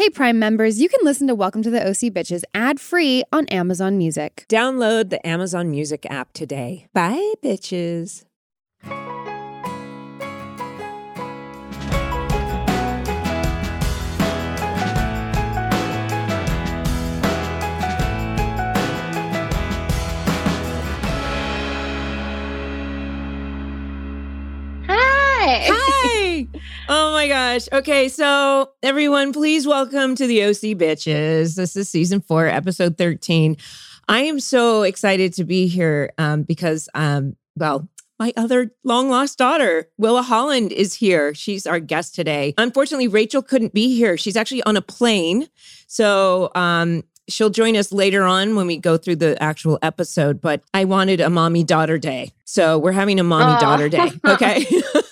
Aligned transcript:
Hey, 0.00 0.08
Prime 0.08 0.38
members, 0.38 0.80
you 0.80 0.88
can 0.88 1.00
listen 1.02 1.26
to 1.26 1.34
Welcome 1.34 1.62
to 1.62 1.68
the 1.68 1.86
OC 1.86 2.10
Bitches 2.14 2.42
ad 2.54 2.80
free 2.80 3.22
on 3.34 3.44
Amazon 3.48 3.98
Music. 3.98 4.46
Download 4.48 5.10
the 5.10 5.26
Amazon 5.26 5.70
Music 5.70 6.06
app 6.08 6.32
today. 6.32 6.86
Bye, 6.94 7.34
bitches. 7.44 8.24
Oh 26.90 27.12
my 27.12 27.28
gosh. 27.28 27.68
Okay, 27.72 28.08
so 28.08 28.72
everyone, 28.82 29.32
please 29.32 29.64
welcome 29.64 30.16
to 30.16 30.26
the 30.26 30.42
OC 30.42 30.76
Bitches. 30.76 31.54
This 31.54 31.76
is 31.76 31.88
season 31.88 32.20
four, 32.20 32.46
episode 32.46 32.98
13. 32.98 33.56
I 34.08 34.22
am 34.22 34.40
so 34.40 34.82
excited 34.82 35.32
to 35.34 35.44
be 35.44 35.68
here 35.68 36.12
um, 36.18 36.42
because, 36.42 36.88
um, 36.94 37.36
well, 37.56 37.88
my 38.18 38.32
other 38.36 38.72
long 38.82 39.08
lost 39.08 39.38
daughter, 39.38 39.88
Willa 39.98 40.22
Holland, 40.22 40.72
is 40.72 40.92
here. 40.92 41.32
She's 41.32 41.64
our 41.64 41.78
guest 41.78 42.16
today. 42.16 42.54
Unfortunately, 42.58 43.06
Rachel 43.06 43.40
couldn't 43.40 43.72
be 43.72 43.94
here. 43.94 44.16
She's 44.16 44.36
actually 44.36 44.64
on 44.64 44.76
a 44.76 44.82
plane. 44.82 45.46
So 45.86 46.50
um, 46.56 47.04
she'll 47.28 47.50
join 47.50 47.76
us 47.76 47.92
later 47.92 48.24
on 48.24 48.56
when 48.56 48.66
we 48.66 48.78
go 48.78 48.96
through 48.96 49.16
the 49.16 49.40
actual 49.40 49.78
episode. 49.80 50.40
But 50.40 50.64
I 50.74 50.86
wanted 50.86 51.20
a 51.20 51.30
mommy 51.30 51.62
daughter 51.62 51.98
day. 51.98 52.32
So 52.44 52.78
we're 52.78 52.92
having 52.92 53.20
a 53.20 53.24
mommy 53.24 53.60
daughter 53.60 53.88
day. 53.88 54.10
Okay. 54.26 54.66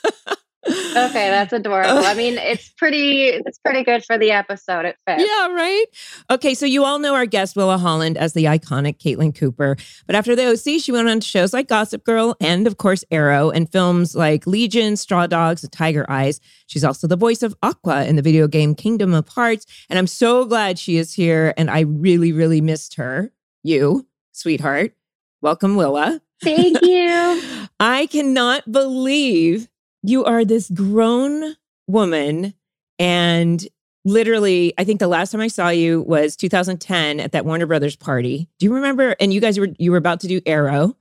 Okay, 1.06 1.30
that's 1.30 1.52
adorable. 1.52 2.04
I 2.04 2.14
mean, 2.14 2.38
it's 2.38 2.68
pretty 2.76 3.26
it's 3.26 3.58
pretty 3.58 3.84
good 3.84 4.04
for 4.04 4.18
the 4.18 4.30
episode. 4.30 4.84
It 4.84 4.96
fits. 5.06 5.22
Yeah, 5.22 5.48
right. 5.52 5.84
Okay, 6.30 6.54
so 6.54 6.66
you 6.66 6.84
all 6.84 6.98
know 6.98 7.14
our 7.14 7.26
guest 7.26 7.56
Willa 7.56 7.78
Holland 7.78 8.16
as 8.16 8.32
the 8.32 8.44
iconic 8.44 8.98
Caitlin 8.98 9.34
Cooper, 9.34 9.76
but 10.06 10.16
after 10.16 10.34
the 10.34 10.46
OC, 10.46 10.80
she 10.80 10.92
went 10.92 11.08
on 11.08 11.20
to 11.20 11.26
shows 11.26 11.52
like 11.52 11.68
Gossip 11.68 12.04
Girl 12.04 12.36
and, 12.40 12.66
of 12.66 12.78
course, 12.78 13.04
Arrow, 13.10 13.50
and 13.50 13.70
films 13.70 14.14
like 14.14 14.46
Legion, 14.46 14.96
Straw 14.96 15.26
Dogs, 15.26 15.62
and 15.62 15.72
Tiger 15.72 16.04
Eyes. 16.08 16.40
She's 16.66 16.84
also 16.84 17.06
the 17.06 17.16
voice 17.16 17.42
of 17.42 17.54
Aqua 17.62 18.04
in 18.04 18.16
the 18.16 18.22
video 18.22 18.48
game 18.48 18.74
Kingdom 18.74 19.14
of 19.14 19.28
Hearts, 19.28 19.66
and 19.88 19.98
I'm 19.98 20.06
so 20.06 20.44
glad 20.44 20.78
she 20.78 20.96
is 20.96 21.12
here. 21.12 21.54
And 21.56 21.70
I 21.70 21.80
really, 21.80 22.32
really 22.32 22.60
missed 22.60 22.94
her. 22.94 23.32
You, 23.62 24.06
sweetheart, 24.32 24.94
welcome, 25.42 25.76
Willa. 25.76 26.20
Thank 26.42 26.80
you. 26.82 27.42
I 27.80 28.06
cannot 28.10 28.70
believe 28.70 29.68
you 30.02 30.24
are 30.24 30.44
this 30.44 30.70
grown 30.70 31.56
woman 31.86 32.54
and 32.98 33.66
literally 34.04 34.72
i 34.78 34.84
think 34.84 35.00
the 35.00 35.08
last 35.08 35.30
time 35.32 35.40
i 35.40 35.48
saw 35.48 35.68
you 35.68 36.02
was 36.02 36.36
2010 36.36 37.20
at 37.20 37.32
that 37.32 37.44
warner 37.44 37.66
brothers 37.66 37.96
party 37.96 38.48
do 38.58 38.66
you 38.66 38.74
remember 38.74 39.16
and 39.20 39.32
you 39.32 39.40
guys 39.40 39.58
were 39.58 39.68
you 39.78 39.90
were 39.90 39.96
about 39.96 40.20
to 40.20 40.28
do 40.28 40.40
arrow 40.46 40.96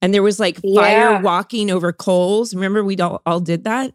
and 0.00 0.14
there 0.14 0.22
was 0.22 0.38
like 0.38 0.56
fire 0.62 1.12
Yeah. 1.12 1.20
walking 1.20 1.70
over 1.70 1.92
coals 1.92 2.54
remember 2.54 2.84
we 2.84 2.96
all, 2.98 3.22
all 3.26 3.40
did 3.40 3.64
that 3.64 3.92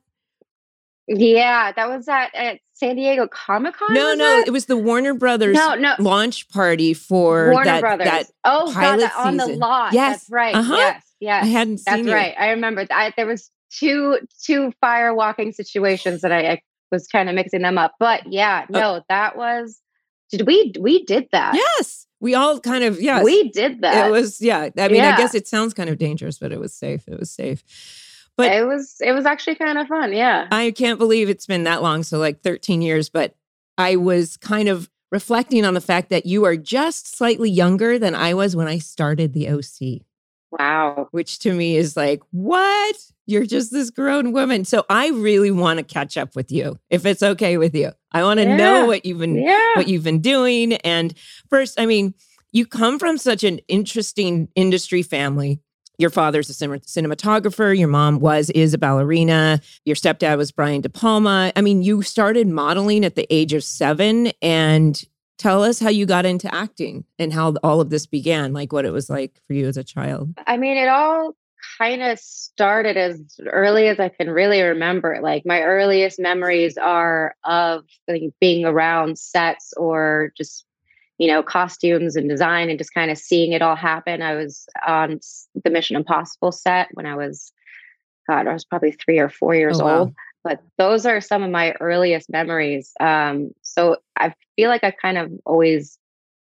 yeah, 1.06 1.74
that 1.74 1.90
was 1.90 2.08
at, 2.08 2.34
at 2.34 2.60
San 2.72 2.96
Diego 2.96 3.28
Comic 3.28 3.76
Con. 3.76 3.94
no 3.94 4.14
no 4.14 4.40
it? 4.40 4.48
it 4.48 4.52
was 4.52 4.66
the 4.68 4.78
warner 4.78 5.14
brothers 5.14 5.56
no, 5.56 5.76
no. 5.76 5.96
launch 6.00 6.48
party 6.50 6.94
for 6.94 7.52
Warner 7.52 7.66
that, 7.66 7.82
Brothers. 7.82 8.06
that 8.06 8.26
oh, 8.46 8.74
God, 8.74 8.98
that 9.00 9.14
on 9.18 9.38
the 9.38 9.48
lot. 9.48 9.94
Yes. 9.94 10.20
That's 10.22 10.30
right. 10.32 10.56
Uh-huh. 10.56 10.76
Yes, 10.76 11.04
yes. 11.20 11.44
i 11.44 11.48
hadn't 11.48 11.82
That's 11.86 12.08
right. 12.08 12.34
I 12.40 12.52
remember. 12.52 12.86
I, 12.90 13.14
there 13.18 13.26
was 13.26 13.52
two 13.80 14.20
two 14.44 14.72
fire 14.82 15.14
walking 15.14 15.52
situations 15.52 16.22
that 16.22 16.32
I, 16.32 16.52
I 16.54 16.62
was 16.92 17.08
kind 17.08 17.30
of 17.30 17.36
mixing 17.36 17.62
them 17.62 17.78
up. 17.78 17.94
But 18.00 18.32
yeah, 18.32 18.66
uh 18.74 18.80
no, 18.80 19.02
that 19.10 19.38
was. 19.38 19.80
Did 20.32 20.48
we 20.48 20.74
we 20.80 21.04
did 21.06 21.28
that? 21.32 21.54
yes 21.56 22.08
we 22.20 22.34
all 22.34 22.60
kind 22.60 22.84
of 22.84 23.00
yes 23.02 23.24
we 23.24 23.50
did 23.50 23.82
that. 23.82 24.08
it 24.08 24.12
was 24.12 24.40
yeah 24.42 24.70
i 24.78 24.88
mean 24.88 25.02
i 25.02 25.16
guess 25.18 25.36
it 25.36 25.46
sounds 25.46 25.74
kind 25.74 25.90
of 25.90 25.98
dangerous 25.98 26.40
but 26.40 26.54
it 26.54 26.60
was 26.60 26.74
safe 26.74 27.06
it 27.08 27.20
was 27.20 27.30
safe 27.30 27.64
but- 28.38 28.52
it 28.52 28.66
was 28.66 28.96
it 29.02 29.12
was 29.12 29.26
actually 29.26 29.56
kind 29.56 29.78
of 29.78 29.88
fun. 29.88 30.12
Yeah. 30.14 30.48
I 30.52 30.72
can't 30.72 30.98
believe 30.98 31.30
it's 31.30 31.46
been 31.46 31.66
that 31.66 31.84
long. 31.84 32.02
So, 32.04 32.18
like 32.18 32.42
13 32.42 32.82
years. 32.82 33.10
But 33.10 33.36
I 33.78 33.96
was 33.96 34.38
kind 34.38 34.70
of 34.70 34.90
reflecting 35.12 35.66
on 35.66 35.76
the 35.76 35.82
fact 35.82 36.10
that 36.10 36.26
you 36.26 36.44
are 36.46 36.58
just 36.58 37.16
slightly 37.16 37.52
younger 37.52 38.00
than 38.00 38.16
I 38.16 38.34
was 38.34 38.56
when 38.56 38.68
I 38.68 38.80
started 38.80 39.34
the 39.34 39.50
OC, 39.50 40.02
Wow. 40.50 41.10
which 41.12 41.38
to 41.40 41.54
me 41.54 41.76
is 41.78 41.96
like, 41.96 42.22
what? 42.32 42.96
You're 43.26 43.46
just 43.46 43.72
this 43.72 43.90
grown 43.90 44.32
woman. 44.34 44.66
So, 44.66 44.84
I 44.90 45.10
really 45.10 45.52
want 45.52 45.78
to 45.80 45.84
catch 45.84 46.18
up 46.18 46.36
with 46.36 46.52
you 46.52 46.78
if 46.90 47.06
it's 47.06 47.24
okay 47.24 47.58
with 47.58 47.74
you. 47.76 47.92
I 48.12 48.24
want 48.24 48.40
to 48.40 48.46
Yeah. 48.46 48.58
know 48.58 48.86
what 48.86 49.06
you've 49.06 49.20
been 49.20 49.36
Yeah. 49.36 49.76
what 49.76 49.88
you've 49.88 50.04
been 50.04 50.20
doing. 50.20 50.74
And 50.74 51.14
first, 51.50 51.80
I 51.80 51.86
mean, 51.86 52.14
you 52.52 52.66
come 52.66 53.00
from 53.00 53.18
such 53.18 53.44
an 53.44 53.60
interesting 53.68 54.50
industry 54.56 55.02
family. 55.04 55.60
Your 55.98 56.10
father's 56.10 56.50
a 56.50 56.54
cinematographer. 56.54 57.78
Your 57.78 57.88
mom 57.88 58.20
was, 58.20 58.50
is 58.52 58.74
a 58.74 58.78
ballerina. 58.78 59.62
Your 59.86 59.96
stepdad 59.96 60.38
was 60.38 60.52
Brian 60.52 60.82
De 60.82 60.90
Palma. 60.90 61.52
I 61.56 61.62
mean, 61.62 61.84
you 61.84 62.02
started 62.02 62.48
modeling 62.48 63.06
at 63.06 63.16
the 63.16 63.28
age 63.34 63.54
of 63.54 63.64
seven. 63.64 64.32
And 64.42 65.02
tell 65.38 65.64
us 65.64 65.80
how 65.80 65.90
you 65.90 66.06
got 66.06 66.26
into 66.26 66.54
acting 66.54 67.06
and 67.20 67.34
how 67.34 67.54
all 67.64 67.82
of 67.82 67.90
this 67.90 68.06
began, 68.06 68.54
like 68.54 68.72
what 68.72 68.86
it 68.86 68.92
was 68.92 69.10
like 69.10 69.34
for 69.48 69.54
you 69.54 69.68
as 69.68 69.78
a 69.78 69.84
child. 69.84 70.30
I 70.48 70.58
mean, 70.58 70.78
it 70.78 70.88
all 70.88 71.36
kind 71.78 72.04
of 72.04 72.20
started 72.20 72.98
as 72.98 73.22
early 73.48 73.88
as 73.88 74.00
I 74.00 74.10
can 74.10 74.30
really 74.30 74.62
remember. 74.62 75.20
Like 75.22 75.46
my 75.46 75.62
earliest 75.62 76.20
memories 76.20 76.78
are 76.78 77.36
of 77.44 77.86
like, 78.08 78.24
being 78.40 78.66
around 78.66 79.18
sets 79.18 79.74
or 79.78 80.32
just, 80.38 80.66
you 81.18 81.28
know, 81.28 81.44
costumes 81.44 82.16
and 82.16 82.30
design 82.30 82.70
and 82.70 82.78
just 82.78 82.94
kind 82.94 83.12
of 83.12 83.18
seeing 83.18 83.54
it 83.54 83.62
all 83.62 83.76
happen. 83.76 84.22
I 84.22 84.36
was 84.36 84.66
on 84.86 85.20
the 85.64 85.70
Mission 85.70 85.96
Impossible 85.96 86.52
set 86.52 86.90
when 86.94 87.06
I 87.06 87.16
was, 87.16 87.52
God, 88.28 88.48
I 88.48 88.54
was 88.54 88.66
probably 88.66 88.92
three 88.92 89.20
or 89.20 89.30
four 89.30 89.56
years 89.56 89.80
Oh, 89.80 89.86
wow. 89.86 90.00
old. 90.00 90.16
But 90.44 90.62
those 90.78 91.06
are 91.06 91.22
some 91.22 91.42
of 91.44 91.52
my 91.52 91.72
earliest 91.80 92.30
memories. 92.30 92.92
Um, 93.00 93.52
so 93.62 93.98
I 94.18 94.34
feel 94.56 94.70
like 94.70 94.84
I've 94.84 94.98
kind 95.02 95.18
of 95.18 95.32
always 95.46 95.98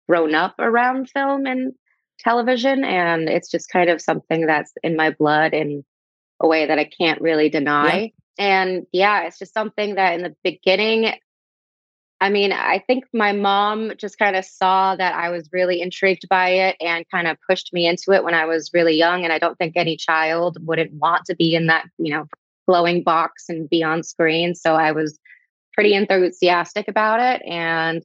grown 0.09 0.35
up 0.35 0.55
around 0.59 1.09
film 1.09 1.45
and 1.45 1.73
television 2.19 2.83
and 2.83 3.29
it's 3.29 3.49
just 3.49 3.69
kind 3.69 3.89
of 3.89 4.01
something 4.01 4.45
that's 4.45 4.73
in 4.83 4.95
my 4.95 5.11
blood 5.11 5.53
in 5.53 5.83
a 6.39 6.47
way 6.47 6.65
that 6.65 6.79
I 6.79 6.85
can't 6.85 7.21
really 7.21 7.49
deny. 7.49 8.11
And 8.37 8.85
yeah, 8.91 9.23
it's 9.23 9.39
just 9.39 9.53
something 9.53 9.95
that 9.95 10.13
in 10.13 10.23
the 10.23 10.35
beginning 10.43 11.13
I 12.19 12.29
mean, 12.29 12.51
I 12.51 12.83
think 12.87 13.05
my 13.13 13.31
mom 13.31 13.91
just 13.97 14.17
kind 14.17 14.35
of 14.35 14.43
saw 14.43 14.95
that 14.95 15.13
I 15.13 15.29
was 15.29 15.49
really 15.53 15.81
intrigued 15.81 16.27
by 16.27 16.49
it 16.49 16.75
and 16.81 17.05
kind 17.11 17.27
of 17.27 17.37
pushed 17.47 17.71
me 17.73 17.85
into 17.85 18.11
it 18.11 18.23
when 18.23 18.33
I 18.33 18.45
was 18.45 18.71
really 18.73 18.95
young 18.95 19.23
and 19.23 19.31
I 19.31 19.37
don't 19.37 19.57
think 19.57 19.73
any 19.75 19.97
child 19.97 20.57
wouldn't 20.65 20.93
want 20.93 21.25
to 21.25 21.35
be 21.35 21.53
in 21.53 21.67
that, 21.67 21.85
you 21.99 22.11
know, 22.11 22.25
glowing 22.67 23.03
box 23.03 23.45
and 23.49 23.69
be 23.69 23.83
on 23.83 24.01
screen. 24.01 24.55
So 24.55 24.73
I 24.73 24.93
was 24.93 25.19
pretty 25.73 25.93
enthusiastic 25.93 26.87
about 26.87 27.19
it 27.19 27.43
and 27.45 28.03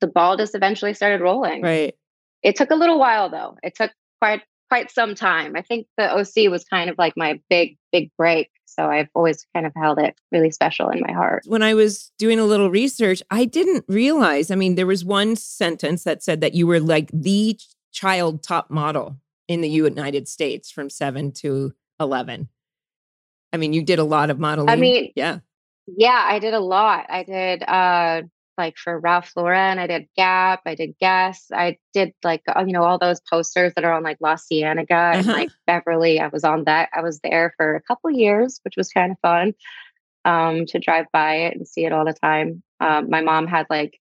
the 0.00 0.06
ball 0.06 0.36
just 0.36 0.54
eventually 0.54 0.94
started 0.94 1.20
rolling. 1.20 1.62
Right. 1.62 1.96
It 2.42 2.56
took 2.56 2.70
a 2.70 2.74
little 2.74 2.98
while 2.98 3.28
though. 3.28 3.56
It 3.62 3.74
took 3.74 3.92
quite 4.20 4.42
quite 4.68 4.90
some 4.90 5.14
time. 5.14 5.54
I 5.56 5.62
think 5.62 5.86
the 5.98 6.10
OC 6.10 6.50
was 6.50 6.64
kind 6.64 6.88
of 6.88 6.96
like 6.98 7.14
my 7.16 7.40
big 7.50 7.76
big 7.92 8.10
break. 8.16 8.50
So 8.64 8.86
I've 8.86 9.08
always 9.14 9.46
kind 9.54 9.66
of 9.66 9.72
held 9.76 9.98
it 9.98 10.18
really 10.30 10.50
special 10.50 10.88
in 10.88 11.00
my 11.06 11.12
heart. 11.12 11.42
When 11.46 11.62
I 11.62 11.74
was 11.74 12.10
doing 12.18 12.38
a 12.38 12.44
little 12.44 12.70
research, 12.70 13.22
I 13.30 13.44
didn't 13.44 13.84
realize. 13.86 14.50
I 14.50 14.54
mean, 14.54 14.76
there 14.76 14.86
was 14.86 15.04
one 15.04 15.36
sentence 15.36 16.04
that 16.04 16.22
said 16.22 16.40
that 16.40 16.54
you 16.54 16.66
were 16.66 16.80
like 16.80 17.10
the 17.12 17.58
child 17.92 18.42
top 18.42 18.70
model 18.70 19.18
in 19.46 19.60
the 19.60 19.68
United 19.68 20.26
States 20.26 20.70
from 20.70 20.88
seven 20.88 21.32
to 21.32 21.74
11. 22.00 22.48
I 23.52 23.56
mean, 23.58 23.74
you 23.74 23.82
did 23.82 23.98
a 23.98 24.04
lot 24.04 24.30
of 24.30 24.38
modeling. 24.38 24.70
I 24.70 24.76
mean, 24.76 25.12
yeah. 25.14 25.40
Yeah, 25.86 26.24
I 26.26 26.38
did 26.38 26.54
a 26.54 26.60
lot. 26.60 27.06
I 27.10 27.22
did 27.24 27.62
uh 27.62 28.22
like 28.64 28.76
for 28.78 28.98
Ralph 28.98 29.32
Lauren, 29.36 29.78
I 29.78 29.86
did 29.86 30.06
Gap, 30.16 30.60
I 30.66 30.74
did 30.74 30.94
Guess, 31.00 31.38
I 31.52 31.78
did 31.92 32.12
like 32.22 32.42
uh, 32.48 32.64
you 32.66 32.72
know 32.72 32.84
all 32.84 32.98
those 32.98 33.20
posters 33.28 33.72
that 33.74 33.84
are 33.84 33.92
on 33.92 34.02
like 34.04 34.18
La 34.20 34.36
Cienega 34.36 34.94
and 35.16 35.28
Uh-huh. 35.28 35.38
like 35.40 35.50
Beverly. 35.66 36.20
I 36.20 36.28
was 36.28 36.44
on 36.44 36.64
that. 36.64 36.88
I 36.94 37.00
was 37.02 37.18
there 37.20 37.52
for 37.56 37.74
a 37.74 37.82
couple 37.82 38.10
years, 38.10 38.60
which 38.64 38.74
was 38.76 38.88
kind 38.90 39.12
of 39.12 39.18
fun 39.20 39.52
um 40.24 40.66
to 40.66 40.78
drive 40.78 41.06
by 41.12 41.34
it 41.46 41.56
and 41.56 41.66
see 41.66 41.84
it 41.84 41.92
all 41.92 42.04
the 42.04 42.14
time. 42.14 42.62
Um, 42.80 43.10
my 43.10 43.20
mom 43.20 43.46
had 43.46 43.66
like 43.68 43.98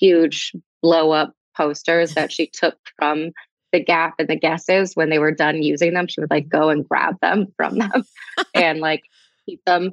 huge 0.00 0.52
blow 0.82 1.10
up 1.12 1.32
posters 1.56 2.14
that 2.14 2.30
she 2.32 2.46
took 2.46 2.76
from 2.98 3.30
the 3.72 3.82
Gap 3.82 4.14
and 4.18 4.28
the 4.28 4.36
Guesses 4.36 4.94
when 4.94 5.10
they 5.10 5.18
were 5.18 5.32
done 5.34 5.62
using 5.62 5.94
them. 5.94 6.06
She 6.08 6.20
would 6.20 6.30
like 6.30 6.48
go 6.48 6.68
and 6.70 6.88
grab 6.88 7.16
them 7.20 7.46
from 7.56 7.78
them 7.78 8.04
and 8.54 8.80
like 8.80 9.02
keep 9.46 9.60
them 9.64 9.92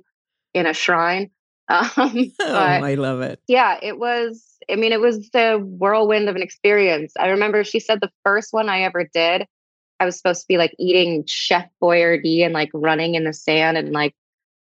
in 0.53 0.65
a 0.65 0.74
shrine. 0.74 1.30
Um, 1.69 2.31
Oh, 2.39 2.56
I 2.56 2.94
love 2.95 3.21
it. 3.21 3.39
yeah, 3.47 3.77
it 3.81 3.97
was. 3.97 4.44
I 4.69 4.75
mean, 4.75 4.91
it 4.91 5.00
was 5.01 5.29
the 5.31 5.59
whirlwind 5.63 6.29
of 6.29 6.35
an 6.35 6.41
experience. 6.41 7.13
I 7.19 7.29
remember 7.29 7.63
she 7.63 7.79
said 7.79 8.00
the 8.01 8.12
first 8.23 8.53
one 8.53 8.69
I 8.69 8.81
ever 8.81 9.09
did, 9.13 9.45
I 10.00 10.06
was 10.06 10.17
supposed 10.17 10.41
to 10.41 10.47
be 10.47 10.57
like 10.57 10.73
eating 10.79 11.23
Chef 11.27 11.67
Boyardee 11.81 12.44
and 12.44 12.53
like 12.53 12.69
running 12.73 13.15
in 13.15 13.23
the 13.23 13.33
sand 13.33 13.77
and 13.77 13.91
like 13.91 14.13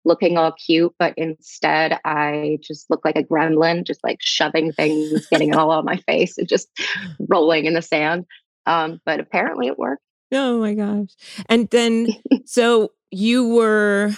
looking 0.05 0.37
all 0.37 0.51
cute, 0.53 0.93
but 0.99 1.13
instead 1.17 1.99
I 2.05 2.59
just 2.61 2.89
looked 2.89 3.05
like 3.05 3.15
a 3.15 3.23
gremlin, 3.23 3.85
just 3.85 4.03
like 4.03 4.17
shoving 4.21 4.71
things, 4.71 5.27
getting 5.31 5.49
it 5.49 5.55
all 5.57 5.71
on 5.71 5.85
my 5.85 5.97
face, 6.07 6.37
and 6.37 6.47
just 6.47 6.69
rolling 7.27 7.65
in 7.65 7.73
the 7.73 7.81
sand. 7.81 8.25
Um, 8.67 8.99
but 9.05 9.19
apparently 9.19 9.67
it 9.67 9.77
worked. 9.79 10.01
Oh 10.31 10.59
my 10.59 10.73
gosh. 10.73 11.09
And 11.49 11.69
then, 11.69 12.07
so 12.45 12.91
you 13.11 13.47
were, 13.47 14.11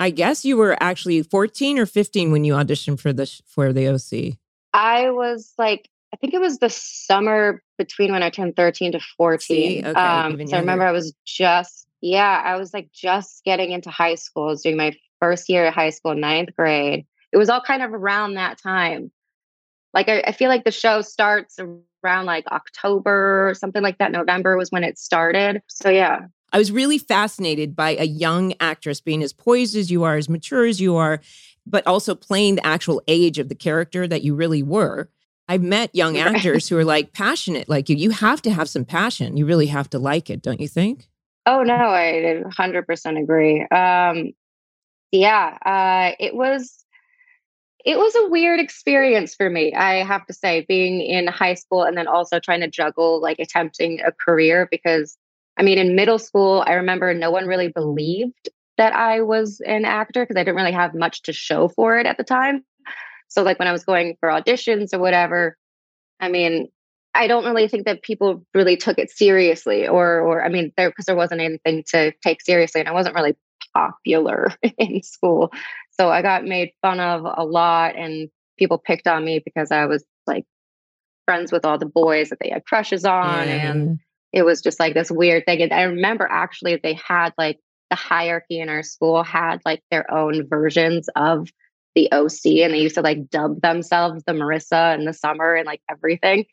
I 0.00 0.10
guess 0.10 0.44
you 0.44 0.56
were 0.56 0.76
actually 0.80 1.22
14 1.22 1.78
or 1.78 1.86
15 1.86 2.32
when 2.32 2.44
you 2.44 2.54
auditioned 2.54 3.00
for 3.00 3.12
the, 3.12 3.26
for 3.46 3.72
the 3.72 3.88
OC. 3.88 4.36
I 4.72 5.10
was 5.10 5.52
like, 5.56 5.88
I 6.12 6.16
think 6.16 6.34
it 6.34 6.40
was 6.40 6.58
the 6.58 6.70
summer 6.70 7.62
between 7.76 8.12
when 8.12 8.22
I 8.22 8.30
turned 8.30 8.54
13 8.56 8.92
to 8.92 9.00
14. 9.16 9.40
See? 9.40 9.78
Okay, 9.80 9.90
um, 9.90 10.46
so 10.46 10.56
I 10.56 10.60
remember. 10.60 10.84
I 10.84 10.92
was 10.92 11.12
just, 11.24 11.88
yeah, 12.00 12.40
I 12.44 12.56
was 12.56 12.72
like 12.72 12.90
just 12.92 13.42
getting 13.44 13.72
into 13.72 13.90
high 13.90 14.14
school. 14.14 14.44
I 14.44 14.50
was 14.50 14.62
doing 14.62 14.76
my 14.76 14.94
first 15.20 15.48
year 15.48 15.66
of 15.66 15.74
high 15.74 15.90
school, 15.90 16.14
ninth 16.14 16.50
grade. 16.56 17.06
It 17.32 17.36
was 17.36 17.48
all 17.48 17.60
kind 17.60 17.82
of 17.82 17.92
around 17.92 18.34
that 18.34 18.62
time. 18.62 19.10
Like, 19.92 20.08
I, 20.08 20.22
I 20.26 20.32
feel 20.32 20.48
like 20.48 20.64
the 20.64 20.70
show 20.70 21.02
starts 21.02 21.58
around 22.04 22.26
like 22.26 22.46
October 22.48 23.48
or 23.48 23.54
something 23.54 23.82
like 23.82 23.98
that. 23.98 24.12
November 24.12 24.56
was 24.56 24.70
when 24.70 24.84
it 24.84 24.98
started. 24.98 25.62
So, 25.68 25.88
yeah. 25.90 26.26
I 26.54 26.58
was 26.58 26.70
really 26.70 26.98
fascinated 26.98 27.74
by 27.74 27.96
a 27.96 28.04
young 28.04 28.54
actress 28.60 29.00
being 29.00 29.24
as 29.24 29.32
poised 29.32 29.74
as 29.74 29.90
you 29.90 30.04
are, 30.04 30.16
as 30.16 30.28
mature 30.28 30.64
as 30.64 30.80
you 30.80 30.94
are, 30.94 31.20
but 31.66 31.84
also 31.84 32.14
playing 32.14 32.54
the 32.54 32.66
actual 32.66 33.02
age 33.08 33.40
of 33.40 33.48
the 33.48 33.56
character 33.56 34.06
that 34.06 34.22
you 34.22 34.36
really 34.36 34.62
were. 34.62 35.10
I've 35.48 35.64
met 35.64 35.92
young 35.92 36.16
actors 36.18 36.68
who 36.68 36.78
are 36.78 36.84
like 36.84 37.12
passionate 37.12 37.68
like 37.68 37.88
you. 37.88 37.96
You 37.96 38.10
have 38.10 38.40
to 38.42 38.52
have 38.52 38.68
some 38.68 38.84
passion. 38.84 39.36
You 39.36 39.46
really 39.46 39.66
have 39.66 39.90
to 39.90 39.98
like 39.98 40.30
it, 40.30 40.42
don't 40.42 40.60
you 40.60 40.68
think? 40.68 41.08
Oh 41.44 41.64
no, 41.64 41.74
I 41.74 42.44
100% 42.46 43.20
agree. 43.20 43.62
Um, 43.62 44.30
yeah, 45.10 45.58
uh, 45.66 46.14
it 46.20 46.36
was 46.36 46.84
it 47.84 47.98
was 47.98 48.14
a 48.14 48.30
weird 48.30 48.60
experience 48.60 49.34
for 49.34 49.50
me. 49.50 49.74
I 49.74 50.04
have 50.04 50.24
to 50.26 50.32
say, 50.32 50.64
being 50.68 51.00
in 51.00 51.26
high 51.26 51.54
school 51.54 51.82
and 51.82 51.98
then 51.98 52.06
also 52.06 52.38
trying 52.38 52.60
to 52.60 52.70
juggle 52.70 53.20
like 53.20 53.40
attempting 53.40 54.00
a 54.00 54.12
career 54.12 54.68
because 54.70 55.18
I 55.56 55.62
mean, 55.62 55.78
in 55.78 55.96
middle 55.96 56.18
school, 56.18 56.64
I 56.66 56.74
remember 56.74 57.14
no 57.14 57.30
one 57.30 57.46
really 57.46 57.68
believed 57.68 58.48
that 58.76 58.92
I 58.94 59.22
was 59.22 59.60
an 59.64 59.84
actor 59.84 60.24
because 60.24 60.36
I 60.36 60.40
didn't 60.40 60.56
really 60.56 60.72
have 60.72 60.94
much 60.94 61.22
to 61.22 61.32
show 61.32 61.68
for 61.68 61.98
it 61.98 62.06
at 62.06 62.16
the 62.16 62.24
time. 62.24 62.64
So 63.28 63.42
like 63.42 63.58
when 63.58 63.68
I 63.68 63.72
was 63.72 63.84
going 63.84 64.16
for 64.20 64.28
auditions 64.28 64.92
or 64.92 64.98
whatever, 64.98 65.56
I 66.20 66.28
mean, 66.28 66.68
I 67.14 67.28
don't 67.28 67.44
really 67.44 67.68
think 67.68 67.84
that 67.86 68.02
people 68.02 68.44
really 68.54 68.76
took 68.76 68.98
it 68.98 69.10
seriously, 69.10 69.86
or 69.86 70.20
or 70.20 70.44
I 70.44 70.48
mean, 70.48 70.72
there 70.76 70.90
because 70.90 71.06
there 71.06 71.14
wasn't 71.14 71.40
anything 71.40 71.84
to 71.88 72.12
take 72.22 72.42
seriously, 72.42 72.80
and 72.80 72.88
I 72.88 72.92
wasn't 72.92 73.14
really 73.14 73.36
popular 73.72 74.52
in 74.78 75.02
school, 75.02 75.52
so 75.90 76.10
I 76.10 76.22
got 76.22 76.44
made 76.44 76.72
fun 76.82 76.98
of 76.98 77.24
a 77.24 77.44
lot, 77.44 77.94
and 77.94 78.30
people 78.58 78.78
picked 78.78 79.06
on 79.06 79.24
me 79.24 79.40
because 79.44 79.70
I 79.70 79.86
was 79.86 80.04
like 80.26 80.44
friends 81.24 81.52
with 81.52 81.64
all 81.64 81.78
the 81.78 81.86
boys 81.86 82.30
that 82.30 82.38
they 82.40 82.50
had 82.50 82.64
crushes 82.64 83.04
on, 83.04 83.48
and 83.48 84.00
it 84.34 84.44
was 84.44 84.60
just 84.60 84.80
like 84.80 84.94
this 84.94 85.12
weird 85.12 85.46
thing. 85.46 85.62
And 85.62 85.72
I 85.72 85.82
remember 85.82 86.26
actually 86.28 86.78
they 86.82 86.94
had 86.94 87.32
like 87.38 87.60
the 87.88 87.96
hierarchy 87.96 88.58
in 88.58 88.68
our 88.68 88.82
school 88.82 89.22
had 89.22 89.60
like 89.64 89.80
their 89.92 90.12
own 90.12 90.48
versions 90.48 91.08
of 91.14 91.48
the 91.94 92.10
OC 92.10 92.62
and 92.64 92.74
they 92.74 92.80
used 92.80 92.96
to 92.96 93.00
like 93.00 93.30
dub 93.30 93.60
themselves 93.60 94.24
the 94.26 94.32
Marissa 94.32 94.98
in 94.98 95.04
the 95.04 95.12
summer 95.12 95.54
and 95.54 95.66
like 95.66 95.80
everything. 95.88 96.46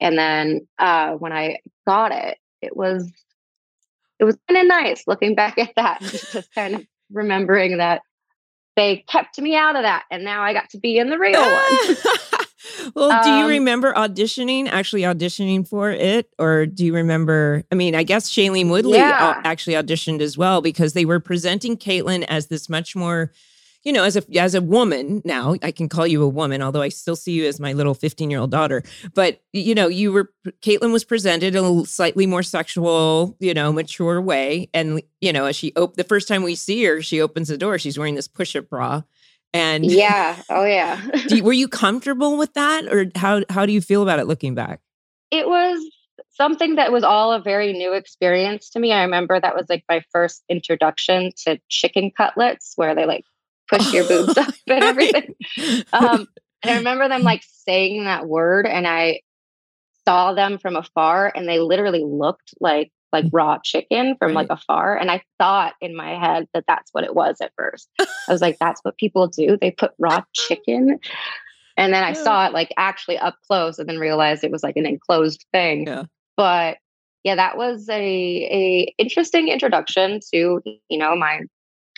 And 0.00 0.18
then 0.18 0.66
uh 0.80 1.12
when 1.12 1.32
I 1.32 1.60
got 1.86 2.10
it, 2.10 2.38
it 2.60 2.76
was 2.76 3.10
it 4.18 4.24
was 4.24 4.36
kind 4.48 4.60
of 4.60 4.66
nice 4.66 5.04
looking 5.06 5.36
back 5.36 5.58
at 5.58 5.72
that, 5.76 6.00
just 6.00 6.52
kind 6.56 6.74
of 6.74 6.86
remembering 7.12 7.78
that 7.78 8.02
they 8.74 9.04
kept 9.08 9.38
me 9.38 9.54
out 9.54 9.76
of 9.76 9.82
that 9.82 10.06
and 10.10 10.24
now 10.24 10.42
I 10.42 10.54
got 10.54 10.70
to 10.70 10.78
be 10.78 10.98
in 10.98 11.08
the 11.08 11.18
real 11.18 11.40
one. 11.40 11.96
well, 12.94 13.22
do 13.24 13.30
you 13.30 13.44
Um, 13.44 13.50
remember 13.50 13.92
auditioning, 13.94 14.68
actually 14.68 15.02
auditioning 15.02 15.66
for 15.66 15.90
it? 15.90 16.28
Or 16.38 16.66
do 16.66 16.84
you 16.84 16.94
remember? 16.94 17.64
I 17.72 17.74
mean, 17.74 17.94
I 17.94 18.02
guess 18.02 18.30
Shailene 18.30 18.68
Woodley 18.70 18.98
Yeah. 18.98 19.40
actually 19.44 19.74
auditioned 19.74 20.20
as 20.20 20.36
well 20.38 20.60
because 20.60 20.92
they 20.92 21.04
were 21.04 21.20
presenting 21.20 21.76
Caitlin 21.76 22.24
as 22.28 22.46
this 22.46 22.68
much 22.68 22.94
more, 22.96 23.32
you 23.84 23.92
know, 23.92 24.04
as 24.04 24.16
a 24.16 24.22
as 24.38 24.54
a 24.54 24.60
woman 24.60 25.22
now. 25.24 25.56
I 25.62 25.72
can 25.72 25.88
call 25.88 26.06
you 26.06 26.22
a 26.22 26.28
woman, 26.28 26.62
although 26.62 26.82
I 26.82 26.88
still 26.88 27.16
see 27.16 27.32
you 27.32 27.46
as 27.46 27.58
my 27.58 27.72
little 27.72 27.94
15 27.94 28.30
year 28.30 28.38
old 28.40 28.50
daughter. 28.52 28.82
But, 29.14 29.40
you 29.52 29.74
know, 29.74 29.88
you 29.88 30.12
were, 30.12 30.30
Caitlin 30.62 30.92
was 30.92 31.02
presented 31.04 31.54
in 31.56 31.64
a 31.64 31.84
slightly 31.84 32.26
more 32.26 32.44
sexual, 32.44 33.36
you 33.40 33.54
know, 33.54 33.72
mature 33.72 34.20
way. 34.20 34.68
And, 34.72 35.02
you 35.20 35.32
know, 35.32 35.46
as 35.46 35.56
she, 35.56 35.72
op- 35.76 35.96
the 35.96 36.04
first 36.04 36.28
time 36.28 36.42
we 36.44 36.54
see 36.54 36.84
her, 36.84 37.02
she 37.02 37.20
opens 37.20 37.48
the 37.48 37.58
door, 37.58 37.76
she's 37.78 37.98
wearing 37.98 38.14
this 38.14 38.28
push 38.28 38.54
up 38.54 38.68
bra. 38.68 39.02
And 39.54 39.84
yeah. 39.84 40.40
Oh 40.48 40.64
yeah. 40.64 41.00
do 41.28 41.36
you- 41.36 41.44
were 41.44 41.52
you 41.52 41.68
comfortable 41.84 42.36
with 42.36 42.54
that, 42.54 42.86
or 42.92 43.06
how 43.14 43.42
how 43.50 43.66
do 43.66 43.72
you 43.72 43.80
feel 43.80 44.02
about 44.02 44.18
it 44.18 44.26
looking 44.26 44.54
back? 44.54 44.80
it 45.30 45.48
was 45.48 45.82
something 46.34 46.74
that 46.74 46.92
was 46.92 47.02
all 47.04 47.32
a 47.32 47.40
very 47.40 47.72
new 47.72 47.94
experience 47.94 48.68
to 48.68 48.78
me. 48.78 48.92
I 48.92 49.02
remember 49.02 49.40
that 49.40 49.54
was 49.54 49.64
like 49.70 49.82
my 49.88 50.02
first 50.12 50.44
introduction 50.50 51.30
to 51.46 51.58
chicken 51.70 52.10
cutlets, 52.14 52.74
where 52.76 52.94
they 52.94 53.06
like 53.06 53.24
push 53.68 53.92
your 53.94 54.04
boobs 54.08 54.36
up 54.38 54.54
and 54.66 54.84
everything. 54.84 55.34
Um, 55.94 56.28
and 56.62 56.70
I 56.70 56.76
remember 56.76 57.08
them 57.08 57.22
like 57.22 57.42
saying 57.48 58.04
that 58.04 58.26
word, 58.26 58.66
and 58.66 58.86
I 58.86 59.20
saw 60.06 60.34
them 60.34 60.58
from 60.58 60.76
afar, 60.76 61.32
and 61.34 61.48
they 61.48 61.58
literally 61.60 62.04
looked 62.04 62.52
like 62.60 62.92
like 63.12 63.26
raw 63.32 63.58
chicken 63.62 64.16
from 64.18 64.32
like 64.32 64.48
afar. 64.50 64.96
And 64.96 65.10
I 65.10 65.22
thought 65.38 65.74
in 65.80 65.94
my 65.94 66.18
head 66.18 66.48
that 66.54 66.64
that's 66.66 66.92
what 66.92 67.04
it 67.04 67.14
was 67.14 67.36
at 67.40 67.52
first. 67.56 67.88
I 68.00 68.06
was 68.28 68.40
like, 68.40 68.58
that's 68.58 68.80
what 68.82 68.96
people 68.96 69.26
do. 69.26 69.56
They 69.60 69.70
put 69.70 69.92
raw 69.98 70.22
chicken. 70.32 70.98
And 71.76 71.92
then 71.92 72.02
I 72.04 72.08
Yeah. 72.08 72.14
saw 72.14 72.46
it 72.46 72.52
like 72.52 72.72
actually 72.76 73.18
up 73.18 73.36
close 73.46 73.78
and 73.78 73.88
then 73.88 73.98
realized 73.98 74.44
it 74.44 74.50
was 74.50 74.62
like 74.62 74.76
an 74.76 74.86
enclosed 74.86 75.44
thing. 75.52 75.86
Yeah. 75.86 76.04
But 76.36 76.78
yeah, 77.24 77.34
that 77.36 77.56
was 77.56 77.88
a 77.88 77.94
a 77.94 78.94
interesting 78.98 79.48
introduction 79.48 80.20
to, 80.32 80.60
you 80.88 80.98
know, 80.98 81.14
my 81.14 81.40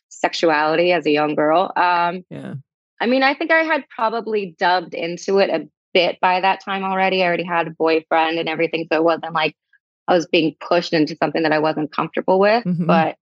sexuality 0.09 0.93
as 0.93 1.07
a 1.07 1.11
young 1.11 1.35
girl. 1.35 1.73
Um 1.77 2.25
Yeah. 2.31 2.55
I 3.01 3.07
mean, 3.07 3.23
I 3.23 3.35
think 3.35 3.51
I 3.51 3.63
had 3.65 3.85
probably 3.89 4.55
dubbed 4.59 4.95
into 4.95 5.39
it 5.39 5.51
a 5.51 5.69
bit 5.93 6.19
by 6.21 6.41
that 6.41 6.61
time 6.65 6.85
already. 6.85 7.23
I 7.23 7.27
already 7.27 7.45
had 7.45 7.67
a 7.67 7.71
boyfriend 7.71 8.39
and 8.39 8.49
everything, 8.49 8.87
so 8.91 8.99
it 8.99 9.05
wasn't 9.05 9.35
like 9.35 9.57
I 10.09 10.15
was 10.15 10.27
being 10.27 10.55
pushed 10.61 10.93
into 10.93 11.17
something 11.17 11.43
that 11.43 11.53
I 11.53 11.59
wasn't 11.59 11.93
comfortable 11.93 12.39
with. 12.39 12.65
Mhm. 12.65 12.87
But 12.87 13.17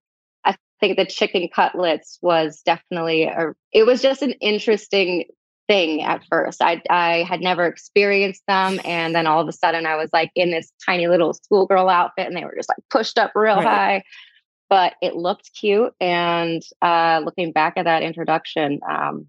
I 0.45 0.57
think 0.81 0.97
the 0.97 1.07
chicken 1.07 1.49
cutlets 1.55 2.19
was 2.23 2.63
definitely 2.65 3.25
a. 3.25 3.53
It 3.73 3.87
was 3.87 4.03
just 4.03 4.23
an 4.23 4.33
interesting 4.41 5.25
thing 5.69 6.03
at 6.03 6.25
first. 6.29 6.61
I 6.61 6.83
I 6.91 7.23
had 7.23 7.41
never 7.41 7.67
experienced 7.67 8.43
them, 8.49 8.81
and 8.85 9.15
then 9.15 9.27
all 9.29 9.41
of 9.41 9.49
a 9.49 9.53
sudden 9.53 9.87
I 9.87 9.97
was 9.97 10.11
like 10.13 10.31
in 10.35 10.51
this 10.51 10.73
tiny 10.85 11.07
little 11.07 11.33
schoolgirl 11.35 11.89
outfit, 11.89 12.27
and 12.27 12.37
they 12.37 12.45
were 12.45 12.57
just 12.57 12.69
like 12.69 12.79
pushed 12.91 13.19
up 13.19 13.33
real 13.35 13.57
Right. 13.57 13.67
high. 13.67 14.03
But 14.69 14.95
it 15.03 15.15
looked 15.15 15.51
cute, 15.55 15.93
and 16.01 16.63
uh, 16.81 17.21
looking 17.25 17.53
back 17.53 17.75
at 17.77 17.85
that 17.85 18.03
introduction, 18.03 18.81
um, 18.89 19.27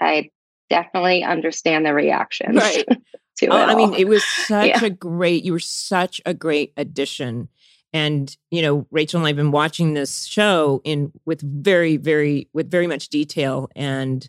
I 0.00 0.30
definitely 0.70 1.22
understand 1.24 1.84
the 1.84 1.92
reactions 1.92 2.56
Right. 2.56 2.86
to 3.36 3.46
it. 3.46 3.50
Oh, 3.50 3.56
I 3.56 3.74
mean, 3.74 3.94
it 3.94 4.08
was 4.08 4.24
such 4.46 4.68
Yeah. 4.68 4.84
a 4.84 4.90
great. 4.90 5.44
You 5.44 5.52
were 5.52 5.58
such 5.60 6.20
a 6.26 6.34
great 6.34 6.72
addition, 6.76 7.48
and 7.92 8.34
you 8.50 8.62
know, 8.62 8.86
Rachel 8.90 9.18
and 9.20 9.26
I've 9.26 9.36
been 9.36 9.50
watching 9.52 9.94
this 9.94 10.24
show 10.24 10.80
in 10.84 11.12
with 11.24 11.40
very, 11.42 11.96
very, 11.96 12.48
with 12.52 12.70
very 12.70 12.86
much 12.86 13.08
detail, 13.08 13.68
and 13.76 14.28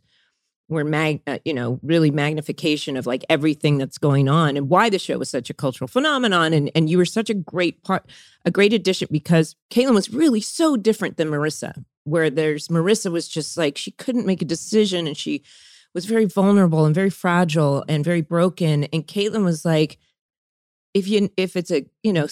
we're 0.69 0.86
mag, 0.86 1.22
uh, 1.27 1.38
you 1.45 1.53
know, 1.53 1.79
really 1.83 2.10
magnification 2.10 2.98
of 2.98 3.05
like 3.05 3.24
everything 3.29 3.77
that's 3.77 3.98
going 3.98 4.27
on 4.29 4.55
and 4.57 4.69
why 4.69 4.89
the 4.89 4.98
show 4.98 5.17
was 5.19 5.29
such 5.29 5.50
a 5.50 5.53
cultural 5.53 5.88
phenomenon. 5.88 6.53
And 6.53 6.72
and 6.74 6.89
you 6.89 6.98
were 6.98 7.05
such 7.05 7.29
a 7.29 7.33
great 7.33 7.83
part, 7.83 8.10
a 8.45 8.50
great 8.51 8.74
addition 8.74 9.07
because 9.12 9.55
Caitlin 9.72 9.93
was 9.93 10.10
really 10.12 10.41
so 10.41 10.75
different 10.77 11.17
than 11.17 11.29
Marissa. 11.29 11.83
Where 12.05 12.29
there's 12.29 12.67
Marissa 12.69 13.12
was 13.12 13.27
just 13.29 13.55
like 13.57 13.77
she 13.77 13.91
couldn't 13.91 14.25
make 14.25 14.41
a 14.41 14.45
decision, 14.45 15.05
and 15.07 15.15
she 15.15 15.43
was 15.93 16.05
very 16.05 16.25
vulnerable 16.25 16.85
and 16.85 16.95
very 16.95 17.09
fragile 17.09 17.83
and 17.88 18.03
very 18.03 18.21
broken. 18.21 18.85
And 18.85 19.05
Caitlin 19.07 19.43
was 19.43 19.63
like, 19.65 19.97
if 20.93 21.07
you 21.07 21.29
if 21.38 21.55
it's 21.55 21.71
a 21.71 21.85
you 22.03 22.13
know 22.13 22.27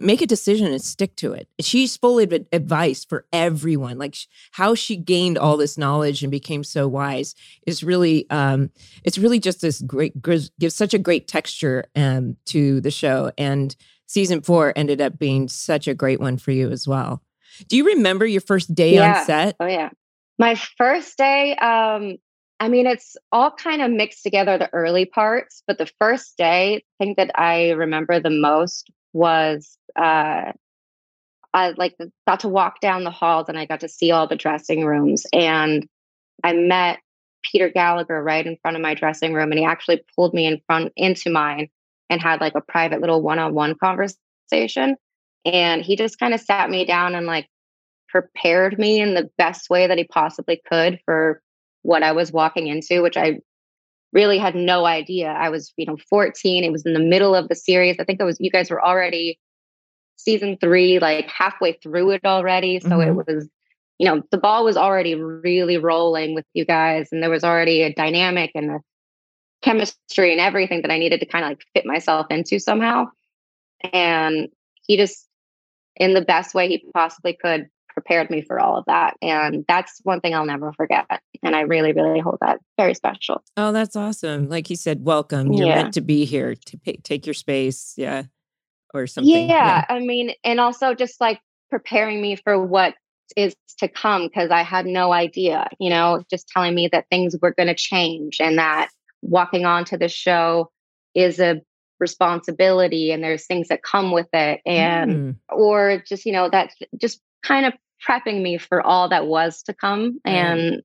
make 0.00 0.20
a 0.20 0.26
decision 0.26 0.66
and 0.66 0.82
stick 0.82 1.14
to 1.16 1.32
it. 1.32 1.48
She's 1.60 1.96
full 1.96 2.18
of 2.18 2.32
advice 2.52 3.04
for 3.04 3.24
everyone. 3.32 3.98
Like 3.98 4.16
sh- 4.16 4.26
how 4.50 4.74
she 4.74 4.96
gained 4.96 5.38
all 5.38 5.56
this 5.56 5.78
knowledge 5.78 6.22
and 6.24 6.30
became 6.30 6.64
so 6.64 6.88
wise 6.88 7.34
is 7.66 7.84
really 7.84 8.28
um 8.30 8.70
it's 9.04 9.18
really 9.18 9.38
just 9.38 9.60
this 9.60 9.80
great 9.82 10.20
gives, 10.20 10.50
gives 10.58 10.74
such 10.74 10.92
a 10.94 10.98
great 10.98 11.28
texture 11.28 11.84
um 11.94 12.36
to 12.46 12.80
the 12.80 12.90
show. 12.90 13.30
And 13.38 13.74
season 14.06 14.40
four 14.42 14.72
ended 14.76 15.00
up 15.00 15.18
being 15.18 15.48
such 15.48 15.86
a 15.86 15.94
great 15.94 16.20
one 16.20 16.36
for 16.36 16.50
you 16.50 16.70
as 16.70 16.88
well. 16.88 17.22
Do 17.68 17.76
you 17.76 17.86
remember 17.86 18.26
your 18.26 18.40
first 18.40 18.74
day 18.74 18.94
Yeah. 18.94 19.20
on 19.20 19.24
set? 19.24 19.56
Oh 19.60 19.66
yeah. 19.66 19.90
My 20.38 20.56
first 20.76 21.16
day, 21.16 21.54
um, 21.56 22.16
I 22.58 22.68
mean, 22.68 22.86
it's 22.86 23.16
all 23.32 23.50
kind 23.50 23.82
of 23.82 23.90
mixed 23.90 24.22
together 24.22 24.56
the 24.56 24.72
early 24.72 25.04
parts, 25.04 25.62
but 25.66 25.78
the 25.78 25.90
first 25.98 26.36
day, 26.38 26.84
thing 26.98 27.14
that 27.18 27.30
I 27.38 27.70
remember 27.70 28.18
the 28.18 28.30
most 28.30 28.90
was 29.12 29.78
uh 29.96 30.52
I 31.54 31.70
like 31.78 31.96
got 32.26 32.40
to 32.40 32.48
walk 32.48 32.80
down 32.80 33.04
the 33.04 33.10
halls 33.10 33.48
and 33.48 33.58
I 33.58 33.64
got 33.64 33.80
to 33.80 33.88
see 33.88 34.10
all 34.10 34.26
the 34.26 34.36
dressing 34.36 34.84
rooms. 34.84 35.24
And 35.32 35.88
I 36.44 36.52
met 36.52 36.98
Peter 37.42 37.70
Gallagher 37.70 38.22
right 38.22 38.46
in 38.46 38.58
front 38.60 38.76
of 38.76 38.82
my 38.82 38.92
dressing 38.92 39.32
room. 39.32 39.52
And 39.52 39.58
he 39.58 39.64
actually 39.64 40.04
pulled 40.14 40.34
me 40.34 40.46
in 40.46 40.60
front 40.66 40.92
into 40.96 41.30
mine 41.30 41.68
and 42.10 42.20
had 42.20 42.42
like 42.42 42.54
a 42.54 42.60
private 42.60 43.00
little 43.00 43.22
one-on-one 43.22 43.76
conversation. 43.76 44.96
And 45.46 45.82
he 45.82 45.96
just 45.96 46.18
kind 46.18 46.34
of 46.34 46.40
sat 46.40 46.68
me 46.68 46.84
down 46.84 47.14
and 47.14 47.26
like 47.26 47.48
prepared 48.08 48.78
me 48.78 49.00
in 49.00 49.14
the 49.14 49.30
best 49.38 49.70
way 49.70 49.86
that 49.86 49.96
he 49.96 50.04
possibly 50.04 50.60
could 50.70 51.00
for 51.06 51.40
what 51.86 52.02
I 52.02 52.12
was 52.12 52.32
walking 52.32 52.66
into, 52.66 53.00
which 53.00 53.16
I 53.16 53.38
really 54.12 54.38
had 54.38 54.54
no 54.54 54.86
idea. 54.86 55.28
I 55.28 55.50
was, 55.50 55.72
you 55.76 55.86
know, 55.86 55.96
14. 56.10 56.64
It 56.64 56.72
was 56.72 56.84
in 56.84 56.94
the 56.94 57.00
middle 57.00 57.34
of 57.34 57.48
the 57.48 57.54
series. 57.54 57.96
I 57.98 58.04
think 58.04 58.20
it 58.20 58.24
was 58.24 58.38
you 58.40 58.50
guys 58.50 58.70
were 58.70 58.84
already 58.84 59.38
season 60.16 60.58
three, 60.60 60.98
like 60.98 61.28
halfway 61.28 61.74
through 61.74 62.10
it 62.10 62.24
already. 62.24 62.80
So 62.80 62.88
mm-hmm. 62.88 63.20
it 63.20 63.26
was, 63.26 63.48
you 63.98 64.08
know, 64.08 64.22
the 64.32 64.38
ball 64.38 64.64
was 64.64 64.76
already 64.76 65.14
really 65.14 65.78
rolling 65.78 66.34
with 66.34 66.44
you 66.54 66.64
guys, 66.64 67.08
and 67.12 67.22
there 67.22 67.30
was 67.30 67.44
already 67.44 67.82
a 67.82 67.94
dynamic 67.94 68.50
and 68.54 68.70
a 68.70 68.80
chemistry 69.62 70.32
and 70.32 70.40
everything 70.40 70.82
that 70.82 70.90
I 70.90 70.98
needed 70.98 71.20
to 71.20 71.26
kind 71.26 71.44
of 71.44 71.50
like 71.52 71.62
fit 71.74 71.86
myself 71.86 72.26
into 72.30 72.58
somehow. 72.58 73.06
And 73.92 74.48
he 74.86 74.96
just, 74.96 75.26
in 75.96 76.14
the 76.14 76.20
best 76.20 76.54
way 76.54 76.68
he 76.68 76.84
possibly 76.92 77.38
could, 77.40 77.68
prepared 77.96 78.28
me 78.28 78.42
for 78.42 78.60
all 78.60 78.76
of 78.76 78.84
that. 78.86 79.16
And 79.22 79.64
that's 79.66 80.00
one 80.02 80.20
thing 80.20 80.34
I'll 80.34 80.44
never 80.44 80.72
forget. 80.74 81.06
And 81.42 81.56
I 81.56 81.62
really, 81.62 81.94
really 81.94 82.20
hold 82.20 82.38
that 82.42 82.60
very 82.76 82.92
special. 82.92 83.42
Oh, 83.56 83.72
that's 83.72 83.96
awesome. 83.96 84.50
Like 84.50 84.66
he 84.66 84.76
said, 84.76 85.02
welcome. 85.02 85.52
You're 85.52 85.68
yeah. 85.68 85.74
meant 85.76 85.94
to 85.94 86.02
be 86.02 86.26
here 86.26 86.54
to 86.54 86.78
pay, 86.78 86.98
take 87.02 87.26
your 87.26 87.34
space. 87.34 87.94
Yeah. 87.96 88.24
Or 88.92 89.06
something. 89.06 89.32
Yeah, 89.32 89.46
yeah. 89.46 89.84
I 89.88 89.98
mean, 89.98 90.32
and 90.44 90.60
also 90.60 90.94
just 90.94 91.20
like 91.20 91.40
preparing 91.70 92.20
me 92.20 92.36
for 92.36 92.62
what 92.62 92.94
is 93.36 93.56
to 93.78 93.88
come 93.88 94.26
because 94.28 94.50
I 94.50 94.62
had 94.62 94.86
no 94.86 95.12
idea, 95.12 95.68
you 95.80 95.90
know, 95.90 96.22
just 96.30 96.48
telling 96.48 96.74
me 96.74 96.88
that 96.92 97.06
things 97.10 97.34
were 97.40 97.52
going 97.52 97.66
to 97.66 97.74
change 97.74 98.40
and 98.40 98.58
that 98.58 98.88
walking 99.22 99.64
onto 99.64 99.96
the 99.96 100.08
show 100.08 100.70
is 101.14 101.40
a 101.40 101.60
responsibility 101.98 103.10
and 103.10 103.22
there's 103.22 103.46
things 103.46 103.68
that 103.68 103.82
come 103.82 104.12
with 104.12 104.28
it 104.32 104.60
and 104.66 105.12
mm. 105.12 105.36
or 105.48 106.02
just 106.06 106.26
you 106.26 106.32
know 106.32 106.48
that 106.50 106.70
just 107.00 107.20
kind 107.42 107.64
of 107.64 107.72
prepping 108.06 108.42
me 108.42 108.58
for 108.58 108.84
all 108.84 109.08
that 109.08 109.26
was 109.26 109.62
to 109.62 109.74
come 109.74 110.20
and 110.24 110.60
mm. 110.60 110.80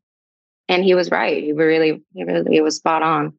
and 0.69 0.83
he 0.83 0.95
was 0.95 1.11
right 1.11 1.43
he 1.43 1.51
really 1.51 2.01
he 2.13 2.23
really 2.23 2.61
was 2.61 2.75
spot 2.75 3.03
on 3.03 3.33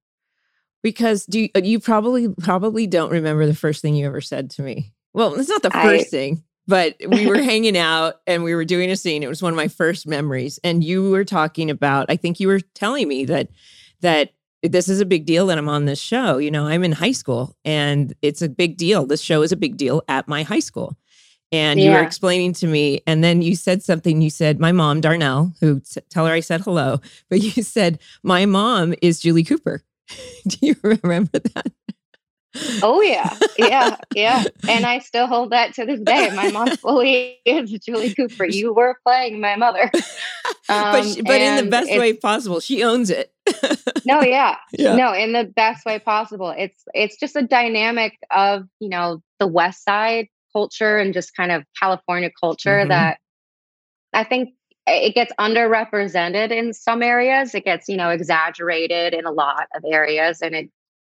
because 0.83 1.25
do 1.26 1.41
you, 1.41 1.49
uh, 1.57 1.61
you 1.62 1.81
probably 1.81 2.29
probably 2.29 2.87
don't 2.87 3.11
remember 3.11 3.47
the 3.47 3.55
first 3.55 3.83
thing 3.83 3.95
you 3.95 4.07
ever 4.07 4.21
said 4.21 4.50
to 4.50 4.62
me 4.62 4.93
well 5.14 5.35
it's 5.35 5.49
not 5.49 5.62
the 5.62 5.71
first 5.71 6.07
I, 6.07 6.11
thing 6.11 6.45
but 6.67 6.97
we 7.09 7.26
were 7.26 7.43
hanging 7.43 7.76
out 7.76 8.17
and 8.26 8.45
we 8.45 8.55
were 8.55 8.64
doing 8.64 8.91
a 8.91 8.97
scene 8.97 9.23
it 9.23 9.29
was 9.29 9.43
one 9.43 9.52
of 9.52 9.57
my 9.57 9.69
first 9.69 10.07
memories 10.07 10.59
and 10.62 10.85
you 10.85 11.11
were 11.11 11.25
talking 11.25 11.71
about 11.71 12.07
i 12.11 12.17
think 12.17 12.41
you 12.41 12.49
were 12.49 12.61
telling 12.75 13.09
me 13.09 13.25
that 13.25 13.49
that 14.00 14.33
this 14.62 14.88
is 14.88 15.00
a 15.00 15.07
big 15.07 15.26
deal 15.26 15.47
that 15.47 15.59
I'm 15.59 15.69
on 15.69 15.87
this 15.87 16.00
show. 16.00 16.38
You 16.38 16.50
know, 16.50 16.67
I'm 16.67 16.85
in 16.85 16.93
high 16.93 17.12
school 17.12 17.57
and 17.64 18.14
it's 18.23 18.43
a 18.43 18.49
big 18.49 18.76
deal. 18.76 19.07
This 19.07 19.21
show 19.21 19.43
is 19.43 19.50
a 19.50 19.57
big 19.57 19.76
deal 19.76 20.02
at 20.09 20.29
my 20.29 20.45
high 20.45 20.61
school 20.61 20.97
and 21.53 21.79
yeah. 21.79 21.85
you 21.85 21.91
were 21.93 22.03
explaining 22.03 22.53
to 22.55 22.67
me 22.67 23.03
and 23.07 23.23
then 23.23 23.43
you 23.43 23.55
said 23.55 23.83
something 23.83 24.21
you 24.21 24.31
said 24.31 24.59
my 24.59 24.73
mom 24.73 25.01
darnell 25.01 25.53
who 25.61 25.81
tell 26.11 26.27
her 26.27 26.33
i 26.33 26.41
said 26.41 26.61
hello 26.63 27.01
but 27.31 27.41
you 27.41 27.63
said 27.63 27.99
my 28.23 28.47
mom 28.47 28.95
is 29.03 29.21
julie 29.21 29.45
cooper. 29.45 29.83
Do 30.49 30.57
you 30.61 30.77
remember 30.83 31.39
that? 31.39 31.73
Oh 32.83 33.01
yeah. 33.01 33.35
Yeah. 33.57 33.97
Yeah. 34.15 34.45
And 34.69 34.85
i 34.85 34.99
still 34.99 35.27
hold 35.27 35.51
that 35.51 35.75
to 35.75 35.87
this 35.87 36.01
day. 36.01 36.31
My 36.35 36.51
mom 36.51 36.69
fully 36.77 37.39
is 37.47 37.71
julie 37.71 38.15
cooper. 38.15 38.45
You 38.45 38.75
were 38.75 38.99
playing 39.07 39.41
my 39.41 39.57
mother. 39.57 39.91
Um, 40.69 40.93
but, 40.93 41.05
she, 41.05 41.23
but 41.23 41.41
in 41.41 41.65
the 41.65 41.71
best 41.71 41.91
way 41.91 42.13
possible 42.13 42.61
she 42.61 42.83
owns 42.83 43.11
it. 43.11 43.33
No 44.05 44.21
yeah. 44.21 44.57
yeah. 44.73 44.97
No 44.97 45.15
in 45.15 45.33
the 45.33 45.45
best 45.45 45.87
way 45.87 45.99
possible. 45.99 46.55
It's 46.57 46.85
it's 46.93 47.17
just 47.17 47.37
a 47.37 47.43
dynamic 47.43 48.19
of 48.31 48.65
you 48.81 48.89
know 48.89 49.23
the 49.39 49.47
west 49.47 49.85
side 49.85 50.29
culture 50.53 50.99
and 50.99 51.15
just 51.15 51.35
kind 51.37 51.53
of 51.53 51.65
California 51.81 52.31
culture 52.41 52.81
mm-hmm. 52.81 52.89
that 52.89 53.19
I 54.13 54.25
think 54.25 54.51
it 54.87 55.15
gets 55.15 55.33
underrepresented 55.39 56.51
in 56.51 56.73
some 56.73 57.03
areas. 57.03 57.55
It 57.55 57.65
gets, 57.65 57.89
you 57.89 57.97
know, 57.97 58.11
exaggerated 58.11 59.15
in 59.15 59.27
a 59.27 59.31
lot 59.31 59.67
of 59.75 59.85
areas. 59.87 60.43
And 60.43 60.55
it, 60.55 60.71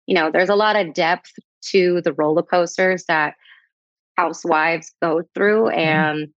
you 0.07 0.15
know, 0.15 0.31
there's 0.31 0.49
a 0.49 0.55
lot 0.55 0.77
of 0.77 0.95
depth 0.95 1.33
to 1.71 2.01
the 2.03 2.13
roller 2.13 2.43
coasters 2.43 3.05
that 3.09 3.35
housewives 4.17 4.93
go 5.03 5.23
through. 5.35 5.65
Mm-hmm. 5.65 5.79
And 5.79 6.29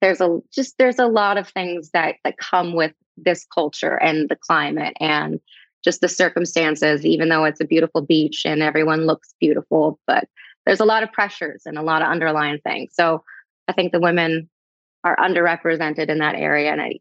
there's 0.00 0.20
a 0.20 0.38
just 0.52 0.76
there's 0.78 0.98
a 0.98 1.06
lot 1.06 1.38
of 1.38 1.48
things 1.48 1.90
that 1.92 2.16
that 2.24 2.36
come 2.38 2.74
with 2.74 2.92
this 3.16 3.46
culture 3.52 3.96
and 3.96 4.28
the 4.28 4.36
climate 4.36 4.94
and 5.00 5.40
just 5.82 6.00
the 6.00 6.08
circumstances, 6.08 7.04
even 7.04 7.28
though 7.28 7.44
it's 7.44 7.60
a 7.60 7.66
beautiful 7.66 8.00
beach 8.00 8.42
and 8.44 8.62
everyone 8.62 9.06
looks 9.06 9.34
beautiful, 9.38 9.98
but 10.06 10.24
there's 10.66 10.80
a 10.80 10.84
lot 10.84 11.02
of 11.02 11.12
pressures 11.12 11.62
and 11.66 11.78
a 11.78 11.82
lot 11.82 12.02
of 12.02 12.08
underlying 12.08 12.58
things. 12.64 12.92
So 12.94 13.22
I 13.68 13.72
think 13.72 13.92
the 13.92 14.00
women 14.00 14.48
are 15.04 15.16
underrepresented 15.16 16.08
in 16.08 16.18
that 16.18 16.34
area. 16.34 16.72
And 16.72 16.80
I, 16.80 17.00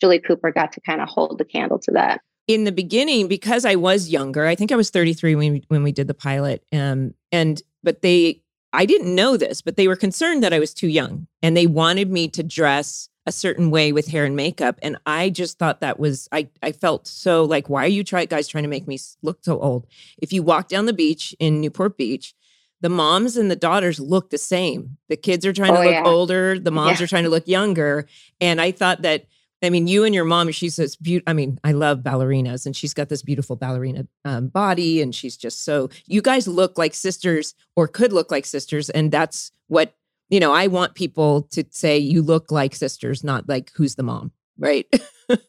Julie 0.00 0.20
Cooper 0.20 0.52
got 0.52 0.72
to 0.72 0.80
kind 0.80 1.00
of 1.00 1.08
hold 1.08 1.38
the 1.38 1.44
candle 1.44 1.78
to 1.80 1.90
that. 1.92 2.20
In 2.46 2.64
the 2.64 2.72
beginning, 2.72 3.28
because 3.28 3.64
I 3.64 3.74
was 3.74 4.08
younger, 4.08 4.46
I 4.46 4.54
think 4.54 4.72
I 4.72 4.76
was 4.76 4.90
33 4.90 5.34
when 5.34 5.52
we, 5.52 5.64
when 5.68 5.82
we 5.82 5.92
did 5.92 6.08
the 6.08 6.14
pilot. 6.14 6.64
Um, 6.72 7.14
and, 7.30 7.62
but 7.82 8.02
they, 8.02 8.42
I 8.72 8.86
didn't 8.86 9.14
know 9.14 9.36
this, 9.36 9.62
but 9.62 9.76
they 9.76 9.88
were 9.88 9.96
concerned 9.96 10.42
that 10.42 10.52
I 10.52 10.58
was 10.58 10.72
too 10.72 10.88
young 10.88 11.26
and 11.42 11.56
they 11.56 11.66
wanted 11.66 12.10
me 12.10 12.28
to 12.28 12.42
dress 12.42 13.08
a 13.26 13.32
certain 13.32 13.70
way 13.70 13.92
with 13.92 14.08
hair 14.08 14.24
and 14.24 14.34
makeup. 14.34 14.78
And 14.82 14.96
I 15.06 15.30
just 15.30 15.58
thought 15.58 15.80
that 15.80 16.00
was, 16.00 16.28
I, 16.32 16.48
I 16.62 16.72
felt 16.72 17.06
so 17.06 17.44
like, 17.44 17.68
why 17.68 17.84
are 17.84 17.88
you 17.88 18.02
try, 18.02 18.24
guys 18.24 18.48
trying 18.48 18.64
to 18.64 18.70
make 18.70 18.88
me 18.88 18.98
look 19.22 19.38
so 19.42 19.60
old? 19.60 19.86
If 20.18 20.32
you 20.32 20.42
walk 20.42 20.68
down 20.68 20.86
the 20.86 20.92
beach 20.92 21.34
in 21.38 21.60
Newport 21.60 21.98
Beach, 21.98 22.34
the 22.80 22.88
moms 22.88 23.36
and 23.36 23.50
the 23.50 23.56
daughters 23.56 24.00
look 24.00 24.30
the 24.30 24.38
same. 24.38 24.96
The 25.08 25.16
kids 25.16 25.44
are 25.44 25.52
trying 25.52 25.72
oh, 25.72 25.76
to 25.76 25.82
look 25.82 25.92
yeah. 25.92 26.04
older, 26.04 26.58
the 26.58 26.70
moms 26.70 26.98
yeah. 26.98 27.04
are 27.04 27.08
trying 27.08 27.24
to 27.24 27.30
look 27.30 27.46
younger. 27.46 28.06
And 28.40 28.60
I 28.60 28.70
thought 28.70 29.02
that, 29.02 29.26
I 29.62 29.68
mean, 29.68 29.86
you 29.86 30.04
and 30.04 30.14
your 30.14 30.24
mom, 30.24 30.50
she's 30.52 30.76
this 30.76 30.96
beautiful. 30.96 31.30
I 31.30 31.34
mean, 31.34 31.60
I 31.62 31.72
love 31.72 31.98
ballerinas 31.98 32.64
and 32.64 32.74
she's 32.74 32.94
got 32.94 33.10
this 33.10 33.22
beautiful 33.22 33.56
ballerina 33.56 34.06
um, 34.24 34.48
body. 34.48 35.02
And 35.02 35.14
she's 35.14 35.36
just 35.36 35.64
so, 35.64 35.90
you 36.06 36.22
guys 36.22 36.48
look 36.48 36.78
like 36.78 36.94
sisters 36.94 37.54
or 37.76 37.86
could 37.86 38.12
look 38.12 38.30
like 38.30 38.46
sisters. 38.46 38.88
And 38.88 39.12
that's 39.12 39.52
what, 39.68 39.94
you 40.30 40.40
know, 40.40 40.52
I 40.52 40.66
want 40.68 40.94
people 40.94 41.42
to 41.50 41.64
say 41.70 41.98
you 41.98 42.22
look 42.22 42.50
like 42.50 42.74
sisters, 42.74 43.22
not 43.22 43.48
like 43.48 43.70
who's 43.74 43.96
the 43.96 44.02
mom, 44.02 44.32
right? 44.58 44.86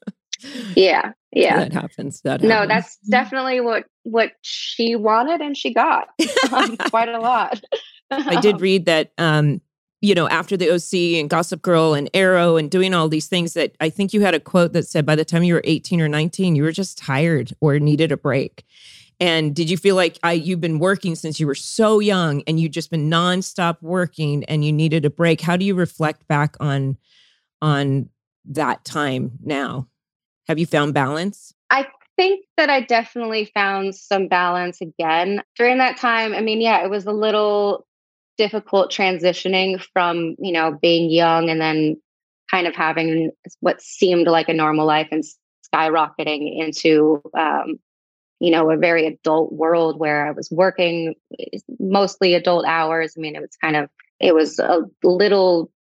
yeah 0.75 1.13
yeah. 1.31 1.59
that 1.59 1.73
happens 1.73 2.21
that 2.21 2.41
no 2.41 2.67
that's 2.67 2.97
definitely 3.09 3.61
what 3.61 3.85
what 4.03 4.31
she 4.41 4.95
wanted 4.95 5.41
and 5.41 5.55
she 5.55 5.73
got 5.73 6.09
um, 6.51 6.77
quite 6.77 7.09
a 7.09 7.19
lot. 7.19 7.61
I 8.09 8.39
did 8.41 8.59
read 8.61 8.85
that 8.85 9.11
um 9.17 9.61
you 10.01 10.15
know 10.15 10.27
after 10.27 10.57
the 10.57 10.69
oc 10.71 10.93
and 10.93 11.29
gossip 11.29 11.61
girl 11.61 11.93
and 11.93 12.09
arrow 12.13 12.57
and 12.57 12.69
doing 12.69 12.93
all 12.93 13.07
these 13.07 13.27
things 13.27 13.53
that 13.53 13.75
i 13.79 13.89
think 13.89 14.13
you 14.13 14.21
had 14.21 14.33
a 14.33 14.39
quote 14.39 14.73
that 14.73 14.87
said 14.87 15.05
by 15.05 15.15
the 15.15 15.23
time 15.23 15.43
you 15.43 15.53
were 15.53 15.61
18 15.63 16.01
or 16.01 16.07
19 16.07 16.55
you 16.55 16.63
were 16.63 16.71
just 16.71 16.97
tired 16.97 17.53
or 17.61 17.79
needed 17.79 18.11
a 18.11 18.17
break. 18.17 18.65
And 19.21 19.55
did 19.55 19.69
you 19.69 19.77
feel 19.77 19.95
like 19.95 20.17
I 20.23 20.33
you've 20.33 20.59
been 20.59 20.79
working 20.79 21.13
since 21.13 21.39
you 21.39 21.45
were 21.45 21.53
so 21.53 21.99
young 21.99 22.41
and 22.47 22.59
you've 22.59 22.71
just 22.71 22.89
been 22.89 23.07
nonstop 23.07 23.77
working 23.79 24.43
and 24.45 24.65
you 24.65 24.73
needed 24.73 25.05
a 25.05 25.11
break? 25.11 25.41
How 25.41 25.55
do 25.55 25.63
you 25.63 25.75
reflect 25.75 26.27
back 26.27 26.57
on 26.59 26.97
on 27.61 28.09
that 28.45 28.83
time 28.83 29.33
now? 29.43 29.87
Have 30.47 30.59
you 30.59 30.65
found 30.65 30.93
balance? 30.93 31.53
I 31.69 31.87
think 32.17 32.45
that 32.57 32.69
I 32.69 32.81
definitely 32.81 33.51
found 33.53 33.95
some 33.95 34.27
balance 34.27 34.81
again 34.81 35.41
during 35.57 35.77
that 35.77 35.97
time. 35.97 36.33
I 36.33 36.41
mean, 36.41 36.61
yeah, 36.61 36.83
it 36.83 36.89
was 36.89 37.05
a 37.05 37.11
little 37.11 37.85
difficult 38.37 38.91
transitioning 38.91 39.81
from, 39.93 40.35
you 40.39 40.51
know, 40.51 40.77
being 40.81 41.09
young 41.09 41.49
and 41.49 41.61
then 41.61 42.01
kind 42.49 42.67
of 42.67 42.75
having 42.75 43.31
what 43.61 43.81
seemed 43.81 44.27
like 44.27 44.49
a 44.49 44.53
normal 44.53 44.85
life 44.85 45.07
and 45.11 45.23
skyrocketing 45.73 46.59
into 46.59 47.21
um, 47.37 47.79
you 48.41 48.49
know, 48.49 48.71
a 48.71 48.75
very 48.75 49.05
adult 49.05 49.53
world 49.53 49.99
where 49.99 50.25
I 50.27 50.31
was 50.31 50.49
working 50.49 51.13
eh, 51.39 51.59
mostly 51.79 52.33
adult 52.33 52.65
hours. 52.65 53.13
I 53.15 53.21
mean, 53.21 53.35
it 53.35 53.41
was 53.41 53.55
kind 53.61 53.75
of, 53.75 53.87
it 54.19 54.33
was 54.33 54.57
a 54.57 54.81
little 55.03 55.71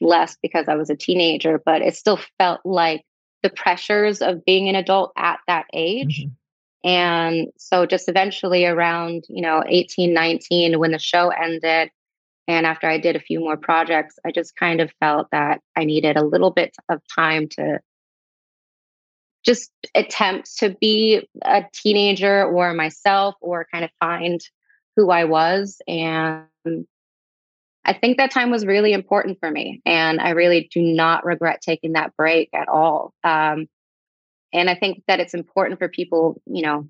less 0.00 0.36
because 0.42 0.64
I 0.66 0.76
was 0.76 0.88
a 0.88 0.96
teenager, 0.96 1.60
but 1.64 1.82
it 1.82 1.94
still 1.94 2.18
felt 2.38 2.62
like 2.64 3.04
the 3.46 3.54
pressures 3.54 4.22
of 4.22 4.44
being 4.44 4.68
an 4.68 4.74
adult 4.74 5.12
at 5.16 5.38
that 5.46 5.66
age. 5.72 6.22
Mm-hmm. 6.22 6.88
And 6.88 7.48
so 7.56 7.86
just 7.86 8.08
eventually 8.08 8.66
around, 8.66 9.24
you 9.28 9.40
know, 9.40 9.62
18, 9.64 10.12
19, 10.12 10.80
when 10.80 10.90
the 10.90 10.98
show 10.98 11.28
ended, 11.28 11.90
and 12.48 12.66
after 12.66 12.88
I 12.88 12.98
did 12.98 13.14
a 13.14 13.20
few 13.20 13.38
more 13.38 13.56
projects, 13.56 14.18
I 14.24 14.32
just 14.32 14.56
kind 14.56 14.80
of 14.80 14.92
felt 14.98 15.28
that 15.30 15.60
I 15.76 15.84
needed 15.84 16.16
a 16.16 16.24
little 16.24 16.50
bit 16.50 16.74
of 16.88 17.00
time 17.14 17.48
to 17.50 17.80
just 19.44 19.70
attempt 19.94 20.58
to 20.58 20.76
be 20.80 21.28
a 21.44 21.64
teenager 21.72 22.44
or 22.44 22.74
myself 22.74 23.36
or 23.40 23.68
kind 23.72 23.84
of 23.84 23.90
find 24.00 24.40
who 24.96 25.10
I 25.10 25.24
was. 25.24 25.80
And 25.86 26.46
I 27.86 27.92
think 27.92 28.18
that 28.18 28.32
time 28.32 28.50
was 28.50 28.66
really 28.66 28.92
important 28.92 29.38
for 29.38 29.50
me. 29.50 29.80
And 29.86 30.20
I 30.20 30.30
really 30.30 30.68
do 30.72 30.82
not 30.82 31.24
regret 31.24 31.60
taking 31.62 31.92
that 31.92 32.16
break 32.16 32.50
at 32.52 32.68
all. 32.68 33.14
Um, 33.22 33.68
and 34.52 34.68
I 34.68 34.74
think 34.74 35.04
that 35.06 35.20
it's 35.20 35.34
important 35.34 35.78
for 35.78 35.88
people, 35.88 36.40
you 36.46 36.62
know, 36.62 36.88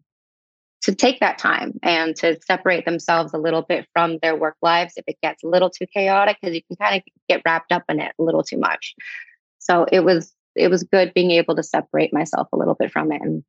to 0.82 0.94
take 0.94 1.20
that 1.20 1.36
time 1.36 1.78
and 1.82 2.16
to 2.16 2.38
separate 2.46 2.84
themselves 2.84 3.34
a 3.34 3.38
little 3.38 3.62
bit 3.62 3.86
from 3.92 4.18
their 4.22 4.36
work 4.36 4.56
lives 4.62 4.94
if 4.96 5.04
it 5.06 5.18
gets 5.22 5.42
a 5.42 5.48
little 5.48 5.68
too 5.68 5.86
chaotic 5.86 6.38
because 6.40 6.54
you 6.54 6.62
can 6.62 6.76
kind 6.76 6.96
of 6.96 7.02
get 7.28 7.42
wrapped 7.44 7.72
up 7.72 7.82
in 7.88 8.00
it 8.00 8.12
a 8.18 8.22
little 8.22 8.42
too 8.42 8.58
much. 8.58 8.94
So 9.58 9.86
it 9.90 10.00
was 10.00 10.32
it 10.54 10.70
was 10.70 10.84
good 10.84 11.12
being 11.12 11.32
able 11.32 11.54
to 11.56 11.62
separate 11.62 12.14
myself 12.14 12.48
a 12.52 12.56
little 12.56 12.74
bit 12.74 12.90
from 12.90 13.12
it 13.12 13.20
and 13.20 13.44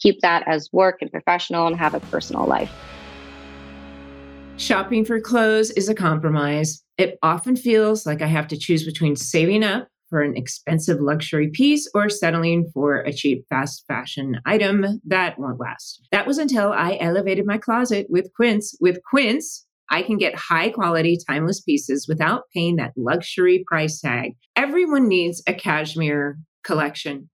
keep 0.00 0.20
that 0.20 0.46
as 0.46 0.70
work 0.72 0.98
and 1.02 1.10
professional 1.10 1.66
and 1.66 1.78
have 1.78 1.94
a 1.94 2.00
personal 2.00 2.46
life. 2.46 2.72
Shopping 4.58 5.04
for 5.04 5.20
clothes 5.20 5.70
is 5.72 5.90
a 5.90 5.94
compromise. 5.94 6.82
It 6.96 7.18
often 7.22 7.56
feels 7.56 8.06
like 8.06 8.22
I 8.22 8.26
have 8.26 8.48
to 8.48 8.56
choose 8.56 8.86
between 8.86 9.14
saving 9.14 9.62
up 9.62 9.88
for 10.08 10.22
an 10.22 10.34
expensive 10.34 10.98
luxury 10.98 11.50
piece 11.50 11.88
or 11.94 12.08
settling 12.08 12.70
for 12.72 13.00
a 13.00 13.12
cheap 13.12 13.44
fast 13.50 13.84
fashion 13.86 14.40
item 14.46 15.00
that 15.04 15.38
won't 15.38 15.60
last. 15.60 16.00
That 16.10 16.26
was 16.26 16.38
until 16.38 16.72
I 16.72 16.96
elevated 17.00 17.44
my 17.44 17.58
closet 17.58 18.06
with 18.08 18.32
Quince. 18.34 18.74
With 18.80 18.98
Quince, 19.10 19.66
I 19.90 20.02
can 20.02 20.16
get 20.16 20.34
high 20.34 20.70
quality, 20.70 21.18
timeless 21.28 21.60
pieces 21.60 22.06
without 22.08 22.44
paying 22.54 22.76
that 22.76 22.92
luxury 22.96 23.62
price 23.66 24.00
tag. 24.00 24.32
Everyone 24.56 25.06
needs 25.06 25.42
a 25.46 25.52
cashmere 25.52 26.38
collection. 26.64 27.28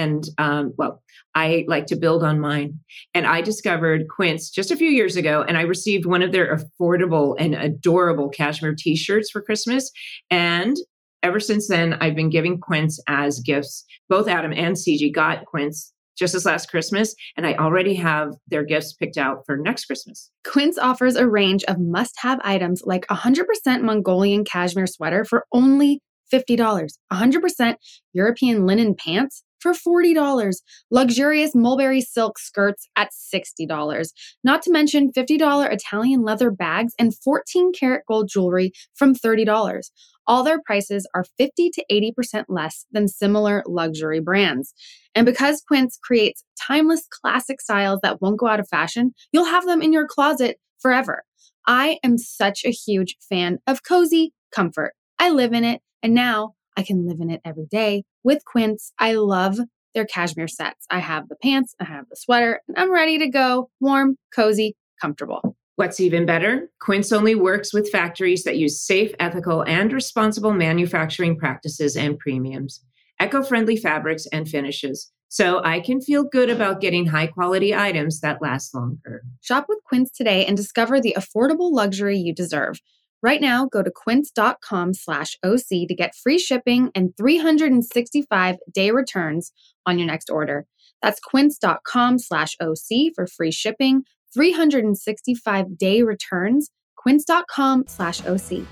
And 0.00 0.24
um, 0.38 0.72
well, 0.78 1.02
I 1.34 1.64
like 1.68 1.86
to 1.86 1.96
build 1.96 2.24
on 2.24 2.40
mine. 2.40 2.80
And 3.14 3.26
I 3.26 3.42
discovered 3.42 4.08
Quince 4.08 4.50
just 4.50 4.70
a 4.70 4.76
few 4.76 4.88
years 4.88 5.16
ago, 5.16 5.44
and 5.46 5.58
I 5.58 5.62
received 5.62 6.06
one 6.06 6.22
of 6.22 6.32
their 6.32 6.56
affordable 6.56 7.36
and 7.38 7.54
adorable 7.54 8.30
cashmere 8.30 8.74
t 8.76 8.96
shirts 8.96 9.30
for 9.30 9.42
Christmas. 9.42 9.90
And 10.30 10.76
ever 11.22 11.38
since 11.38 11.68
then, 11.68 11.94
I've 12.00 12.16
been 12.16 12.30
giving 12.30 12.58
Quince 12.58 12.98
as 13.08 13.40
gifts. 13.40 13.84
Both 14.08 14.26
Adam 14.26 14.52
and 14.52 14.74
CG 14.74 15.12
got 15.14 15.44
Quince 15.44 15.92
just 16.18 16.32
this 16.32 16.46
last 16.46 16.70
Christmas, 16.70 17.14
and 17.36 17.46
I 17.46 17.54
already 17.54 17.94
have 17.94 18.32
their 18.48 18.64
gifts 18.64 18.94
picked 18.94 19.16
out 19.16 19.42
for 19.46 19.56
next 19.56 19.86
Christmas. 19.86 20.30
Quince 20.44 20.78
offers 20.78 21.16
a 21.16 21.28
range 21.28 21.64
of 21.64 21.78
must 21.78 22.14
have 22.18 22.40
items 22.42 22.82
like 22.84 23.06
100% 23.06 23.44
Mongolian 23.82 24.44
cashmere 24.44 24.86
sweater 24.86 25.24
for 25.24 25.44
only 25.52 26.00
$50, 26.32 26.88
100% 27.12 27.74
European 28.12 28.66
linen 28.66 28.94
pants 28.94 29.42
for 29.60 29.72
$40, 29.72 30.54
luxurious 30.90 31.54
mulberry 31.54 32.00
silk 32.00 32.38
skirts 32.38 32.88
at 32.96 33.10
$60, 33.12 34.08
not 34.42 34.62
to 34.62 34.70
mention 34.70 35.12
$50 35.12 35.72
Italian 35.72 36.22
leather 36.22 36.50
bags 36.50 36.94
and 36.98 37.14
14 37.16 37.72
karat 37.72 38.02
gold 38.06 38.28
jewelry 38.28 38.72
from 38.94 39.14
$30. 39.14 39.90
All 40.26 40.44
their 40.44 40.60
prices 40.62 41.08
are 41.14 41.24
50 41.38 41.70
to 41.70 41.84
80% 41.90 42.44
less 42.48 42.86
than 42.92 43.08
similar 43.08 43.64
luxury 43.66 44.20
brands. 44.20 44.72
And 45.14 45.26
because 45.26 45.62
Quince 45.66 45.98
creates 46.02 46.44
timeless 46.60 47.06
classic 47.10 47.60
styles 47.60 48.00
that 48.02 48.20
won't 48.20 48.38
go 48.38 48.46
out 48.46 48.60
of 48.60 48.68
fashion, 48.68 49.12
you'll 49.32 49.46
have 49.46 49.66
them 49.66 49.82
in 49.82 49.92
your 49.92 50.06
closet 50.06 50.58
forever. 50.78 51.24
I 51.66 51.98
am 52.02 52.16
such 52.16 52.64
a 52.64 52.70
huge 52.70 53.16
fan 53.28 53.58
of 53.66 53.82
cozy 53.82 54.32
comfort. 54.54 54.94
I 55.18 55.30
live 55.30 55.52
in 55.52 55.64
it, 55.64 55.82
and 56.02 56.14
now 56.14 56.54
I 56.76 56.82
can 56.82 57.06
live 57.06 57.20
in 57.20 57.30
it 57.30 57.40
every 57.44 57.66
day 57.66 58.04
with 58.24 58.44
Quince. 58.44 58.92
I 58.98 59.12
love 59.14 59.58
their 59.94 60.04
cashmere 60.04 60.48
sets. 60.48 60.86
I 60.90 61.00
have 61.00 61.28
the 61.28 61.36
pants, 61.36 61.74
I 61.80 61.84
have 61.84 62.08
the 62.08 62.16
sweater, 62.16 62.60
and 62.68 62.78
I'm 62.78 62.92
ready 62.92 63.18
to 63.18 63.28
go 63.28 63.70
warm, 63.80 64.16
cozy, 64.34 64.76
comfortable. 65.00 65.56
What's 65.76 66.00
even 66.00 66.26
better? 66.26 66.70
Quince 66.80 67.10
only 67.10 67.34
works 67.34 67.72
with 67.72 67.90
factories 67.90 68.44
that 68.44 68.58
use 68.58 68.80
safe, 68.80 69.12
ethical, 69.18 69.62
and 69.62 69.92
responsible 69.92 70.52
manufacturing 70.52 71.38
practices 71.38 71.96
and 71.96 72.18
premiums, 72.18 72.84
eco 73.20 73.42
friendly 73.42 73.76
fabrics 73.76 74.26
and 74.32 74.48
finishes. 74.48 75.10
So 75.28 75.62
I 75.64 75.80
can 75.80 76.00
feel 76.00 76.24
good 76.24 76.50
about 76.50 76.80
getting 76.80 77.06
high 77.06 77.28
quality 77.28 77.74
items 77.74 78.20
that 78.20 78.42
last 78.42 78.74
longer. 78.74 79.22
Shop 79.40 79.66
with 79.68 79.78
Quince 79.84 80.10
today 80.10 80.44
and 80.44 80.56
discover 80.56 81.00
the 81.00 81.16
affordable 81.16 81.72
luxury 81.72 82.18
you 82.18 82.34
deserve. 82.34 82.80
Right 83.22 83.42
now, 83.42 83.66
go 83.66 83.82
to 83.82 83.90
quince.com 83.90 84.94
slash 84.94 85.36
OC 85.44 85.86
to 85.88 85.94
get 85.94 86.14
free 86.14 86.38
shipping 86.38 86.90
and 86.94 87.14
365 87.18 88.56
day 88.72 88.90
returns 88.90 89.52
on 89.84 89.98
your 89.98 90.06
next 90.06 90.30
order. 90.30 90.66
That's 91.02 91.20
quince.com 91.20 92.18
slash 92.18 92.56
OC 92.62 93.12
for 93.14 93.26
free 93.26 93.50
shipping, 93.50 94.04
365 94.32 95.76
day 95.76 96.02
returns, 96.02 96.70
quince.com 96.96 97.84
slash 97.88 98.24
OC. 98.24 98.62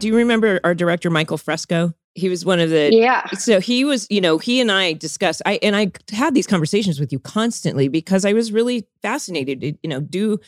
Do 0.00 0.08
you 0.08 0.16
remember 0.16 0.58
our 0.64 0.74
director, 0.74 1.10
Michael 1.10 1.38
Fresco? 1.38 1.94
He 2.14 2.28
was 2.28 2.44
one 2.44 2.58
of 2.58 2.70
the 2.70 2.90
yeah. 2.92 3.26
So 3.34 3.60
he 3.60 3.84
was, 3.84 4.06
you 4.10 4.20
know, 4.20 4.38
he 4.38 4.60
and 4.60 4.72
I 4.72 4.94
discussed. 4.94 5.42
I 5.46 5.60
and 5.62 5.76
I 5.76 5.92
had 6.10 6.34
these 6.34 6.46
conversations 6.46 6.98
with 6.98 7.12
you 7.12 7.20
constantly 7.20 7.88
because 7.88 8.24
I 8.24 8.32
was 8.32 8.50
really 8.50 8.86
fascinated. 9.02 9.78
You 9.82 9.88
know, 9.88 10.00
do 10.00 10.40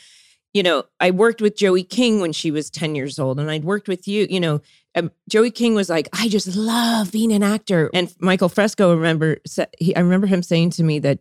you 0.59 0.63
know, 0.63 0.83
I 0.99 1.11
worked 1.11 1.41
with 1.41 1.55
Joey 1.55 1.83
King 1.83 2.19
when 2.19 2.33
she 2.33 2.51
was 2.51 2.69
10 2.69 2.93
years 2.93 3.17
old, 3.17 3.39
and 3.39 3.49
I'd 3.49 3.63
worked 3.63 3.87
with 3.87 4.09
you, 4.09 4.27
you 4.29 4.41
know. 4.41 4.59
Um, 4.93 5.09
Joey 5.29 5.51
King 5.51 5.73
was 5.73 5.89
like, 5.89 6.09
I 6.11 6.27
just 6.27 6.53
love 6.53 7.13
being 7.13 7.31
an 7.31 7.43
actor. 7.43 7.89
And 7.93 8.13
Michael 8.19 8.49
Fresco, 8.49 8.93
remember, 8.93 9.37
I 9.57 9.99
remember 10.01 10.27
him 10.27 10.43
saying 10.43 10.71
to 10.71 10.83
me 10.83 10.99
that 10.99 11.19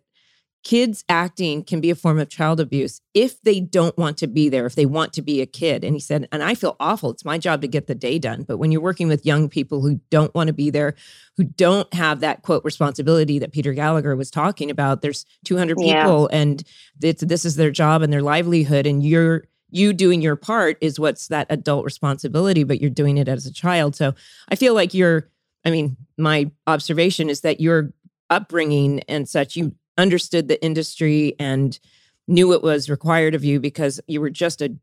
kids 0.65 1.05
acting 1.09 1.63
can 1.63 1.81
be 1.81 1.91
a 1.91 1.95
form 1.95 2.19
of 2.19 2.29
child 2.29 2.61
abuse 2.61 3.01
if 3.15 3.41
they 3.43 3.61
don't 3.61 3.97
want 3.97 4.19
to 4.19 4.27
be 4.27 4.49
there, 4.49 4.67
if 4.67 4.75
they 4.75 4.87
want 4.87 5.13
to 5.13 5.23
be 5.23 5.41
a 5.41 5.47
kid. 5.47 5.85
And 5.85 5.95
he 5.95 6.01
said, 6.01 6.29
and 6.33 6.43
I 6.43 6.55
feel 6.55 6.77
awful. 6.81 7.11
It's 7.11 7.25
my 7.25 7.39
job 7.39 7.63
to 7.63 7.69
get 7.69 7.87
the 7.87 7.95
day 7.95 8.19
done. 8.19 8.43
But 8.43 8.59
when 8.59 8.73
you're 8.73 8.81
working 8.81 9.09
with 9.09 9.25
young 9.25 9.49
people 9.49 9.81
who 9.81 10.01
don't 10.11 10.35
want 10.35 10.49
to 10.49 10.53
be 10.53 10.71
there, 10.71 10.95
who 11.37 11.45
don't 11.45 11.93
have 11.95 12.21
that 12.21 12.43
quote 12.43 12.65
responsibility 12.65 13.39
that 13.39 13.53
Peter 13.53 13.73
Gallagher 13.73 14.17
was 14.17 14.31
talking 14.31 14.71
about, 14.71 15.01
there's 15.01 15.25
200 15.45 15.77
people 15.77 16.29
yeah. 16.31 16.39
and 16.39 16.65
this 16.99 17.45
is 17.45 17.57
their 17.57 17.71
job 17.71 18.03
and 18.03 18.13
their 18.13 18.23
livelihood. 18.23 18.87
And 18.87 19.03
you're, 19.03 19.45
you 19.71 19.93
doing 19.93 20.23
your 20.23 20.37
part 20.37 20.77
is 20.81 20.99
what's 20.99 21.29
that 21.29 21.47
adult 21.51 21.85
responsibility, 21.85 22.65
but 22.65 22.81
you're 22.81 22.91
doing 22.91 23.19
it 23.19 23.29
as 23.29 23.47
a 23.47 23.53
child. 23.53 23.95
So 23.95 24.15
I 24.49 24.57
feel 24.57 24.75
like 24.75 24.93
you're, 24.93 25.31
I 25.65 25.71
mean, 25.71 25.97
my 26.17 26.51
observation 26.67 27.29
is 27.29 27.43
that 27.43 27.61
your 27.61 27.93
upbringing 28.31 29.01
and 29.09 29.29
such, 29.29 29.57
you 29.57 29.75
understood 29.99 30.49
the 30.49 30.63
industry 30.65 31.35
and 31.39 31.79
knew 32.27 32.49
what 32.49 32.63
was 32.63 32.89
required 32.89 33.35
of 33.35 33.45
you 33.45 33.61
because 33.61 34.01
you 34.07 34.21
were 34.21 34.31
just 34.31 34.63
a 34.63 34.75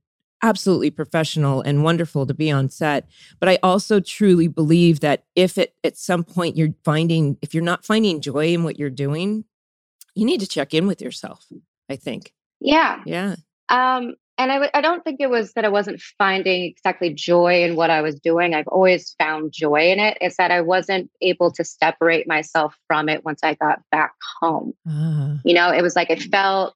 absolutely 0.43 0.91
professional 0.91 1.61
and 1.61 1.83
wonderful 1.83 2.25
to 2.27 2.33
be 2.33 2.51
on 2.51 2.69
set. 2.69 3.07
But 3.39 3.49
i 3.49 3.57
also 3.63 3.99
truly 3.99 4.47
believe 4.47 4.99
that 4.99 5.23
if 5.35 5.57
it 5.57 5.73
at 5.83 5.97
some 5.97 6.23
point 6.23 6.57
you're 6.57 6.75
finding 6.83 7.37
if 7.41 7.53
you're 7.53 7.63
not 7.63 7.85
finding 7.85 8.21
joy 8.21 8.53
in 8.53 8.63
what 8.63 8.77
you're 8.77 8.89
doing 8.89 9.45
you 10.13 10.25
need 10.25 10.41
to 10.41 10.47
check 10.47 10.73
in 10.73 10.87
with 10.87 11.01
yourself 11.01 11.45
i 11.89 11.95
think. 11.95 12.33
Yeah. 12.59 13.01
Yeah. 13.05 13.35
Um 13.69 14.15
and 14.37 14.51
I 14.51 14.55
w- 14.55 14.71
I 14.73 14.81
don't 14.81 15.03
think 15.03 15.21
it 15.21 15.29
was 15.29 15.53
that 15.53 15.65
I 15.65 15.69
wasn't 15.69 16.01
finding 16.17 16.63
exactly 16.63 17.13
joy 17.13 17.63
in 17.63 17.75
what 17.75 17.89
I 17.89 18.01
was 18.01 18.19
doing. 18.19 18.53
I've 18.53 18.67
always 18.67 19.15
found 19.17 19.53
joy 19.53 19.91
in 19.91 19.99
it. 19.99 20.17
It's 20.21 20.37
that 20.37 20.51
I 20.51 20.61
wasn't 20.61 21.09
able 21.21 21.51
to 21.51 21.63
separate 21.63 22.27
myself 22.27 22.75
from 22.87 23.07
it 23.09 23.23
once 23.23 23.39
I 23.43 23.55
got 23.55 23.79
back 23.91 24.13
home. 24.39 24.73
Uh. 24.89 25.37
You 25.43 25.53
know, 25.53 25.71
it 25.71 25.81
was 25.81 25.95
like 25.95 26.09
it 26.09 26.21
felt 26.23 26.75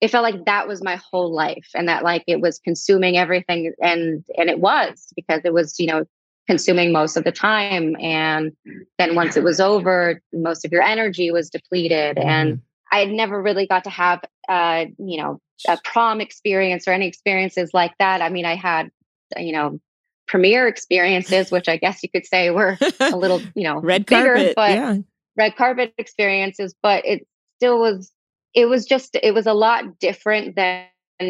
it 0.00 0.10
felt 0.10 0.22
like 0.22 0.44
that 0.44 0.68
was 0.68 0.82
my 0.82 0.96
whole 1.10 1.32
life 1.32 1.68
and 1.74 1.88
that 1.88 2.04
like 2.04 2.24
it 2.26 2.40
was 2.40 2.58
consuming 2.60 3.16
everything 3.16 3.72
and 3.82 4.24
and 4.36 4.48
it 4.48 4.60
was 4.60 5.12
because 5.16 5.42
it 5.44 5.52
was, 5.52 5.78
you 5.78 5.86
know, 5.86 6.04
consuming 6.46 6.92
most 6.92 7.16
of 7.16 7.24
the 7.24 7.32
time 7.32 7.94
and 8.00 8.52
then 8.98 9.14
once 9.14 9.36
it 9.36 9.44
was 9.44 9.60
over, 9.60 10.22
most 10.32 10.64
of 10.64 10.72
your 10.72 10.82
energy 10.82 11.30
was 11.30 11.50
depleted 11.50 12.16
mm. 12.16 12.24
and 12.24 12.52
mm-hmm. 12.54 12.62
I 12.90 13.00
had 13.00 13.10
never 13.10 13.40
really 13.40 13.66
got 13.66 13.84
to 13.84 13.90
have, 13.90 14.20
uh, 14.48 14.86
you 14.98 15.18
know, 15.18 15.40
a 15.68 15.78
prom 15.84 16.20
experience 16.20 16.86
or 16.86 16.92
any 16.92 17.06
experiences 17.06 17.70
like 17.74 17.92
that. 17.98 18.22
I 18.22 18.28
mean, 18.28 18.44
I 18.44 18.54
had, 18.54 18.90
you 19.36 19.52
know, 19.52 19.80
premiere 20.26 20.68
experiences, 20.68 21.50
which 21.50 21.68
I 21.68 21.76
guess 21.76 22.02
you 22.02 22.08
could 22.08 22.26
say 22.26 22.50
were 22.50 22.78
a 23.00 23.16
little, 23.16 23.40
you 23.54 23.64
know, 23.64 23.80
red 23.80 24.06
bigger, 24.06 24.34
carpet, 24.34 24.52
but 24.56 24.70
yeah. 24.70 24.96
red 25.36 25.56
carpet 25.56 25.94
experiences, 25.98 26.74
but 26.82 27.04
it 27.04 27.26
still 27.56 27.80
was, 27.80 28.12
it 28.54 28.66
was 28.66 28.84
just, 28.84 29.16
it 29.22 29.34
was 29.34 29.46
a 29.46 29.54
lot 29.54 29.98
different 29.98 30.56
than 30.56 30.86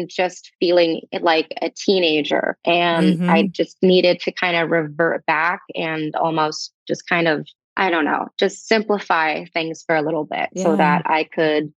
just 0.07 0.51
feeling 0.59 1.01
like 1.21 1.53
a 1.61 1.69
teenager. 1.69 2.57
And 2.65 3.19
mm-hmm. 3.19 3.29
I 3.29 3.47
just 3.47 3.77
needed 3.81 4.19
to 4.21 4.31
kind 4.31 4.55
of 4.55 4.69
revert 4.69 5.25
back 5.25 5.61
and 5.75 6.15
almost 6.15 6.71
just 6.87 7.07
kind 7.07 7.27
of 7.27 7.47
I 7.79 7.89
don't 7.89 8.03
know, 8.03 8.27
just 8.37 8.67
simplify 8.67 9.45
things 9.45 9.83
for 9.83 9.95
a 9.95 10.01
little 10.01 10.25
bit 10.25 10.49
yeah. 10.51 10.63
so 10.63 10.75
that 10.75 11.03
I 11.05 11.23
could 11.23 11.73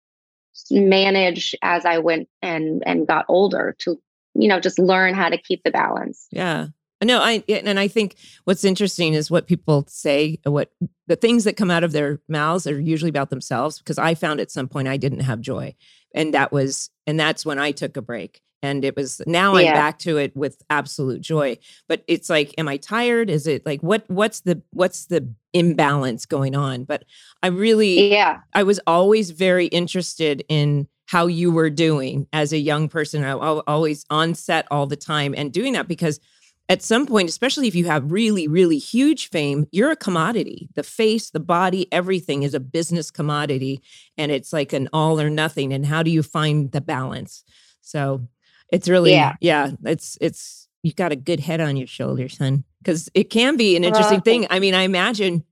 manage 0.70 1.54
as 1.62 1.84
I 1.84 1.98
went 1.98 2.28
and 2.40 2.82
and 2.86 3.06
got 3.06 3.26
older 3.28 3.76
to 3.80 4.00
you 4.34 4.48
know 4.48 4.60
just 4.60 4.78
learn 4.78 5.14
how 5.14 5.28
to 5.28 5.36
keep 5.36 5.62
the 5.62 5.70
balance. 5.70 6.26
Yeah. 6.32 6.68
No, 7.02 7.20
I 7.20 7.44
and 7.48 7.78
I 7.78 7.86
think 7.86 8.16
what's 8.44 8.64
interesting 8.64 9.12
is 9.12 9.30
what 9.30 9.46
people 9.46 9.84
say, 9.88 10.38
uh, 10.46 10.50
what 10.50 10.70
the 11.06 11.16
things 11.16 11.44
that 11.44 11.56
come 11.56 11.70
out 11.70 11.84
of 11.84 11.92
their 11.92 12.20
mouths 12.28 12.66
are 12.66 12.80
usually 12.80 13.10
about 13.10 13.30
themselves 13.30 13.78
because 13.78 13.98
I 13.98 14.14
found 14.14 14.40
at 14.40 14.50
some 14.50 14.68
point 14.68 14.88
I 14.88 14.96
didn't 14.96 15.20
have 15.20 15.40
joy. 15.40 15.74
And 16.14 16.32
that 16.34 16.50
was 16.50 16.90
and 17.06 17.20
that's 17.20 17.44
when 17.44 17.58
I 17.58 17.72
took 17.72 17.96
a 17.98 18.02
break 18.02 18.40
and 18.62 18.84
it 18.84 18.96
was 18.96 19.20
now 19.26 19.54
I'm 19.56 19.64
back 19.72 19.98
to 20.00 20.18
it 20.18 20.36
with 20.36 20.62
absolute 20.70 21.20
joy. 21.20 21.58
But 21.88 22.04
it's 22.06 22.28
like, 22.28 22.54
am 22.58 22.68
I 22.68 22.76
tired? 22.76 23.30
Is 23.30 23.46
it 23.46 23.64
like 23.64 23.80
what 23.82 24.04
what's 24.08 24.40
the 24.40 24.62
what's 24.72 25.06
the 25.06 25.32
imbalance 25.52 26.26
going 26.26 26.54
on? 26.54 26.84
But 26.84 27.04
I 27.42 27.48
really 27.48 28.10
Yeah. 28.12 28.40
I 28.54 28.62
was 28.62 28.80
always 28.86 29.30
very 29.30 29.66
interested 29.66 30.44
in 30.48 30.88
how 31.06 31.26
you 31.26 31.50
were 31.50 31.70
doing 31.70 32.26
as 32.32 32.52
a 32.52 32.58
young 32.58 32.88
person. 32.88 33.24
I 33.24 33.34
was 33.34 33.62
always 33.66 34.04
on 34.10 34.34
set 34.34 34.66
all 34.70 34.86
the 34.86 34.96
time 34.96 35.34
and 35.36 35.52
doing 35.52 35.72
that 35.72 35.88
because 35.88 36.20
at 36.68 36.82
some 36.82 37.04
point, 37.04 37.28
especially 37.28 37.66
if 37.66 37.74
you 37.74 37.86
have 37.86 38.12
really, 38.12 38.46
really 38.46 38.78
huge 38.78 39.28
fame, 39.28 39.66
you're 39.72 39.90
a 39.90 39.96
commodity. 39.96 40.68
The 40.76 40.84
face, 40.84 41.30
the 41.30 41.40
body, 41.40 41.92
everything 41.92 42.44
is 42.44 42.54
a 42.54 42.60
business 42.60 43.10
commodity. 43.10 43.82
And 44.16 44.30
it's 44.30 44.52
like 44.52 44.72
an 44.72 44.88
all 44.92 45.20
or 45.20 45.30
nothing. 45.30 45.72
And 45.72 45.84
how 45.84 46.04
do 46.04 46.12
you 46.12 46.22
find 46.22 46.70
the 46.70 46.80
balance? 46.80 47.42
So 47.80 48.28
it's 48.72 48.88
really, 48.88 49.12
yeah, 49.12 49.34
Yeah. 49.40 49.72
it's, 49.84 50.16
it's, 50.20 50.68
you 50.82 50.92
got 50.92 51.12
a 51.12 51.16
good 51.16 51.40
head 51.40 51.60
on 51.60 51.76
your 51.76 51.86
shoulders, 51.86 52.36
son. 52.38 52.64
Because 52.82 53.10
it 53.14 53.24
can 53.24 53.56
be 53.56 53.76
an 53.76 53.84
interesting 53.84 54.16
Well, 54.16 54.22
thing. 54.22 54.46
I 54.48 54.58
mean, 54.58 54.74
I 54.74 54.82
imagine 54.82 55.44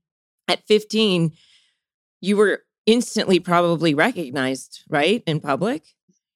at 0.47 0.65
15, 0.67 1.31
you 2.21 2.35
were 2.37 2.63
instantly 2.87 3.39
probably 3.39 3.93
recognized, 3.93 4.83
right? 4.89 5.21
In 5.27 5.39
public. 5.39 5.83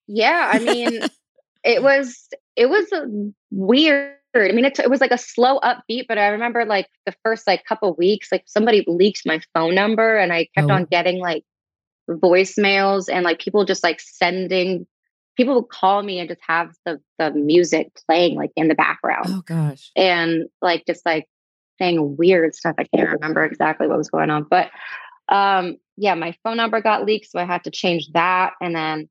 Yeah. 0.07 0.51
I 0.53 0.59
mean, 0.59 1.01
it 1.63 1.81
was 1.81 2.27
it 2.55 2.69
was 2.69 2.91
uh, 2.93 3.05
weird. 3.49 4.15
I 4.35 4.51
mean, 4.51 4.65
it, 4.65 4.77
it 4.77 4.89
was 4.89 5.01
like 5.01 5.11
a 5.11 5.17
slow 5.17 5.59
upbeat, 5.61 6.05
but 6.07 6.17
I 6.19 6.27
remember 6.27 6.65
like 6.65 6.87
the 7.07 7.13
first 7.23 7.47
like 7.47 7.65
couple 7.65 7.95
weeks, 7.95 8.31
like 8.31 8.43
somebody 8.45 8.83
leaked 8.87 9.23
my 9.25 9.41
phone 9.55 9.73
number, 9.73 10.17
and 10.17 10.31
I 10.31 10.47
kept 10.55 10.69
Oh. 10.69 10.73
on 10.73 10.85
getting 10.85 11.19
like 11.19 11.43
voicemails 12.09 13.09
and 13.11 13.23
like 13.23 13.39
people 13.39 13.65
just 13.65 13.83
like 13.83 13.99
sending. 13.99 14.85
People 15.35 15.55
would 15.55 15.69
call 15.69 16.03
me 16.03 16.19
and 16.19 16.29
just 16.29 16.41
have 16.47 16.71
the 16.85 16.99
the 17.17 17.31
music 17.31 17.91
playing 18.07 18.35
like 18.35 18.51
in 18.55 18.67
the 18.67 18.75
background, 18.75 19.25
Oh 19.29 19.41
gosh. 19.45 19.91
and 19.95 20.47
like 20.61 20.85
just 20.85 21.05
like 21.05 21.27
saying 21.79 22.15
weird 22.17 22.53
stuff. 22.55 22.75
I 22.77 22.83
can't 22.83 23.09
remember 23.11 23.43
exactly 23.43 23.87
what 23.87 23.97
was 23.97 24.09
going 24.09 24.29
on, 24.29 24.43
but 24.49 24.69
um, 25.29 25.77
yeah, 25.97 26.15
my 26.15 26.35
phone 26.43 26.57
number 26.57 26.81
got 26.81 27.05
leaked, 27.05 27.31
so 27.31 27.39
I 27.39 27.45
had 27.45 27.63
to 27.63 27.71
change 27.71 28.11
that, 28.13 28.53
and 28.61 28.75
then 28.75 29.09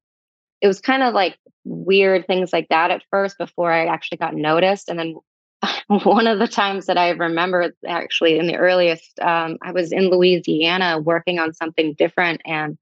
it 0.61 0.69
was 0.69 0.81
kind 0.81 1.03
of 1.03 1.13
like 1.15 1.37
weird 1.65 2.27
things 2.27 2.53
like 2.53 2.69
that 2.69 2.91
at 2.91 3.03
first 3.11 3.39
before 3.39 3.73
I 3.73 3.87
actually 3.87 4.19
got 4.19 4.35
noticed. 4.35 4.89
And 4.89 4.99
then 4.99 5.17
one 6.05 6.27
of 6.29 6.39
the 6.39 6.47
times 6.49 6.87
that 6.87 6.99
I 6.99 7.11
remember 7.11 7.73
actually 7.87 8.39
in 8.39 8.47
the 8.47 8.57
earliest, 8.57 9.19
um, 9.21 9.59
I 9.63 9.73
was 9.73 9.93
in 9.93 10.09
Louisiana 10.11 11.01
working 11.01 11.39
on 11.39 11.53
something 11.53 11.95
different 11.95 12.41
and 12.45 12.79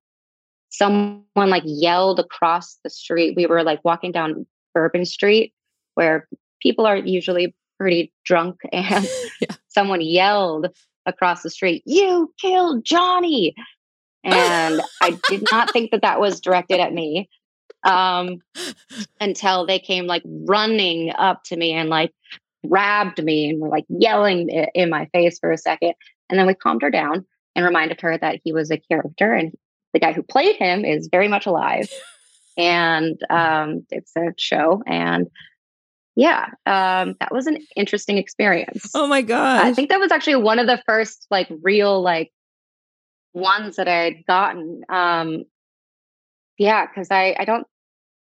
someone 0.70 1.24
like 1.36 1.62
yelled 1.66 2.18
across 2.20 2.78
the 2.82 2.90
street. 2.90 3.36
We 3.36 3.46
were 3.46 3.62
like 3.62 3.84
walking 3.84 4.12
down 4.12 4.46
Bourbon 4.74 5.04
Street 5.04 5.52
where 5.94 6.28
people 6.62 6.86
are 6.86 6.96
usually 6.96 7.54
pretty 7.78 8.12
drunk 8.24 8.60
and 8.72 9.06
Yeah. 9.40 9.54
someone 9.68 10.00
yelled 10.00 10.68
across 11.06 11.42
the 11.42 11.50
street, 11.50 11.82
You 11.86 12.32
killed 12.40 12.84
Johnny. 12.84 13.54
And 14.22 14.82
I 15.00 15.18
did 15.30 15.44
not 15.50 15.72
think 15.72 15.92
that 15.92 16.02
that 16.02 16.20
was 16.20 16.40
directed 16.42 16.78
at 16.78 16.92
me 16.92 17.30
um, 17.84 18.40
until 19.18 19.64
they 19.66 19.78
came 19.78 20.06
like 20.06 20.22
running 20.26 21.10
up 21.16 21.42
to 21.44 21.56
me 21.56 21.72
and 21.72 21.88
like 21.88 22.12
grabbed 22.68 23.24
me 23.24 23.48
and 23.48 23.60
were 23.60 23.70
like 23.70 23.86
yelling 23.88 24.50
in 24.74 24.90
my 24.90 25.06
face 25.14 25.38
for 25.38 25.50
a 25.50 25.56
second. 25.56 25.94
And 26.28 26.38
then 26.38 26.46
we 26.46 26.52
calmed 26.54 26.82
her 26.82 26.90
down 26.90 27.24
and 27.56 27.64
reminded 27.64 28.02
her 28.02 28.18
that 28.18 28.40
he 28.44 28.52
was 28.52 28.70
a 28.70 28.76
character 28.76 29.32
and 29.32 29.54
the 29.92 30.00
guy 30.00 30.12
who 30.12 30.22
played 30.22 30.56
him 30.56 30.84
is 30.84 31.08
very 31.10 31.28
much 31.28 31.46
alive. 31.46 31.88
and 32.56 33.18
um, 33.30 33.86
it's 33.90 34.12
a 34.16 34.32
show. 34.36 34.82
And 34.86 35.28
yeah, 36.16 36.46
um, 36.66 37.14
that 37.20 37.32
was 37.32 37.46
an 37.46 37.58
interesting 37.76 38.18
experience. 38.18 38.90
Oh 38.94 39.06
my 39.06 39.22
God. 39.22 39.64
I 39.64 39.72
think 39.72 39.88
that 39.88 40.00
was 40.00 40.12
actually 40.12 40.36
one 40.36 40.58
of 40.58 40.66
the 40.66 40.82
first 40.86 41.26
like 41.30 41.48
real 41.62 42.02
like 42.02 42.30
ones 43.32 43.76
that 43.76 43.88
I 43.88 44.02
had 44.02 44.26
gotten. 44.26 44.82
Um, 44.88 45.44
yeah, 46.58 46.86
because 46.86 47.08
I 47.10 47.34
I 47.38 47.44
don't 47.44 47.66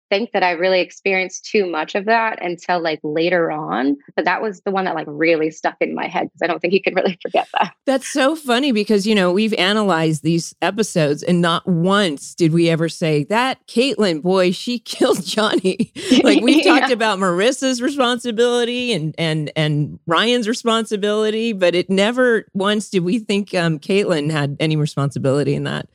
think 0.10 0.32
that 0.34 0.44
I 0.44 0.52
really 0.52 0.82
experienced 0.82 1.46
too 1.46 1.70
much 1.70 1.96
of 1.96 2.06
that 2.06 2.44
until 2.44 2.82
like 2.82 3.00
later 3.04 3.52
on. 3.52 3.98
But 4.16 4.26
that 4.26 4.42
was 4.42 4.62
the 4.62 4.72
one 4.72 4.86
that 4.86 4.96
like 4.96 5.08
really 5.10 5.52
stuck 5.52 5.76
in 5.80 5.96
my 5.96 6.08
head 6.08 6.24
because 6.28 6.42
I 6.42 6.48
don't 6.48 6.60
think 6.60 6.74
you 6.74 6.82
can 6.82 6.96
really 6.96 7.18
forget 7.22 7.48
that. 7.54 7.74
That's 7.86 8.08
so 8.08 8.36
funny 8.36 8.72
because, 8.72 9.06
you 9.08 9.16
know, 9.16 9.32
we've 9.32 9.54
analyzed 9.54 10.24
these 10.24 10.54
episodes 10.62 11.24
and 11.24 11.42
not 11.42 11.68
once 11.68 12.36
did 12.36 12.52
we 12.54 12.70
ever 12.70 12.90
say 12.90 13.24
that 13.26 13.66
Caitlin, 13.68 14.22
boy, 14.22 14.52
she 14.52 14.80
killed 14.90 15.24
Johnny. 15.26 15.92
like 16.24 16.42
we've 16.42 16.66
Yeah. 16.66 16.80
talked 16.80 16.92
about 16.92 17.20
Marissa's 17.20 17.82
responsibility 17.82 18.94
and 18.94 19.16
and 19.18 19.52
and 19.56 20.00
Ryan's 20.08 20.48
responsibility, 20.48 21.54
but 21.54 21.76
it 21.76 21.90
never 21.90 22.46
once 22.54 22.90
did 22.90 23.04
we 23.04 23.20
think 23.20 23.54
um 23.54 23.80
Caitlin 23.80 24.32
had 24.32 24.58
any 24.60 24.76
responsibility 24.76 25.54
in 25.56 25.64
that. 25.64 25.88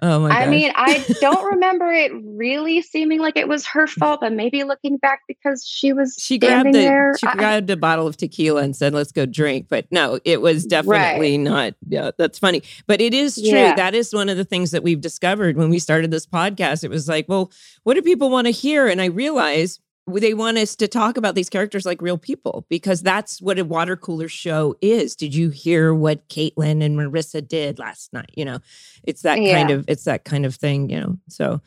Oh 0.00 0.20
my 0.20 0.30
I 0.30 0.44
gosh. 0.44 0.50
mean, 0.50 0.72
I 0.76 1.04
don't 1.20 1.44
remember 1.52 1.90
it 1.90 2.12
really 2.24 2.82
seeming 2.82 3.18
like 3.20 3.36
it 3.36 3.48
was 3.48 3.66
her 3.66 3.86
fault, 3.88 4.20
but 4.20 4.32
maybe 4.32 4.62
looking 4.62 4.96
back 4.96 5.22
because 5.26 5.66
she 5.66 5.92
was 5.92 6.14
she 6.18 6.38
grabbed 6.38 6.68
the 6.68 6.72
there. 6.72 7.14
she 7.20 7.26
I- 7.26 7.34
grabbed 7.34 7.68
a 7.70 7.76
bottle 7.76 8.06
of 8.06 8.16
tequila 8.16 8.62
and 8.62 8.76
said 8.76 8.94
let's 8.94 9.10
go 9.10 9.26
drink 9.26 9.66
but 9.68 9.86
no 9.90 10.20
it 10.24 10.40
was 10.40 10.64
definitely 10.66 11.36
not 11.38 11.74
yeah 11.88 12.12
that's 12.16 12.38
funny 12.38 12.62
but 12.86 13.00
it 13.00 13.12
is 13.12 13.34
true 13.34 13.44
Yeah. 13.50 13.74
that 13.74 13.94
is 13.94 14.14
one 14.14 14.28
of 14.28 14.36
the 14.36 14.44
things 14.44 14.70
that 14.70 14.82
we've 14.84 15.00
discovered 15.00 15.56
when 15.56 15.68
we 15.70 15.78
started 15.80 16.10
this 16.10 16.26
podcast 16.26 16.84
it 16.84 16.90
was 16.90 17.08
like 17.08 17.26
well 17.28 17.50
what 17.82 17.94
do 17.94 18.02
people 18.02 18.30
want 18.30 18.46
to 18.46 18.50
hear 18.52 18.86
and 18.86 19.00
i 19.02 19.06
realized 19.06 19.80
they 20.08 20.34
want 20.34 20.58
us 20.58 20.74
to 20.76 20.88
talk 20.88 21.16
about 21.16 21.34
these 21.34 21.48
characters 21.48 21.84
like 21.84 22.02
real 22.02 22.18
people 22.18 22.66
because 22.68 23.02
that's 23.02 23.40
what 23.40 23.58
a 23.58 23.64
water 23.64 23.96
cooler 23.96 24.28
show 24.28 24.74
is. 24.80 25.14
Did 25.14 25.34
you 25.34 25.50
hear 25.50 25.94
what 25.94 26.28
Caitlin 26.28 26.82
and 26.82 26.96
Marissa 26.98 27.46
did 27.46 27.78
last 27.78 28.12
night? 28.12 28.30
You 28.34 28.44
know, 28.44 28.58
it's 29.04 29.22
that 29.22 29.36
kind 29.36 29.70
of 29.70 29.84
it's 29.88 30.04
that 30.04 30.24
kind 30.24 30.46
of 30.46 30.54
thing. 30.54 30.90
You 30.90 31.00
know, 31.00 31.18
so 31.28 31.60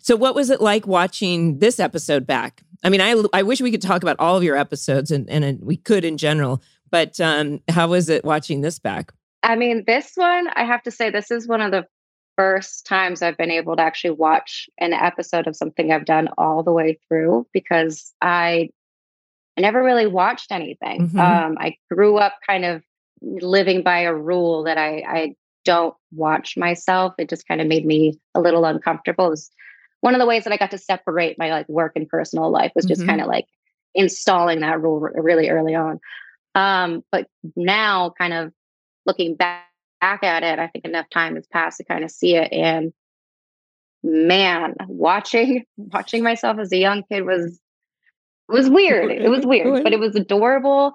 so 0.00 0.16
what 0.16 0.34
was 0.34 0.50
it 0.50 0.60
like 0.60 0.86
watching 0.86 1.58
this 1.58 1.80
episode 1.80 2.26
back? 2.26 2.62
I 2.82 2.90
mean, 2.90 3.00
I 3.00 3.22
I 3.32 3.42
wish 3.42 3.60
we 3.60 3.70
could 3.70 3.82
talk 3.82 4.02
about 4.02 4.16
all 4.18 4.36
of 4.36 4.42
your 4.42 4.56
episodes 4.56 5.10
and 5.10 5.28
and 5.30 5.60
we 5.62 5.76
could 5.76 6.04
in 6.04 6.18
general, 6.18 6.62
but 6.90 7.18
um, 7.20 7.60
how 7.68 7.88
was 7.88 8.08
it 8.08 8.24
watching 8.24 8.60
this 8.60 8.78
back? 8.78 9.12
I 9.44 9.56
mean, 9.56 9.84
this 9.86 10.12
one, 10.14 10.48
I 10.54 10.64
have 10.64 10.82
to 10.84 10.90
say, 10.90 11.10
this 11.10 11.30
is 11.30 11.46
one 11.46 11.60
of 11.60 11.70
the 11.70 11.86
first 12.36 12.86
times 12.86 13.22
I've 13.22 13.36
been 13.36 13.50
able 13.50 13.76
to 13.76 13.82
actually 13.82 14.10
watch 14.12 14.68
an 14.78 14.92
episode 14.92 15.46
of 15.46 15.56
something 15.56 15.92
I've 15.92 16.04
done 16.04 16.28
all 16.38 16.62
the 16.62 16.72
way 16.72 16.98
through 17.08 17.46
because 17.52 18.12
I, 18.20 18.70
I 19.56 19.60
never 19.60 19.82
really 19.82 20.06
watched 20.06 20.50
anything. 20.50 21.08
Mhm. 21.10 21.18
Um, 21.20 21.56
I 21.60 21.76
grew 21.90 22.16
up 22.16 22.34
kind 22.46 22.64
of 22.64 22.82
living 23.22 23.82
by 23.82 24.00
a 24.00 24.14
rule 24.14 24.64
that 24.64 24.78
I, 24.78 25.04
I 25.06 25.34
don't 25.64 25.94
watch 26.12 26.56
myself. 26.56 27.14
It 27.18 27.28
just 27.30 27.46
kind 27.48 27.60
of 27.60 27.66
made 27.66 27.86
me 27.86 28.18
a 28.34 28.40
little 28.40 28.64
uncomfortable. 28.64 29.26
It 29.26 29.30
was 29.30 29.50
one 30.00 30.14
of 30.14 30.18
the 30.20 30.26
ways 30.26 30.44
that 30.44 30.52
I 30.52 30.56
got 30.58 30.70
to 30.72 30.78
separate 30.78 31.38
my 31.38 31.50
like 31.50 31.68
work 31.68 31.92
and 31.96 32.08
personal 32.08 32.50
life 32.50 32.72
was 32.74 32.84
just 32.84 33.02
Mhm. 33.02 33.06
kind 33.06 33.20
of 33.20 33.26
like 33.28 33.46
installing 33.94 34.60
that 34.60 34.80
rule 34.82 35.00
re- 35.00 35.12
really 35.14 35.48
early 35.48 35.74
on. 35.74 36.00
Um, 36.54 37.02
but 37.10 37.26
now 37.56 38.12
kind 38.18 38.34
of 38.34 38.52
looking 39.06 39.34
back, 39.36 39.66
back 40.04 40.22
at 40.22 40.42
it, 40.42 40.58
I 40.58 40.66
think 40.66 40.84
enough 40.84 41.08
time 41.08 41.34
has 41.36 41.46
passed 41.46 41.78
to 41.78 41.84
kind 41.84 42.04
of 42.04 42.10
see 42.10 42.36
it. 42.36 42.52
And 42.52 42.92
man, 44.02 44.74
watching 44.86 45.64
watching 45.76 46.22
myself 46.22 46.58
as 46.58 46.72
a 46.72 46.76
young 46.76 47.02
kid 47.10 47.24
was 47.24 47.58
was 48.48 48.68
weird. 48.68 49.10
It 49.10 49.30
was 49.30 49.46
weird, 49.46 49.82
but 49.82 49.94
it 49.94 49.98
was 49.98 50.14
adorable. 50.14 50.92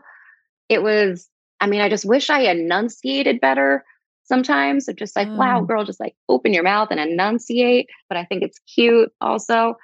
It 0.70 0.84
was, 0.84 1.28
I 1.60 1.66
mean, 1.66 1.82
I 1.82 1.90
just 1.90 2.06
wish 2.06 2.30
I 2.30 2.42
enunciated 2.42 3.42
better 3.42 3.84
sometimes. 4.26 4.88
Of 4.88 4.98
just 4.98 5.16
like, 5.16 5.28
wow, 5.36 5.62
Oh. 5.62 5.66
girl, 5.66 5.84
just 5.84 6.00
like 6.00 6.14
open 6.28 6.54
your 6.54 6.62
mouth 6.62 6.90
and 6.92 7.00
enunciate. 7.00 7.90
But 8.08 8.20
I 8.20 8.26
think 8.26 8.44
it's 8.44 8.60
cute 8.76 9.12
also. 9.20 9.76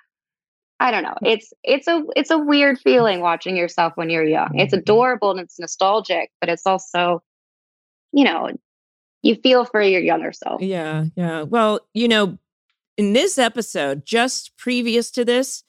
I 0.80 0.92
don't 0.92 1.02
know. 1.04 1.16
It's 1.24 1.52
it's 1.64 1.88
a 1.88 2.04
it's 2.16 2.30
a 2.30 2.38
weird 2.38 2.78
feeling 2.80 3.22
watching 3.22 3.58
yourself 3.58 3.94
when 3.96 4.12
you're 4.12 4.24
young. 4.28 4.52
It's 4.60 4.76
Mhm. 4.76 4.80
adorable 4.82 5.32
and 5.32 5.40
it's 5.40 5.58
nostalgic, 5.58 6.30
but 6.40 6.50
it's 6.50 6.68
also, 6.68 7.24
you 8.12 8.26
know, 8.26 8.50
you 9.26 9.36
feel 9.36 9.66
for 9.66 9.82
your 9.82 10.02
younger 10.02 10.32
self. 10.32 10.62
Yeah, 10.62 11.06
yeah. 11.16 11.42
Well, 11.42 11.80
you 11.94 12.08
know, 12.08 12.38
in 12.98 13.14
this 13.14 13.38
episode, 13.38 14.06
just 14.06 14.56
previous 14.58 15.10
to 15.12 15.26
this, 15.26 15.64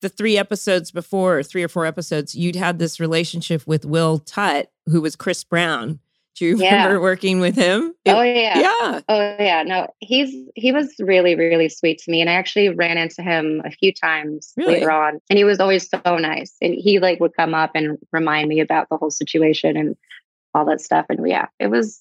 the 0.00 0.08
three 0.08 0.38
episodes 0.38 0.90
before, 0.90 1.38
or 1.38 1.42
three 1.42 1.62
or 1.62 1.68
four 1.68 1.84
episodes, 1.86 2.34
you'd 2.34 2.56
had 2.56 2.78
this 2.78 2.98
relationship 2.98 3.66
with 3.66 3.84
Will 3.84 4.18
Tutt, 4.18 4.70
who 4.86 5.02
was 5.02 5.16
Chris 5.16 5.44
Brown. 5.44 6.00
Do 6.36 6.46
you 6.46 6.56
Yeah. 6.58 6.72
remember 6.84 7.00
working 7.02 7.40
with 7.40 7.54
him? 7.56 7.94
It- 8.06 8.10
oh 8.12 8.22
yeah. 8.22 8.58
yeah. 8.58 9.00
Oh 9.08 9.36
yeah. 9.38 9.62
No, 9.64 9.86
he's 10.00 10.34
he 10.56 10.72
was 10.72 10.94
really, 10.98 11.34
really 11.36 11.68
sweet 11.68 11.98
to 12.00 12.10
me. 12.10 12.20
And 12.22 12.28
I 12.30 12.32
actually 12.32 12.70
ran 12.70 12.96
into 12.98 13.22
him 13.22 13.60
a 13.66 13.70
few 13.70 13.92
times 13.92 14.52
Really? 14.56 14.74
later 14.74 14.90
on. 14.90 15.20
And 15.28 15.36
he 15.38 15.44
was 15.44 15.60
always 15.60 15.88
so 15.88 16.00
nice. 16.16 16.56
And 16.62 16.74
he 16.74 16.98
like 17.00 17.20
would 17.20 17.36
come 17.36 17.54
up 17.54 17.72
and 17.74 17.98
remind 18.12 18.48
me 18.48 18.60
about 18.60 18.88
the 18.88 18.96
whole 18.96 19.10
situation 19.12 19.76
and 19.76 19.94
all 20.54 20.64
that 20.64 20.80
stuff. 20.80 21.06
And 21.10 21.28
yeah, 21.28 21.46
it 21.60 21.68
was 21.68 22.00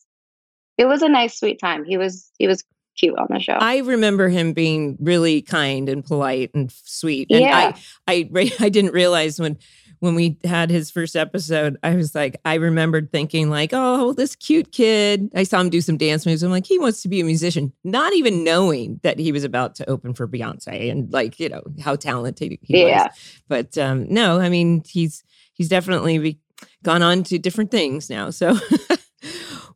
it 0.77 0.85
was 0.85 1.01
a 1.01 1.09
nice, 1.09 1.37
sweet 1.39 1.59
time. 1.59 1.83
He 1.85 1.97
was 1.97 2.29
he 2.37 2.47
was 2.47 2.63
cute 2.97 3.17
on 3.17 3.27
the 3.29 3.39
show. 3.39 3.53
I 3.53 3.77
remember 3.79 4.29
him 4.29 4.53
being 4.53 4.97
really 4.99 5.41
kind 5.41 5.89
and 5.89 6.05
polite 6.05 6.51
and 6.53 6.71
sweet. 6.71 7.27
And 7.31 7.41
Yeah. 7.41 7.73
I, 8.07 8.29
I, 8.35 8.51
I 8.59 8.69
didn't 8.69 8.93
realize 8.93 9.39
when, 9.39 9.57
when 9.99 10.13
we 10.13 10.37
had 10.43 10.69
his 10.69 10.91
first 10.91 11.15
episode, 11.15 11.75
I 11.81 11.95
was 11.95 12.13
like, 12.13 12.39
I 12.45 12.53
remembered 12.55 13.11
thinking 13.11 13.49
like, 13.49 13.71
oh, 13.73 14.13
this 14.13 14.35
cute 14.35 14.71
kid. 14.71 15.27
I 15.33 15.41
saw 15.41 15.59
him 15.59 15.71
do 15.71 15.81
some 15.81 15.97
dance 15.97 16.27
moves. 16.27 16.43
I'm 16.43 16.51
like, 16.51 16.67
he 16.67 16.77
wants 16.77 17.01
to 17.01 17.09
be 17.09 17.19
a 17.19 17.23
musician, 17.23 17.73
not 17.83 18.13
even 18.13 18.43
knowing 18.43 18.99
that 19.01 19.17
he 19.17 19.31
was 19.31 19.43
about 19.43 19.73
to 19.75 19.89
open 19.89 20.13
for 20.13 20.27
Beyonce 20.27 20.91
and 20.91 21.11
like, 21.11 21.39
you 21.39 21.49
know, 21.49 21.63
how 21.81 21.95
talented 21.95 22.59
he 22.61 22.79
Yeah. 22.79 23.05
was. 23.05 23.11
But 23.47 23.77
um, 23.79 24.05
no, 24.07 24.39
I 24.39 24.49
mean, 24.49 24.83
he's 24.87 25.23
he's 25.53 25.67
definitely 25.69 26.37
gone 26.83 27.01
on 27.01 27.23
to 27.23 27.39
different 27.39 27.71
things 27.71 28.07
now. 28.07 28.29
So, 28.29 28.55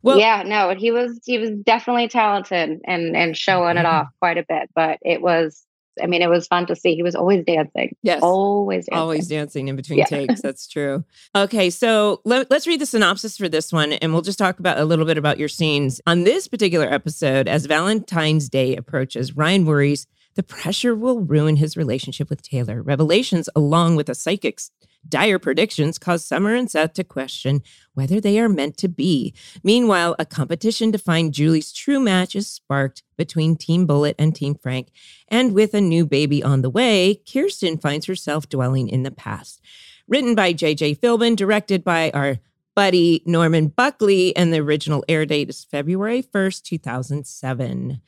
well, 0.08 0.20
yeah, 0.20 0.43
no, 0.46 0.74
he 0.76 0.91
was 0.91 1.20
he 1.26 1.38
was 1.38 1.52
definitely 1.52 2.08
talented 2.08 2.80
and 2.86 3.15
and 3.15 3.38
showing 3.38 3.78
it 3.78 3.82
Mhm. 3.86 3.91
off 3.91 4.08
quite 4.20 4.38
a 4.38 4.46
bit. 4.48 4.70
But 4.76 4.98
it 5.04 5.22
was, 5.22 5.63
I 6.02 6.06
mean, 6.08 6.22
it 6.22 6.30
was 6.30 6.48
fun 6.48 6.65
to 6.67 6.76
see. 6.76 6.96
He 6.96 7.04
was 7.04 7.15
always 7.15 7.43
dancing, 7.46 7.96
yes, 8.04 8.20
always 8.22 8.86
dancing. 8.86 9.00
always 9.02 9.28
dancing 9.28 9.67
in 9.67 9.76
between 9.76 10.00
Yeah. 10.00 10.06
takes. 10.06 10.41
That's 10.41 10.67
true. 10.67 11.04
Okay, 11.36 11.70
so 11.70 12.22
let, 12.26 12.52
us 12.52 12.67
read 12.67 12.82
the 12.82 12.86
synopsis 12.86 13.38
for 13.38 13.50
this 13.50 13.72
one, 13.74 13.93
and 13.93 14.13
we'll 14.13 14.22
just 14.22 14.39
talk 14.39 14.60
about 14.60 14.78
a 14.80 14.86
little 14.86 15.06
bit 15.06 15.17
about 15.17 15.38
your 15.39 15.48
scenes 15.50 16.00
on 16.06 16.24
this 16.24 16.48
particular 16.48 16.86
episode. 16.91 17.48
As 17.48 17.65
Valentine's 17.65 18.50
Day 18.50 18.76
approaches, 18.76 19.36
Ryan 19.36 19.65
worries 19.65 20.08
the 20.38 20.43
pressure 20.43 20.95
will 20.95 21.21
ruin 21.21 21.56
his 21.56 21.76
relationship 21.76 22.30
with 22.30 22.43
Taylor. 22.43 22.84
Revelations, 22.84 23.50
along 23.56 23.95
with 23.95 24.08
a 24.08 24.13
psychic's 24.13 24.69
dire 25.10 25.39
predictions, 25.39 25.97
cause 25.97 26.23
Summer 26.23 26.54
and 26.54 26.69
Seth 26.69 26.93
to 26.93 27.04
question 27.04 27.63
whether 27.95 28.21
they 28.21 28.39
are 28.39 28.47
meant 28.47 28.78
to 28.78 28.88
be. 28.88 29.34
Meanwhile, 29.63 30.15
a 30.19 30.26
competition 30.26 30.91
to 30.91 31.00
find 31.00 31.34
Julie's 31.34 31.73
true 31.73 32.00
match 32.00 32.36
is 32.36 32.47
sparked 32.47 33.02
between 33.17 33.56
Team 33.56 33.88
Bullit 33.88 34.13
and 34.19 34.36
Team 34.36 34.54
Frank. 34.54 34.89
And 35.28 35.54
with 35.54 35.73
a 35.73 35.82
new 35.82 36.06
baby 36.06 36.43
on 36.43 36.62
the 36.62 36.69
way, 36.69 37.15
Kirsten 37.15 37.80
finds 37.80 38.06
herself 38.06 38.47
dwelling 38.47 38.89
in 38.89 39.02
the 39.02 39.12
past. 39.12 39.60
Written 40.08 40.36
by 40.36 40.54
J.J. 40.54 40.95
Philbin, 40.95 41.36
directed 41.36 41.84
by 41.84 42.12
our 42.12 42.38
buddy 42.76 43.23
Norman 43.26 43.69
Buckley, 43.69 44.36
and 44.36 44.54
the 44.54 44.60
original 44.60 45.04
air 45.10 45.26
date 45.26 45.50
is 45.50 45.63
February 45.63 46.21
1st, 46.21 46.62
2007. 46.62 48.02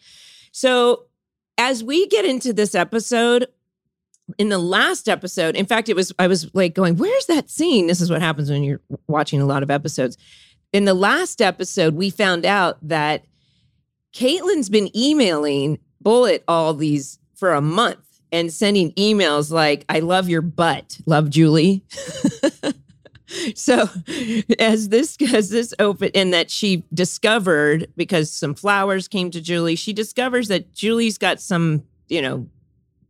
So, 0.51 1.05
as 1.59 1.83
we 1.83 2.07
get 2.07 2.23
into 2.23 2.53
this 2.53 2.73
episode, 2.73 3.45
in 4.37 4.47
the 4.47 4.57
last 4.57 5.09
episode, 5.09 5.55
in 5.55 5.65
fact, 5.65 5.89
it 5.89 5.95
was, 5.95 6.13
I 6.17 6.27
was 6.27 6.49
like 6.55 6.73
going, 6.73 6.95
where's 6.95 7.25
that 7.25 7.49
scene? 7.49 7.87
This 7.87 7.99
is 7.99 8.09
what 8.09 8.21
happens 8.21 8.49
when 8.49 8.63
you're 8.63 8.79
watching 9.07 9.41
a 9.41 9.45
lot 9.45 9.61
of 9.61 9.69
episodes. 9.69 10.17
In 10.71 10.85
the 10.85 10.93
last 10.93 11.41
episode, 11.41 11.95
we 11.95 12.09
found 12.09 12.45
out 12.45 12.77
that 12.87 13.25
Caitlin's 14.13 14.69
been 14.69 14.95
emailing 14.95 15.79
Bullit 16.01 16.43
all 16.47 16.73
these 16.73 17.19
for 17.35 17.53
a 17.53 17.61
month 17.61 18.21
and 18.31 18.53
sending 18.53 18.93
emails 18.93 19.51
like, 19.51 19.83
I 19.89 19.99
love 19.99 20.29
your 20.29 20.41
butt, 20.41 20.99
love 21.05 21.29
Julie. 21.29 21.83
so 23.55 23.87
as 24.59 24.89
this 24.89 25.17
as 25.33 25.49
this 25.49 25.73
open 25.79 26.11
and 26.15 26.33
that 26.33 26.49
she 26.49 26.83
discovered 26.93 27.87
because 27.95 28.31
some 28.31 28.53
flowers 28.53 29.07
came 29.07 29.31
to 29.31 29.41
Julie, 29.41 29.75
she 29.75 29.93
discovers 29.93 30.47
that 30.47 30.73
Julie's 30.73 31.17
got 31.17 31.39
some, 31.39 31.83
you 32.07 32.21
know, 32.21 32.47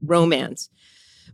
romance. 0.01 0.69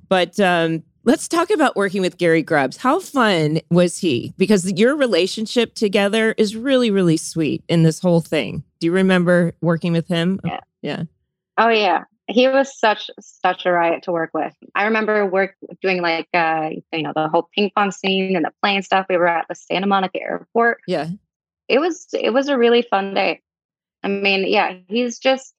But 0.07 0.39
um 0.39 0.83
let's 1.03 1.27
talk 1.27 1.51
about 1.51 1.75
working 1.75 2.01
with 2.01 2.17
Gary 2.17 2.41
Grubbs. 2.41 2.77
How 2.77 2.99
fun 2.99 3.59
was 3.69 3.99
he? 3.99 4.33
Because 4.37 4.71
your 4.73 4.95
relationship 4.95 5.75
together 5.75 6.33
is 6.37 6.55
really, 6.55 6.89
really 6.91 7.17
sweet 7.17 7.63
in 7.69 7.83
this 7.83 7.99
whole 7.99 8.21
thing. 8.21 8.63
Do 8.79 8.87
you 8.87 8.91
remember 8.91 9.53
working 9.61 9.93
with 9.93 10.07
him? 10.07 10.39
Yeah. 10.43 10.59
Yeah. 10.81 11.03
Oh 11.57 11.69
yeah, 11.69 12.03
he 12.27 12.47
was 12.47 12.77
such 12.77 13.09
such 13.19 13.65
a 13.65 13.71
riot 13.71 14.03
to 14.03 14.11
work 14.11 14.31
with. 14.33 14.53
I 14.73 14.85
remember 14.85 15.25
work 15.25 15.55
doing 15.81 16.01
like 16.01 16.27
uh 16.33 16.69
you 16.91 17.03
know 17.03 17.13
the 17.15 17.29
whole 17.29 17.49
ping 17.53 17.71
pong 17.75 17.91
scene 17.91 18.35
and 18.35 18.45
the 18.45 18.51
plane 18.61 18.81
stuff. 18.81 19.05
We 19.09 19.17
were 19.17 19.27
at 19.27 19.45
the 19.47 19.55
Santa 19.55 19.87
Monica 19.87 20.21
airport. 20.21 20.79
Yeah. 20.87 21.09
It 21.67 21.79
was 21.79 22.07
it 22.13 22.33
was 22.33 22.47
a 22.47 22.57
really 22.57 22.81
fun 22.81 23.13
day. 23.13 23.41
I 24.03 24.07
mean, 24.07 24.45
yeah, 24.47 24.75
he's 24.87 25.19
just 25.19 25.53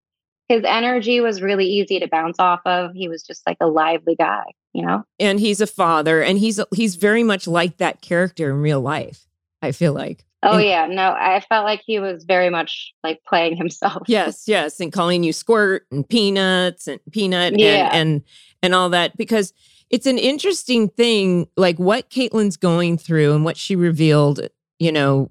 his 0.48 0.62
energy 0.64 1.20
was 1.20 1.42
really 1.42 1.66
easy 1.66 1.98
to 1.98 2.08
bounce 2.08 2.38
off 2.38 2.60
of. 2.64 2.92
He 2.94 3.08
was 3.08 3.22
just 3.22 3.42
like 3.46 3.56
a 3.60 3.66
lively 3.66 4.14
guy, 4.14 4.44
you 4.72 4.84
know. 4.84 5.04
And 5.18 5.40
he's 5.40 5.60
a 5.60 5.66
father 5.66 6.22
and 6.22 6.38
he's 6.38 6.60
he's 6.74 6.96
very 6.96 7.22
much 7.22 7.46
like 7.46 7.78
that 7.78 8.02
character 8.02 8.50
in 8.50 8.60
real 8.60 8.80
life. 8.80 9.26
I 9.62 9.72
feel 9.72 9.92
like. 9.92 10.25
Oh 10.42 10.58
And- 10.58 10.66
yeah, 10.66 10.86
no, 10.86 11.12
I 11.18 11.40
felt 11.48 11.64
like 11.64 11.82
he 11.84 11.98
was 11.98 12.24
very 12.24 12.50
much 12.50 12.92
like 13.02 13.22
playing 13.26 13.56
himself. 13.56 14.02
Yes, 14.06 14.44
yes, 14.46 14.78
and 14.80 14.92
calling 14.92 15.24
you 15.24 15.32
squirt 15.32 15.86
and 15.90 16.08
peanuts 16.08 16.86
and 16.86 17.00
peanut 17.10 17.58
Yeah. 17.58 17.88
and 17.92 17.94
and 17.94 18.22
and 18.62 18.74
all 18.74 18.88
that 18.90 19.16
because 19.16 19.52
it's 19.88 20.06
an 20.06 20.18
interesting 20.18 20.88
thing, 20.88 21.46
like 21.56 21.78
what 21.78 22.10
Caitlin's 22.10 22.56
going 22.56 22.98
through 22.98 23.34
and 23.34 23.44
what 23.44 23.56
she 23.56 23.76
revealed. 23.76 24.40
You 24.78 24.92
know, 24.92 25.30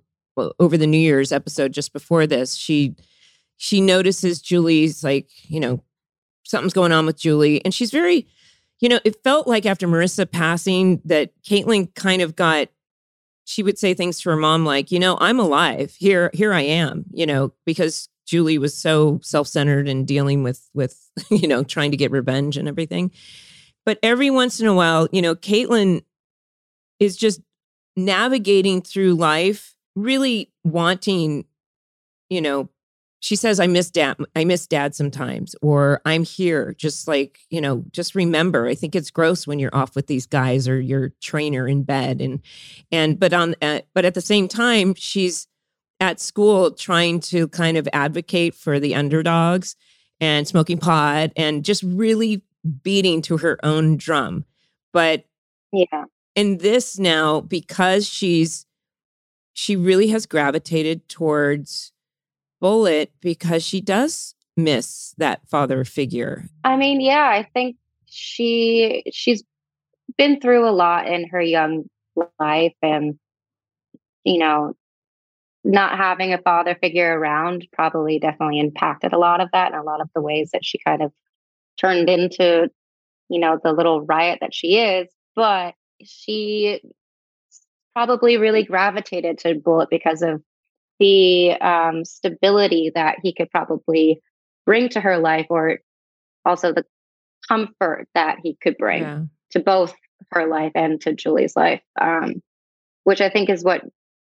over 0.60 0.76
the 0.78 0.88
New 0.88 0.98
Year's 0.98 1.32
episode 1.32 1.72
just 1.72 1.94
before 1.94 2.26
this, 2.26 2.56
she 2.56 2.96
she 3.58 3.80
notices 3.82 4.42
Julie's 4.42 5.04
like 5.04 5.30
you 5.50 5.60
know 5.60 5.82
something's 6.44 6.74
going 6.74 6.92
on 6.92 7.06
with 7.06 7.18
Julie, 7.18 7.64
and 7.64 7.74
she's 7.74 7.92
very, 7.92 8.28
you 8.80 8.90
know, 8.90 9.00
it 9.06 9.22
felt 9.24 9.48
like 9.48 9.66
after 9.66 9.88
Marissa 9.88 10.30
passing 10.30 11.02
that 11.06 11.32
Caitlin 11.44 11.94
kind 11.96 12.22
of 12.22 12.36
got 12.36 12.70
she 13.46 13.64
would 13.64 13.78
say 13.78 13.94
things 13.94 14.20
to 14.20 14.30
her 14.32 14.36
mom 14.36 14.66
like, 14.66 14.92
you 14.92 15.00
know, 15.00 15.18
I'm 15.22 15.40
alive. 15.40 15.96
Here, 15.98 16.32
here 16.34 16.52
I 16.52 16.62
am, 16.62 17.06
you 17.12 17.26
know, 17.26 17.54
because 17.66 18.10
Julie 18.26 18.58
was 18.58 18.76
so 18.76 19.20
self-centered 19.22 19.88
and 19.88 20.06
dealing 20.06 20.44
with 20.44 20.68
with, 20.74 21.00
you 21.30 21.48
know, 21.48 21.64
trying 21.64 21.92
to 21.92 21.98
get 21.98 22.12
revenge 22.12 22.58
and 22.58 22.68
everything. 22.68 23.12
But 23.86 24.00
every 24.02 24.32
once 24.32 24.60
in 24.60 24.68
a 24.68 24.74
while, 24.74 25.08
you 25.12 25.22
know, 25.22 25.36
Caitlin 25.36 26.04
is 27.00 27.16
just 27.16 27.40
navigating 27.96 28.82
through 28.82 29.14
life, 29.14 29.76
really 29.96 30.52
wanting, 30.64 31.46
you 32.30 32.42
know, 32.42 32.70
she 33.26 33.36
says, 33.36 33.60
I 33.60 33.66
miss 33.66 33.90
dad, 33.90 34.18
I 34.36 34.46
miss 34.46 34.68
dad 34.68 34.94
sometimes, 34.94 35.56
or 35.64 36.00
I'm 36.06 36.24
here, 36.24 36.76
just 36.78 37.08
like, 37.08 37.40
you 37.50 37.60
know, 37.60 37.84
just 37.90 38.14
remember. 38.14 38.68
I 38.68 38.76
think 38.76 38.94
it's 38.96 39.10
gross 39.10 39.48
when 39.48 39.58
you're 39.58 39.74
off 39.76 39.96
with 39.96 40.06
these 40.06 40.28
guys 40.28 40.68
or 40.68 40.80
your 40.80 41.10
trainer 41.22 41.68
in 41.68 41.82
bed. 41.82 42.22
And 42.22 42.40
and 42.92 43.20
but 43.20 43.34
on 43.34 43.56
uh, 43.64 43.80
but 43.96 44.06
at 44.06 44.14
the 44.14 44.22
same 44.22 44.48
time, 44.48 44.94
she's 44.94 45.48
at 46.00 46.20
school 46.20 46.70
trying 46.70 47.20
to 47.22 47.48
kind 47.48 47.78
of 47.78 47.90
advocate 47.94 48.54
for 48.54 48.80
the 48.80 48.94
underdogs 48.94 49.76
and 50.22 50.48
smoking 50.48 50.78
pot 50.78 51.32
and 51.36 51.66
just 51.66 51.82
really 51.82 52.44
beating 52.84 53.24
to 53.24 53.38
her 53.38 53.58
own 53.66 53.98
drum. 53.98 54.46
But 54.94 55.26
Yeah. 55.72 56.04
in 56.36 56.60
this 56.60 57.00
now, 57.00 57.42
because 57.42 58.08
she's 58.08 58.68
she 59.54 59.76
really 59.76 60.10
has 60.10 60.28
gravitated 60.28 61.10
towards 61.10 61.92
Bullit 62.66 63.12
because 63.22 63.64
she 63.64 63.80
does 63.80 64.34
miss 64.58 65.14
that 65.20 65.48
father 65.48 65.84
figure. 65.84 66.46
I 66.64 66.78
mean, 66.78 67.00
yeah, 67.00 67.30
I 67.30 67.48
think 67.54 67.76
she 68.08 69.04
she's 69.14 69.44
been 70.18 70.40
through 70.40 70.68
a 70.68 70.72
lot 70.72 71.08
in 71.08 71.28
her 71.28 71.40
young 71.40 71.84
life 72.40 72.74
and 72.82 73.20
you 74.24 74.40
know, 74.40 74.74
not 75.64 75.96
having 75.96 76.34
a 76.34 76.40
father 76.40 76.76
figure 76.82 77.16
around 77.16 77.68
probably 77.72 78.18
definitely 78.18 78.60
impacted 78.60 79.14
a 79.14 79.20
lot 79.20 79.42
of 79.42 79.50
that 79.54 79.72
and 79.72 79.80
a 79.80 79.86
lot 79.86 80.02
of 80.02 80.10
the 80.16 80.22
ways 80.22 80.50
that 80.52 80.66
she 80.66 80.80
kind 80.84 81.04
of 81.04 81.12
turned 81.78 82.10
into, 82.10 82.68
you 83.30 83.40
know, 83.40 83.60
the 83.64 83.74
little 83.74 84.02
riot 84.02 84.40
that 84.42 84.56
she 84.56 84.80
is. 84.80 85.08
But 85.36 85.76
she 86.04 86.82
probably 87.94 88.38
really 88.38 88.64
gravitated 88.64 89.38
to 89.38 89.54
Bullit 89.54 89.92
because 89.92 90.24
of 90.24 90.42
the 91.00 91.54
um, 91.54 92.06
stability 92.06 92.92
that 92.96 93.18
he 93.22 93.34
could 93.34 93.50
probably 93.52 94.22
bring 94.66 94.90
to 94.90 95.02
her 95.02 95.18
life, 95.18 95.48
or 95.50 95.80
also 96.46 96.74
the 96.74 96.86
comfort 97.48 98.08
that 98.16 98.38
he 98.44 98.56
could 98.62 98.78
bring 98.78 99.02
Yeah. 99.04 99.22
to 99.52 99.60
both 99.60 99.94
her 100.32 100.48
life 100.48 100.72
and 100.76 101.00
to 101.02 101.14
Julie's 101.14 101.56
life, 101.56 101.82
um, 102.00 102.42
which 103.04 103.22
I 103.22 103.30
think 103.30 103.50
is 103.50 103.64
what 103.64 103.84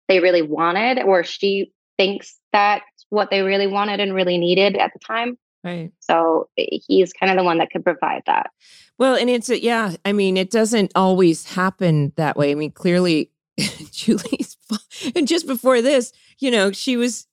they 0.07 0.19
really 0.19 0.41
wanted, 0.41 1.01
or 1.03 1.23
she 1.23 1.71
thinks 1.97 2.37
that's 2.51 2.83
what 3.09 3.29
they 3.29 3.41
really 3.41 3.67
wanted 3.67 3.99
and 3.99 4.13
really 4.13 4.37
needed 4.37 4.77
at 4.77 4.91
the 4.93 4.99
time. 4.99 5.37
Right. 5.63 5.91
So 5.99 6.49
eh, 6.57 6.79
he's 6.87 7.13
kind 7.13 7.31
of 7.31 7.37
the 7.37 7.43
one 7.43 7.57
that 7.59 7.69
could 7.71 7.83
provide 7.83 8.23
that. 8.25 8.51
Well, 8.97 9.15
and 9.15 9.29
it's 9.29 9.49
a, 9.49 9.61
yeah, 9.61 9.95
I 10.05 10.11
mean, 10.13 10.37
it 10.37 10.49
doesn't 10.49 10.91
always 10.95 11.45
happen 11.45 12.13
that 12.15 12.37
way. 12.37 12.51
I 12.51 12.55
mean, 12.55 12.71
clearly 12.71 13.31
Julie's 13.91 14.57
and 15.15 15.27
just 15.27 15.47
before 15.47 15.81
this, 15.81 16.11
you 16.39 16.51
know, 16.51 16.71
she 16.71 16.97
was 16.97 17.27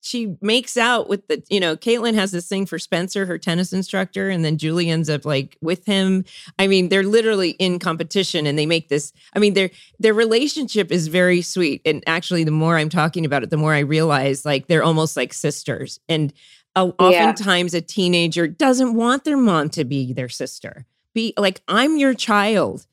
she 0.00 0.36
makes 0.42 0.76
out 0.76 1.08
with 1.08 1.26
the, 1.28 1.42
you 1.48 1.58
know, 1.58 1.78
Caitlin 1.78 2.12
has 2.14 2.30
this 2.30 2.46
thing 2.46 2.66
for 2.66 2.78
Spencer, 2.78 3.24
her 3.24 3.38
tennis 3.38 3.72
instructor, 3.72 4.28
and 4.28 4.44
then 4.44 4.58
Julie 4.58 4.90
ends 4.90 5.08
up 5.08 5.24
like 5.24 5.56
with 5.62 5.86
him. 5.86 6.26
I 6.58 6.66
mean, 6.66 6.90
they're 6.90 7.02
literally 7.02 7.52
in 7.52 7.78
competition 7.78 8.46
and 8.46 8.58
they 8.58 8.66
make 8.66 8.90
this. 8.90 9.14
I 9.34 9.38
mean, 9.38 9.54
their 9.54 9.70
their 9.98 10.12
relationship 10.12 10.92
is 10.92 11.08
very 11.08 11.40
sweet. 11.40 11.80
And 11.86 12.04
actually, 12.06 12.44
the 12.44 12.50
more 12.50 12.76
I'm 12.76 12.90
talking 12.90 13.24
about 13.24 13.42
it, 13.44 13.48
the 13.48 13.56
more 13.56 13.72
I 13.72 13.78
realize 13.78 14.44
like 14.44 14.66
they're 14.66 14.82
almost 14.84 15.16
like 15.16 15.32
sisters. 15.32 15.98
And 16.06 16.34
uh, 16.76 16.90
oftentimes 16.98 17.72
a 17.72 17.80
teenager 17.80 18.46
doesn't 18.46 18.94
want 18.94 19.24
their 19.24 19.38
mom 19.38 19.70
to 19.70 19.84
be 19.84 20.12
their 20.12 20.28
sister. 20.28 20.84
Be 21.14 21.32
like, 21.38 21.62
I'm 21.66 21.96
your 21.96 22.12
child 22.12 22.86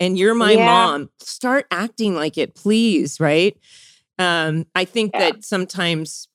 and 0.00 0.16
you're 0.18 0.34
my 0.34 0.52
Yeah. 0.52 0.64
mom. 0.64 1.10
Start 1.18 1.66
acting 1.70 2.14
like 2.14 2.38
it, 2.38 2.54
please. 2.54 3.20
Right. 3.20 3.58
Um, 4.18 4.66
I 4.74 4.84
think 4.84 5.12
Yeah. 5.14 5.30
that 5.30 5.44
sometimes, 5.44 6.28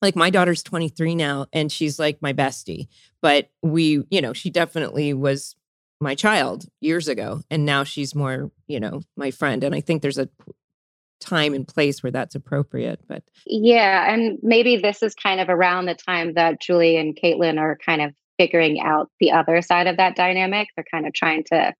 like, 0.00 0.16
my 0.16 0.30
daughter's 0.30 0.62
23 0.62 1.14
now 1.14 1.46
and 1.52 1.70
she's 1.70 1.98
like 1.98 2.20
my 2.20 2.32
bestie, 2.32 2.88
but 3.20 3.50
we, 3.62 4.02
you 4.10 4.20
know, 4.20 4.32
she 4.32 4.50
definitely 4.50 5.14
was 5.14 5.56
my 6.00 6.14
child 6.14 6.66
years 6.80 7.06
ago. 7.08 7.40
And 7.50 7.64
now 7.64 7.84
she's 7.84 8.14
more, 8.14 8.50
you 8.66 8.80
know, 8.80 9.02
my 9.16 9.30
friend. 9.30 9.62
And 9.62 9.74
I 9.74 9.80
think 9.80 10.02
there's 10.02 10.18
a 10.18 10.28
time 11.20 11.54
and 11.54 11.66
place 11.68 12.02
where 12.02 12.10
that's 12.10 12.34
appropriate. 12.34 13.00
But 13.06 13.22
Yeah, 13.46 14.12
and 14.12 14.38
maybe 14.42 14.76
this 14.78 15.02
is 15.04 15.14
kind 15.14 15.40
of 15.40 15.48
around 15.48 15.86
the 15.86 15.94
time 15.94 16.34
that 16.34 16.60
Julie 16.60 16.96
and 16.96 17.16
Caitlin 17.16 17.58
are 17.60 17.78
kind 17.86 18.02
of 18.02 18.12
figuring 18.38 18.80
out 18.80 19.08
the 19.20 19.30
other 19.30 19.62
side 19.62 19.86
of 19.86 19.98
that 19.98 20.16
dynamic. 20.16 20.68
They're 20.74 20.84
kind 20.90 21.06
of 21.06 21.12
trying 21.12 21.44
to 21.52 21.72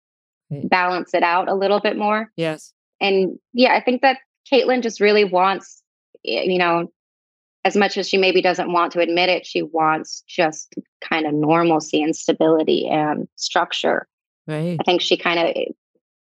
balance 0.65 1.15
it 1.15 1.23
out 1.25 1.49
a 1.49 1.55
little 1.55 1.81
bit 1.81 1.97
more. 1.97 2.31
yes. 2.37 2.73
And 3.01 3.39
yeah, 3.53 3.75
I 3.75 3.81
think 3.83 4.03
that 4.03 4.19
Caitlin 4.51 4.83
just 4.83 5.01
really 5.01 5.25
wants, 5.25 5.83
you 6.23 6.59
know, 6.59 6.89
as 7.65 7.77
much 7.77 7.97
as 7.97 8.09
she 8.09 8.17
maybe 8.17 8.43
doesn't 8.43 8.73
want 8.73 8.93
to 8.93 9.01
admit 9.01 9.29
it, 9.29 9.47
she 9.47 9.63
wants 9.63 10.25
just 10.27 10.75
kind 11.01 11.27
of 11.27 11.35
normalcy 11.35 12.03
and 12.03 12.17
stability 12.17 12.89
and 12.89 13.29
structure. 13.37 14.09
Right. 14.47 14.77
I 14.81 14.83
think 14.85 15.01
she 15.01 15.17
kind 15.17 15.39
of, 15.39 15.47
eh, 15.55 15.73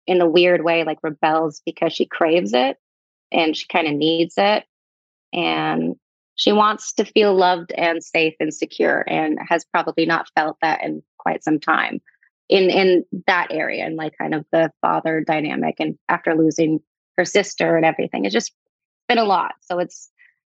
in 0.05 0.21
a 0.21 0.29
weird 0.29 0.63
way, 0.63 0.85
like 0.85 0.99
rebels 1.03 1.61
because 1.65 1.91
she 1.91 2.05
craves 2.05 2.53
it 2.53 2.77
and 3.31 3.57
she 3.57 3.67
kind 3.67 3.87
of 3.87 3.93
needs 3.93 4.35
it. 4.37 4.63
And 5.33 5.95
she 6.35 6.53
wants 6.53 6.93
to 6.93 7.03
feel 7.03 7.35
loved 7.35 7.73
and 7.73 8.01
safe 8.01 8.35
and 8.39 8.53
secure 8.53 9.03
and 9.07 9.37
has 9.49 9.65
probably 9.65 10.05
not 10.05 10.29
felt 10.33 10.57
that 10.61 10.81
in 10.81 11.03
quite 11.17 11.43
some 11.43 11.59
time 11.59 11.99
in 12.47 12.69
in 12.69 13.03
that 13.25 13.47
area 13.51 13.85
and 13.85 13.97
like 13.97 14.13
kind 14.17 14.33
of 14.33 14.45
the 14.51 14.71
father 14.81 15.21
dynamic 15.25 15.75
and 15.79 15.97
after 16.07 16.35
losing 16.35 16.79
her 17.17 17.25
sister 17.25 17.75
and 17.75 17.85
everything 17.85 18.25
it's 18.25 18.33
just 18.33 18.53
been 19.07 19.17
a 19.17 19.23
lot 19.25 19.53
so 19.61 19.79
it's 19.79 20.09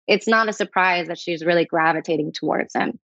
it's 0.08 0.28
not 0.28 0.48
a 0.48 0.54
surprise 0.54 1.08
that 1.08 1.18
she's 1.20 1.44
really 1.46 1.66
gravitating 1.66 2.32
towards 2.32 2.74
him 2.74 2.98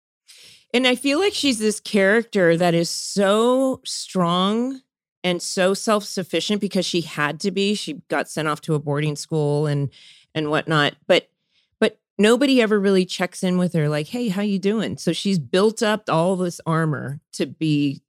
And 0.75 0.87
I 0.87 0.95
feel 0.95 1.19
like 1.19 1.35
she's 1.35 1.59
this 1.59 1.81
character 1.81 2.57
that 2.57 2.75
is 2.75 2.89
so 2.89 3.81
strong 3.85 4.81
and 5.25 5.41
so 5.43 5.75
self-sufficient 5.75 6.61
because 6.61 6.87
she 6.87 7.03
had 7.03 7.39
to 7.41 7.51
be. 7.51 7.75
She 7.75 8.01
got 8.09 8.29
sent 8.29 8.49
off 8.49 8.61
to 8.63 8.75
a 8.75 8.79
boarding 8.79 9.15
school 9.17 9.67
and 9.67 9.91
and 10.35 10.49
whatnot. 10.49 10.95
But 11.07 11.29
but 11.79 11.99
nobody 12.19 12.63
ever 12.63 12.81
really 12.81 13.05
checks 13.05 13.43
in 13.43 13.59
with 13.59 13.75
her, 13.75 13.89
like, 13.89 14.09
hey, 14.09 14.29
how 14.29 14.43
you 14.43 14.59
doing? 14.59 14.97
So 14.97 15.13
she's 15.13 15.39
built 15.39 15.83
up 15.83 16.05
all 16.09 16.37
this 16.37 16.61
armor 16.67 17.21
to 17.35 17.47
be, 17.47 18.03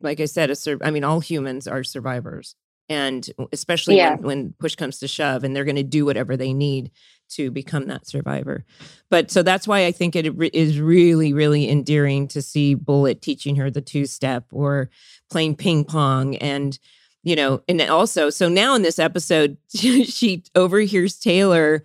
like 0.00 0.18
I 0.20 0.24
said, 0.26 0.50
a 0.50 0.56
sur- 0.56 0.78
I 0.82 0.90
mean, 0.90 1.04
all 1.04 1.20
humans 1.20 1.68
are 1.68 1.84
survivors. 1.84 2.56
And 2.88 3.28
especially 3.52 3.96
Yeah. 3.96 4.14
when, 4.16 4.22
when 4.22 4.54
push 4.60 4.74
comes 4.76 4.98
to 5.00 5.08
shove, 5.08 5.42
and 5.44 5.54
they're 5.54 5.64
going 5.64 5.76
to 5.76 5.82
do 5.82 6.04
whatever 6.04 6.36
they 6.36 6.52
need 6.52 6.90
to 7.30 7.50
become 7.50 7.86
that 7.88 8.06
survivor. 8.06 8.64
But 9.10 9.30
so 9.32 9.42
that's 9.42 9.66
why 9.66 9.86
I 9.86 9.92
think 9.92 10.14
it 10.14 10.26
is 10.54 10.80
really, 10.80 11.32
really 11.32 11.68
endearing 11.68 12.28
to 12.28 12.40
see 12.40 12.74
Bullit 12.74 13.20
teaching 13.20 13.56
her 13.56 13.68
the 13.70 13.80
two 13.80 14.06
step 14.06 14.44
or 14.52 14.90
playing 15.30 15.56
ping 15.56 15.84
pong. 15.84 16.36
And, 16.36 16.78
you 17.24 17.34
know, 17.34 17.62
and 17.66 17.80
also, 17.82 18.30
so 18.30 18.48
now 18.48 18.76
in 18.76 18.82
this 18.82 19.00
episode, 19.00 19.56
she 19.74 20.44
overhears 20.54 21.18
Taylor 21.18 21.84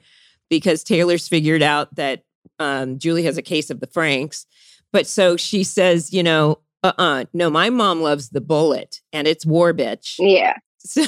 because 0.50 0.84
Taylor's 0.84 1.28
figured 1.28 1.64
out 1.64 1.96
that 1.96 2.24
um, 2.60 3.00
Julie 3.00 3.24
has 3.24 3.38
a 3.38 3.42
case 3.42 3.72
of 3.72 3.80
the 3.80 3.88
Franks. 3.88 4.46
But 4.94 5.08
so 5.08 5.38
she 5.38 5.64
says, 5.64 6.14
you 6.14 6.22
know, 6.22 6.60
uh 6.84 6.94
uh 6.98 7.26
no, 7.34 7.50
my 7.50 7.70
mom 7.72 8.02
loves 8.02 8.30
the 8.30 8.42
Bullit 8.42 9.02
and 9.14 9.28
it's 9.28 9.46
war 9.46 9.74
bitch. 9.74 10.16
yeah 10.20 10.58
So, 10.84 11.04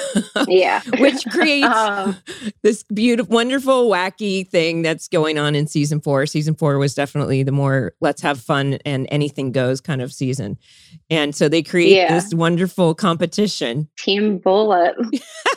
yeah 0.48 0.82
which 1.00 1.26
creates 1.32 1.66
Um, 1.68 2.16
this 2.62 2.84
beautiful, 2.84 3.34
wonderful, 3.34 3.90
wacky 3.90 4.48
thing 4.48 4.82
that's 4.84 5.08
going 5.08 5.38
on 5.40 5.56
in 5.56 5.66
season 5.68 6.00
four. 6.00 6.26
Season 6.28 6.54
four 6.56 6.78
was 6.78 6.94
definitely 6.94 7.42
the 7.44 7.52
more 7.52 7.94
let's 8.00 8.22
have 8.22 8.40
fun 8.40 8.76
and 8.86 9.08
anything 9.12 9.52
goes 9.52 9.82
kind 9.82 10.02
of 10.02 10.14
season. 10.14 10.58
And 11.10 11.36
so 11.36 11.50
they 11.50 11.64
create 11.64 11.96
Yeah. 11.96 12.14
this 12.14 12.34
wonderful 12.34 12.94
competition. 12.94 13.90
team 13.98 14.38
Bullit 14.40 14.96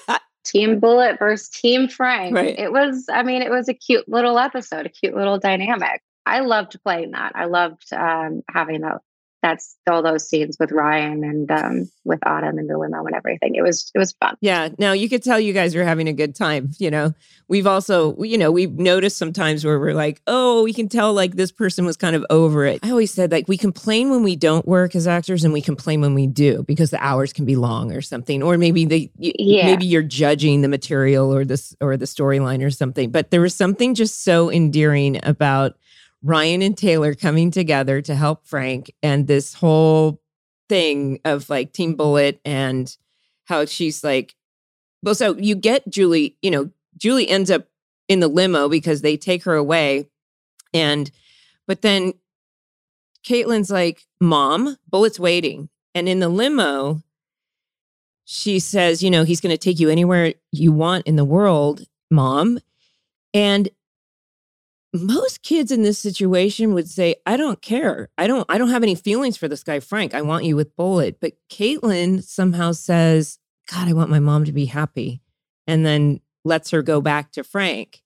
team 0.44 0.78
Bullit 0.80 1.18
versus 1.18 1.48
team 1.48 1.88
frank 1.88 2.34
Right. 2.34 2.56
it 2.58 2.70
was 2.72 3.06
i 3.12 3.22
mean 3.24 3.42
it 3.42 3.50
was 3.50 3.68
a 3.68 3.74
cute 3.74 4.08
little 4.08 4.38
episode 4.38 4.86
a 4.86 4.88
cute 4.88 5.14
little 5.16 5.38
dynamic 5.38 6.00
i 6.24 6.38
loved 6.40 6.80
playing 6.84 7.10
that 7.10 7.32
i 7.34 7.46
loved 7.46 7.92
um, 7.92 8.42
having 8.48 8.82
that 8.82 9.00
that's 9.46 9.76
all 9.88 10.02
those 10.02 10.28
scenes 10.28 10.56
with 10.58 10.72
ryan 10.72 11.22
and 11.22 11.50
um, 11.50 11.88
with 12.04 12.18
autumn 12.26 12.58
and 12.58 12.68
the 12.68 12.76
limo 12.76 13.04
and 13.04 13.14
everything 13.14 13.54
it 13.54 13.62
was 13.62 13.90
it 13.94 13.98
was 13.98 14.12
fun 14.20 14.34
Yeah. 14.40 14.68
Now 14.78 14.92
you 14.92 15.08
could 15.08 15.22
tell 15.22 15.38
you 15.38 15.52
guys 15.52 15.74
are 15.76 15.84
having 15.84 16.08
a 16.08 16.12
good 16.12 16.34
time. 16.34 16.70
You 16.78 16.90
know, 16.90 17.14
we've 17.48 17.66
also, 17.66 18.20
you 18.22 18.38
know, 18.38 18.50
we've 18.52 18.72
noticed 18.72 19.16
sometimes 19.18 19.64
where 19.64 19.78
we're 19.78 19.94
like, 19.94 20.20
oh, 20.26 20.62
we 20.64 20.72
can 20.72 20.88
tell 20.88 21.12
like 21.14 21.36
this 21.36 21.52
person 21.52 21.84
was 21.86 21.96
kind 21.96 22.16
of 22.16 22.24
over 22.30 22.64
it. 22.64 22.80
I 22.82 22.90
always 22.90 23.12
said 23.12 23.30
like 23.30 23.46
we 23.48 23.56
complain 23.56 24.10
when 24.10 24.22
we 24.22 24.36
don't 24.36 24.66
work 24.66 24.94
as 24.96 25.06
actors 25.06 25.44
and 25.44 25.52
we 25.52 25.62
complain 25.62 26.00
when 26.00 26.14
we 26.14 26.26
do 26.26 26.64
because 26.64 26.90
the 26.90 27.02
hours 27.02 27.32
can 27.32 27.44
be 27.44 27.56
long 27.56 27.92
or 27.92 28.00
something. 28.02 28.42
Or 28.42 28.58
maybe 28.58 28.84
they, 28.84 29.10
Yeah. 29.18 29.66
maybe 29.66 29.86
you're 29.86 30.02
judging 30.02 30.60
the 30.62 30.68
material 30.68 31.32
or 31.34 31.44
this 31.44 31.74
or 31.80 31.96
the 31.96 32.06
storyline 32.06 32.64
or 32.64 32.70
something. 32.70 33.10
But 33.10 33.30
there 33.30 33.40
was 33.40 33.54
something 33.54 33.94
just 33.94 34.24
so 34.24 34.50
endearing 34.50 35.20
about 35.22 35.76
Ryan 36.22 36.62
and 36.62 36.76
Taylor 36.76 37.14
coming 37.14 37.50
together 37.50 38.00
to 38.02 38.14
help 38.14 38.46
Frank 38.46 38.92
and 39.02 39.26
this 39.26 39.54
whole 39.54 40.20
thing 40.68 41.20
of 41.24 41.48
like 41.48 41.72
Team 41.72 41.94
Bullit 41.94 42.40
and 42.44 42.94
how 43.44 43.64
she's 43.64 44.02
like, 44.02 44.34
well, 45.02 45.14
so 45.14 45.36
you 45.36 45.54
get 45.54 45.88
Julie, 45.88 46.36
you 46.42 46.50
know, 46.50 46.70
Julie 46.96 47.28
ends 47.28 47.50
up 47.50 47.68
in 48.08 48.20
the 48.20 48.28
limo 48.28 48.68
because 48.68 49.02
they 49.02 49.16
take 49.16 49.44
her 49.44 49.54
away. 49.54 50.08
And, 50.72 51.10
but 51.66 51.82
then 51.82 52.14
Caitlin's 53.24 53.70
like, 53.70 54.06
Mom, 54.20 54.76
Bullit's 54.90 55.20
waiting. 55.20 55.68
And 55.94 56.08
in 56.08 56.20
the 56.20 56.28
limo, 56.28 57.02
she 58.24 58.58
says, 58.58 59.02
you 59.02 59.10
know, 59.10 59.24
he's 59.24 59.40
going 59.40 59.52
to 59.52 59.58
take 59.58 59.78
you 59.78 59.88
anywhere 59.88 60.34
you 60.52 60.72
want 60.72 61.06
in 61.06 61.16
the 61.16 61.24
world, 61.24 61.86
Mom. 62.10 62.58
And 63.32 63.68
most 64.96 65.42
kids 65.42 65.70
in 65.70 65.82
this 65.82 65.98
situation 65.98 66.74
would 66.74 66.88
say, 66.88 67.16
I 67.26 67.36
don't 67.36 67.60
care. 67.62 68.08
I 68.18 68.26
don't, 68.26 68.44
I 68.48 68.58
don't 68.58 68.70
have 68.70 68.82
any 68.82 68.94
feelings 68.94 69.36
for 69.36 69.48
this 69.48 69.62
guy, 69.62 69.80
Frank. 69.80 70.14
I 70.14 70.22
want 70.22 70.44
you 70.44 70.56
with 70.56 70.74
Bullit. 70.76 71.16
But 71.20 71.32
Caitlin 71.50 72.22
somehow 72.22 72.72
says, 72.72 73.38
God, 73.70 73.88
I 73.88 73.92
want 73.92 74.10
my 74.10 74.20
mom 74.20 74.44
to 74.44 74.52
be 74.52 74.66
happy. 74.66 75.20
And 75.66 75.84
then 75.84 76.20
lets 76.44 76.70
her 76.70 76.82
go 76.82 77.00
back 77.00 77.32
to 77.32 77.42
Frank. 77.44 78.02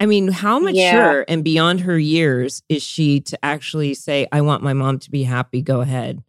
I 0.00 0.06
mean, 0.06 0.28
how 0.28 0.58
mature 0.58 0.74
Yeah. 1.20 1.24
and 1.28 1.42
beyond 1.44 1.80
her 1.80 1.98
years 1.98 2.62
is 2.68 2.82
she 2.82 3.20
to 3.20 3.38
actually 3.44 3.94
say, 3.94 4.26
I 4.32 4.40
want 4.42 4.62
my 4.62 4.72
mom 4.74 4.98
to 5.00 5.10
be 5.10 5.22
happy? 5.22 5.62
Go 5.62 5.80
ahead. 5.80 6.22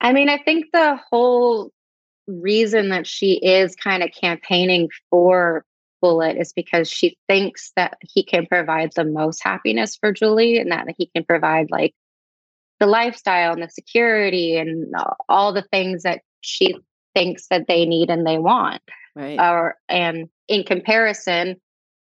I 0.00 0.12
mean, 0.12 0.28
I 0.28 0.38
think 0.38 0.66
the 0.72 0.98
whole 1.10 1.70
reason 2.26 2.88
that 2.90 3.06
she 3.06 3.34
is 3.34 3.74
kind 3.76 4.02
of 4.02 4.10
campaigning 4.18 4.88
for 5.10 5.64
Bullit 6.04 6.36
is 6.38 6.52
because 6.52 6.90
she 6.90 7.16
thinks 7.28 7.72
that 7.76 7.96
he 8.02 8.22
can 8.22 8.44
provide 8.44 8.92
the 8.94 9.04
most 9.04 9.42
happiness 9.42 9.96
for 9.96 10.12
Julie 10.12 10.58
and 10.58 10.70
that 10.70 10.86
he 10.98 11.06
can 11.14 11.24
provide 11.24 11.70
like 11.70 11.94
the 12.78 12.86
lifestyle 12.86 13.54
and 13.54 13.62
the 13.62 13.70
security 13.70 14.56
and 14.58 14.94
all 15.30 15.54
the 15.54 15.62
things 15.72 16.02
that 16.02 16.20
she 16.42 16.76
thinks 17.14 17.46
that 17.48 17.68
they 17.68 17.86
need 17.86 18.10
and 18.10 18.26
they 18.26 18.36
want. 18.36 18.82
Right. 19.16 19.40
Or 19.40 19.76
and 19.88 20.28
in 20.46 20.64
comparison, 20.64 21.56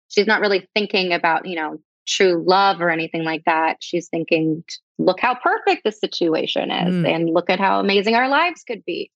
she's 0.08 0.25
not 0.25 0.41
really 0.41 0.67
thinking 0.73 1.13
about, 1.13 1.45
you 1.45 1.56
know, 1.56 1.77
true 2.08 2.43
love 2.47 2.82
or 2.82 2.89
anything 2.89 3.23
like 3.23 3.43
that. 3.45 3.77
She's 3.79 4.10
thinking, 4.10 4.63
look 4.97 5.19
how 5.19 5.36
perfect 5.36 5.84
the 5.84 5.91
situation 5.91 6.71
is 6.71 6.95
Mm. 6.95 7.15
and 7.15 7.29
look 7.29 7.51
at 7.51 7.60
how 7.60 7.79
amazing 7.79 8.15
our 8.15 8.27
lives 8.27 8.63
could 8.63 8.84
be. 8.86 9.12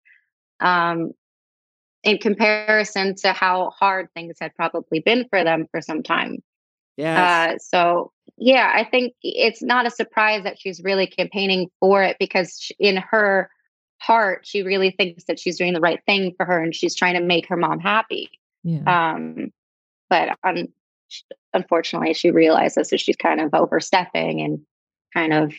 Um, 0.59 1.13
in 2.03 2.17
comparison 2.17 3.15
to 3.15 3.33
how 3.33 3.71
hard 3.71 4.07
things 4.13 4.37
had 4.39 4.53
probably 4.55 4.99
been 4.99 5.25
for 5.29 5.43
them 5.43 5.67
for 5.71 5.81
some 5.81 6.03
time. 6.03 6.37
Yeah. 6.95 7.53
Uh, 7.53 7.57
so 7.59 8.11
yeah, 8.37 8.71
I 8.73 8.83
think 8.83 9.13
it's 9.21 9.61
not 9.61 9.85
a 9.85 9.91
surprise 9.91 10.43
that 10.43 10.59
she's 10.59 10.81
really 10.83 11.07
campaigning 11.07 11.69
for 11.79 12.03
it 12.03 12.17
because 12.19 12.57
sh- 12.59 12.71
in 12.79 12.97
her 12.97 13.49
heart, 13.99 14.45
she 14.45 14.63
really 14.63 14.91
thinks 14.91 15.25
that 15.25 15.39
she's 15.39 15.57
doing 15.57 15.73
the 15.73 15.79
right 15.79 15.99
thing 16.05 16.33
for 16.37 16.45
her 16.45 16.61
and 16.61 16.75
she's 16.75 16.95
trying 16.95 17.15
to 17.15 17.21
make 17.21 17.47
her 17.47 17.57
mom 17.57 17.79
happy. 17.79 18.29
yeah. 18.63 19.13
Um, 19.13 19.51
but 20.09 20.37
un- 20.43 20.71
unfortunately, 21.53 22.13
she 22.13 22.31
realizes 22.31 22.89
that 22.89 22.99
she's 22.99 23.15
kind 23.15 23.41
of 23.41 23.53
overstepping 23.53 24.41
and 24.41 24.59
kind 25.13 25.33
of 25.33 25.53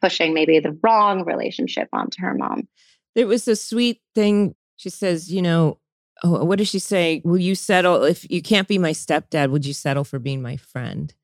pushing 0.00 0.34
maybe 0.34 0.58
the 0.58 0.78
wrong 0.82 1.24
relationship 1.24 1.88
onto 1.92 2.20
her 2.22 2.34
mom. 2.34 2.68
It 3.14 3.26
was 3.26 3.46
a 3.48 3.56
sweet 3.56 4.00
thing. 4.14 4.54
She 4.82 4.90
says, 4.90 5.32
you 5.32 5.40
know, 5.40 5.78
oh, 6.24 6.44
what 6.44 6.58
does 6.58 6.68
she 6.68 6.80
say? 6.80 7.22
Will 7.24 7.38
you 7.38 7.54
settle 7.54 8.02
if 8.02 8.28
you 8.28 8.42
can't 8.42 8.66
be 8.66 8.78
my 8.78 8.90
stepdad? 8.90 9.50
Would 9.50 9.64
you 9.64 9.72
settle 9.72 10.02
for 10.02 10.18
being 10.18 10.42
my 10.42 10.56
friend? 10.56 11.14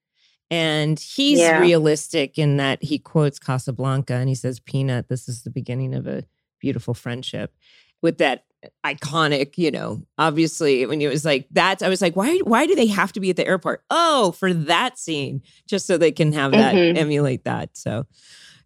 And 0.48 0.98
he's 1.00 1.40
Yeah. 1.40 1.58
realistic 1.58 2.38
in 2.38 2.56
that 2.58 2.84
he 2.84 3.00
quotes 3.00 3.40
Casablanca 3.40 4.14
and 4.14 4.28
he 4.28 4.36
says, 4.36 4.60
Peanut, 4.60 5.08
this 5.08 5.28
is 5.28 5.42
the 5.42 5.50
beginning 5.50 5.92
of 5.92 6.06
a 6.06 6.22
beautiful 6.60 6.94
friendship 6.94 7.52
with 8.00 8.18
that 8.18 8.44
iconic, 8.86 9.58
you 9.58 9.72
know, 9.72 10.02
obviously 10.18 10.86
when 10.86 11.00
it 11.00 11.08
was 11.08 11.24
like 11.24 11.48
that, 11.50 11.82
I 11.82 11.88
was 11.88 12.00
like, 12.00 12.14
why, 12.14 12.38
why 12.44 12.64
do 12.66 12.76
they 12.76 12.86
have 12.86 13.12
to 13.14 13.20
be 13.20 13.30
at 13.30 13.36
the 13.36 13.46
airport? 13.46 13.82
Oh, 13.90 14.30
for 14.38 14.54
that 14.54 14.98
scene, 14.98 15.42
just 15.68 15.84
so 15.84 15.98
they 15.98 16.12
can 16.12 16.32
have 16.32 16.52
that, 16.52 16.74
Mhm. 16.76 16.96
emulate 16.96 17.42
that. 17.44 17.76
So 17.76 18.06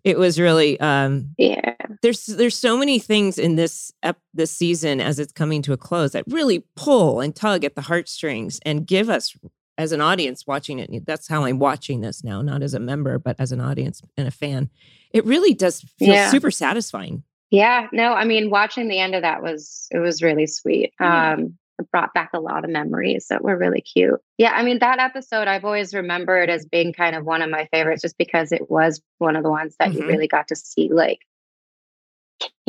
it 0.04 0.18
was 0.18 0.38
really, 0.40 0.78
um, 0.80 1.34
Yeah. 1.38 1.74
there's 2.02 2.26
there's 2.26 2.56
so 2.56 2.76
many 2.76 2.98
things 2.98 3.38
in 3.38 3.54
this 3.56 3.92
ep- 4.02 4.18
this 4.34 4.50
season 4.50 5.00
as 5.00 5.18
it's 5.18 5.32
coming 5.32 5.62
to 5.62 5.72
a 5.72 5.76
close 5.76 6.12
that 6.12 6.24
really 6.28 6.64
pull 6.76 7.20
and 7.20 7.34
tug 7.36 7.64
at 7.64 7.74
the 7.74 7.82
heartstrings 7.82 8.58
and 8.64 8.86
give 8.86 9.08
us 9.08 9.36
as 9.78 9.92
an 9.92 10.00
audience 10.00 10.46
watching 10.46 10.78
it 10.78 11.06
that's 11.06 11.26
how 11.28 11.44
i'm 11.44 11.58
watching 11.58 12.00
this 12.02 12.22
now 12.22 12.42
not 12.42 12.62
as 12.62 12.74
a 12.74 12.78
member 12.78 13.18
but 13.18 13.34
as 13.38 13.52
an 13.52 13.60
audience 13.60 14.02
and 14.18 14.28
a 14.28 14.30
fan 14.30 14.68
it 15.12 15.24
really 15.24 15.54
does 15.54 15.80
feel 15.98 16.14
Yeah. 16.14 16.30
super 16.30 16.50
satisfying 16.50 17.22
Yeah, 17.50 17.86
no, 17.92 18.12
I 18.14 18.24
mean, 18.24 18.48
watching 18.50 18.88
the 18.88 18.98
end 18.98 19.14
of 19.14 19.22
that 19.22 19.42
was 19.42 19.86
it 19.90 19.98
was 19.98 20.22
really 20.22 20.46
sweet. 20.46 20.92
Um, 21.00 21.56
brought 21.90 22.14
back 22.14 22.30
a 22.32 22.40
lot 22.40 22.64
of 22.64 22.70
memories 22.70 23.26
that 23.28 23.42
were 23.42 23.56
really 23.56 23.80
cute. 23.80 24.20
Yeah, 24.38 24.52
I 24.52 24.62
mean, 24.62 24.78
that 24.80 24.98
episode 24.98 25.48
I've 25.48 25.64
always 25.64 25.94
remembered 25.94 26.50
as 26.50 26.66
being 26.66 26.92
kind 26.92 27.16
of 27.16 27.24
one 27.24 27.42
of 27.42 27.50
my 27.50 27.66
favorites, 27.72 28.02
just 28.02 28.18
because 28.18 28.52
it 28.52 28.70
was 28.70 29.00
one 29.18 29.36
of 29.36 29.42
the 29.42 29.50
ones 29.50 29.76
that 29.78 29.90
Mhm. 29.90 29.94
you 29.94 30.06
really 30.06 30.28
got 30.28 30.48
to 30.48 30.56
see 30.56 30.88
like 30.92 31.20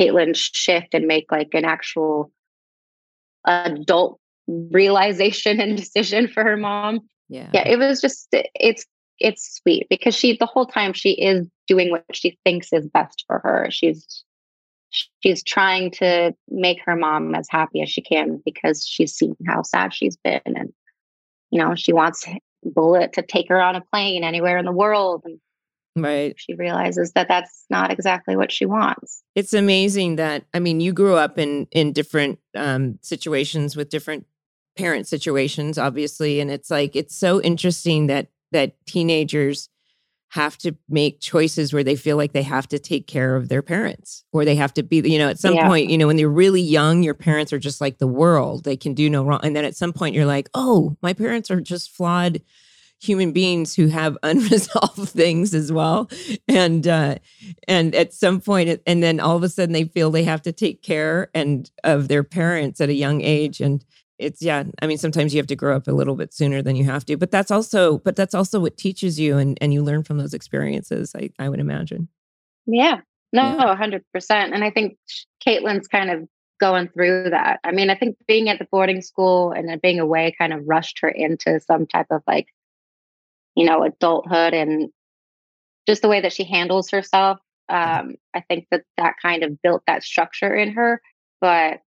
Caitlin 0.00 0.34
shift 0.36 0.94
and 0.94 1.06
make 1.06 1.30
like 1.30 1.54
an 1.54 1.64
actual 1.64 2.32
adult 3.44 4.20
realization 4.46 5.60
and 5.60 5.76
decision 5.76 6.28
for 6.28 6.42
her 6.44 6.56
mom 6.56 7.00
yeah 7.28 7.50
yeah 7.52 7.66
it 7.66 7.78
was 7.78 8.00
just 8.00 8.28
it's 8.32 8.86
it's 9.18 9.56
sweet 9.60 9.86
because 9.88 10.14
she 10.14 10.36
the 10.36 10.46
whole 10.46 10.66
time 10.66 10.92
she 10.92 11.12
is 11.12 11.46
doing 11.66 11.90
what 11.90 12.04
she 12.12 12.38
thinks 12.44 12.72
is 12.72 12.86
best 12.88 13.24
for 13.26 13.38
her 13.38 13.68
she's 13.70 14.24
she's 15.20 15.42
trying 15.42 15.90
to 15.90 16.34
make 16.48 16.80
her 16.84 16.96
mom 16.96 17.34
as 17.34 17.46
happy 17.50 17.82
as 17.82 17.88
she 17.88 18.02
can 18.02 18.40
because 18.44 18.86
she's 18.86 19.14
seen 19.14 19.36
how 19.46 19.62
sad 19.62 19.92
she's 19.92 20.16
been 20.16 20.40
and 20.44 20.72
you 21.50 21.60
know 21.60 21.74
she 21.74 21.92
wants 21.92 22.26
Bullit 22.64 23.12
to 23.14 23.22
take 23.22 23.48
her 23.48 23.60
on 23.60 23.76
a 23.76 23.82
plane 23.92 24.24
anywhere 24.24 24.56
in 24.56 24.64
the 24.64 24.72
world 24.72 25.22
and 25.24 25.38
right. 25.96 26.34
she 26.38 26.54
realizes 26.54 27.12
that 27.12 27.28
that's 27.28 27.66
not 27.68 27.92
exactly 27.92 28.36
what 28.36 28.50
she 28.50 28.64
wants. 28.66 29.22
It's 29.34 29.52
amazing 29.52 30.16
that 30.16 30.44
i 30.54 30.58
mean 30.58 30.80
you 30.80 30.92
grew 30.92 31.16
up 31.16 31.38
in 31.38 31.66
in 31.72 31.92
different 31.92 32.38
um 32.54 32.98
situations 33.02 33.76
with 33.76 33.90
different 33.90 34.26
parent 34.76 35.06
situations 35.06 35.78
obviously 35.78 36.40
and 36.40 36.50
it's 36.50 36.70
like 36.70 36.96
it's 36.96 37.16
so 37.16 37.40
interesting 37.42 38.08
that 38.08 38.28
that 38.50 38.74
teenagers 38.86 39.68
have 40.34 40.58
to 40.58 40.74
make 40.88 41.20
choices 41.20 41.72
where 41.72 41.84
they 41.84 41.94
feel 41.94 42.16
like 42.16 42.32
they 42.32 42.42
have 42.42 42.66
to 42.66 42.76
take 42.76 43.06
care 43.06 43.36
of 43.36 43.48
their 43.48 43.62
parents 43.62 44.24
or 44.32 44.44
they 44.44 44.56
have 44.56 44.74
to 44.74 44.82
be 44.82 44.96
you 45.08 45.16
know 45.16 45.28
at 45.28 45.38
some 45.38 45.54
Yeah. 45.54 45.68
point 45.68 45.90
you 45.90 45.96
know 45.96 46.08
when 46.08 46.16
they're 46.16 46.28
really 46.28 46.60
young 46.60 47.04
your 47.04 47.14
parents 47.14 47.52
are 47.52 47.58
just 47.60 47.80
like 47.80 47.98
the 47.98 48.08
world. 48.08 48.64
They 48.64 48.76
can 48.76 48.94
do 48.94 49.08
no 49.08 49.24
wrong. 49.24 49.38
And 49.44 49.54
then 49.54 49.64
at 49.64 49.76
some 49.76 49.92
point 49.92 50.12
you're 50.16 50.26
like 50.26 50.48
oh 50.52 50.96
my 51.02 51.12
parents 51.12 51.52
are 51.52 51.60
just 51.60 51.90
flawed 51.92 52.42
human 53.00 53.30
beings 53.30 53.76
who 53.76 53.86
have 53.86 54.18
unresolved 54.24 55.08
things 55.10 55.54
as 55.54 55.70
well. 55.70 56.10
And 56.48 56.84
uh 56.88 57.16
and 57.68 57.94
at 57.94 58.12
some 58.12 58.42
and 58.48 59.02
then 59.04 59.20
all 59.20 59.36
of 59.36 59.44
a 59.44 59.48
sudden 59.48 59.72
they 59.72 59.84
feel 59.84 60.10
they 60.10 60.24
have 60.24 60.42
to 60.42 60.52
take 60.52 60.82
care 60.82 61.30
and 61.32 61.70
of 61.84 62.08
their 62.08 62.24
parents 62.24 62.80
at 62.80 62.88
a 62.88 62.94
young 62.94 63.20
age. 63.20 63.60
And 63.60 63.84
it's 64.18 64.40
yeah 64.42 64.62
i 64.80 64.86
mean 64.86 64.98
sometimes 64.98 65.34
you 65.34 65.38
have 65.38 65.46
to 65.46 65.56
grow 65.56 65.76
up 65.76 65.88
a 65.88 65.92
little 65.92 66.14
bit 66.14 66.32
sooner 66.32 66.62
than 66.62 66.76
you 66.76 66.84
have 66.84 67.04
to 67.04 67.16
but 67.16 67.30
that's 67.30 67.50
also 67.50 67.98
but 67.98 68.14
that's 68.16 68.34
also 68.34 68.60
what 68.60 68.76
teaches 68.76 69.18
you 69.18 69.36
and 69.38 69.58
and 69.60 69.72
you 69.74 69.82
learn 69.82 70.02
from 70.04 70.18
those 70.18 70.34
experiences 70.34 71.14
i 71.16 71.28
i 71.38 71.48
would 71.48 71.60
imagine 71.60 72.08
Yeah. 72.66 73.00
No, 73.32 73.56
Yeah. 73.58 73.74
hundred 73.76 74.04
percent. 74.12 74.54
And 74.54 74.62
I 74.62 74.70
think 74.70 74.96
Caitlin's 75.44 75.88
kind 75.88 76.10
of 76.10 76.28
going 76.60 76.88
through 76.88 77.30
that. 77.30 77.58
I 77.64 77.72
mean, 77.72 77.90
I 77.90 77.96
think 77.96 78.16
being 78.28 78.48
at 78.48 78.58
the 78.60 78.68
boarding 78.70 79.02
school 79.02 79.50
and 79.50 79.68
then 79.68 79.80
being 79.82 79.98
away 79.98 80.34
kind 80.38 80.52
of 80.52 80.62
rushed 80.66 81.00
her 81.00 81.08
into 81.08 81.58
some 81.60 81.86
type 81.86 82.06
of 82.10 82.22
like, 82.28 82.46
you 83.56 83.64
know, 83.66 83.82
adulthood 83.82 84.54
and 84.54 84.90
just 85.86 86.00
the 86.02 86.08
way 86.08 86.20
that 86.20 86.32
she 86.32 86.44
handles 86.44 86.90
herself. 86.90 87.38
Um, 87.68 88.14
I 88.34 88.40
think 88.40 88.68
that 88.70 88.82
that 88.96 89.16
kind 89.20 89.42
of 89.42 89.60
built 89.62 89.82
that 89.88 90.04
structure 90.04 90.54
in 90.54 90.72
her. 90.74 91.02
But 91.40 91.80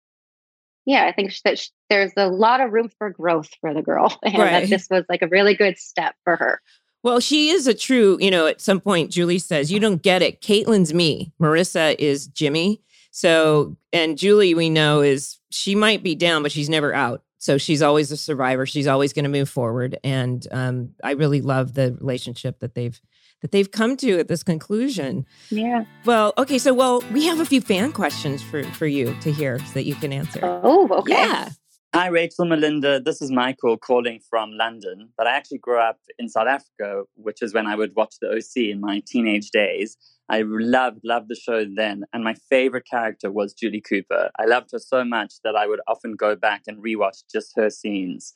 yeah, 0.87 1.07
I 1.07 1.13
think 1.13 1.35
that 1.45 1.59
sh- 1.59 1.69
there's 1.91 2.13
a 2.17 2.29
lot 2.29 2.61
of 2.61 2.73
room 2.73 2.91
for 2.99 3.11
growth 3.11 3.51
for 3.61 3.73
the 3.75 3.83
girl, 3.83 4.17
and 4.23 4.37
Right. 4.39 4.61
that 4.61 4.69
this 4.71 4.89
was 4.91 5.05
like 5.09 5.23
a 5.23 5.29
really 5.29 5.55
good 5.55 5.79
step 5.79 6.15
for 6.25 6.37
her. 6.37 6.61
Well, 7.03 7.21
she 7.21 7.51
is 7.51 7.67
a 7.67 7.75
true, 7.75 8.17
you 8.21 8.31
know, 8.31 8.47
at 8.47 8.61
some 8.63 8.81
point, 8.81 9.11
Julie 9.11 9.39
says, 9.39 9.71
You 9.71 9.79
don't 9.79 10.01
get 10.03 10.23
it. 10.23 10.41
Caitlin's 10.41 10.95
me. 10.95 11.33
Marissa 11.41 11.95
is 11.99 12.27
Jimmy. 12.29 12.81
So, 13.11 13.77
and 13.93 14.17
Julie, 14.19 14.55
we 14.55 14.71
know, 14.71 15.03
is 15.03 15.39
she 15.51 15.75
might 15.75 16.03
be 16.03 16.15
down, 16.15 16.43
but 16.43 16.51
she's 16.51 16.69
never 16.71 16.95
out. 16.95 17.23
So 17.39 17.59
she's 17.59 17.83
always 17.83 18.11
a 18.11 18.17
survivor. 18.17 18.65
She's 18.65 18.87
always 18.87 19.13
going 19.13 19.25
to 19.25 19.29
move 19.31 19.51
forward. 19.51 19.99
And 20.03 20.47
um, 20.51 20.95
I 21.05 21.11
really 21.11 21.43
love 21.43 21.75
the 21.75 21.93
relationship 22.01 22.59
that 22.61 22.75
they've 22.75 22.99
that 23.43 23.53
they've 23.53 23.71
come 23.71 23.97
to 23.99 24.19
at 24.19 24.29
this 24.29 24.43
conclusion. 24.43 25.27
Yeah. 25.51 25.85
Well, 26.05 26.33
okay, 26.39 26.59
so 26.59 26.73
well, 26.73 27.03
we 27.13 27.27
have 27.27 27.41
a 27.41 27.45
few 27.45 27.61
fan 27.61 27.93
questions 27.93 28.43
for 28.43 28.63
for 28.73 28.87
you 28.87 29.15
to 29.21 29.33
hear 29.33 29.59
so 29.59 29.73
that 29.75 29.85
you 29.85 29.95
can 29.95 30.13
answer. 30.13 30.41
Oh, 30.43 30.89
okay. 31.01 31.13
Yeah. 31.13 31.51
Hi, 31.95 32.09
Rachel, 32.09 32.45
Melinda. 32.45 32.99
This 32.99 33.23
is 33.23 33.31
Michael 33.31 33.77
calling 33.77 34.19
from 34.29 34.51
London, 34.51 35.11
but 35.17 35.29
I 35.29 35.37
actually 35.37 35.59
grew 35.59 35.79
up 35.79 36.01
in 36.19 36.29
South 36.29 36.49
Africa, 36.49 37.05
which 37.15 37.41
is 37.41 37.55
when 37.55 37.69
I 37.69 37.77
would 37.77 37.95
watch 37.95 38.17
the 38.21 38.31
OC 38.31 38.71
in 38.73 38.81
my 38.81 39.01
teenage 39.07 39.53
days. 39.53 39.97
I 40.29 40.43
loved, 40.45 41.03
loved 41.05 41.29
the 41.29 41.37
show 41.37 41.65
then, 41.65 42.03
and 42.13 42.25
my 42.25 42.35
favorite 42.51 42.87
character 42.91 43.31
was 43.31 43.55
Julie 43.55 43.81
Cooper. 43.81 44.31
I 44.41 44.47
loved 44.47 44.73
her 44.73 44.81
so 44.81 45.05
much 45.05 45.35
that 45.45 45.55
I 45.55 45.69
would 45.69 45.81
often 45.87 46.17
go 46.17 46.35
back 46.35 46.63
and 46.67 46.83
rewatch 46.83 47.23
just 47.31 47.53
her 47.55 47.71
scenes. 47.71 48.35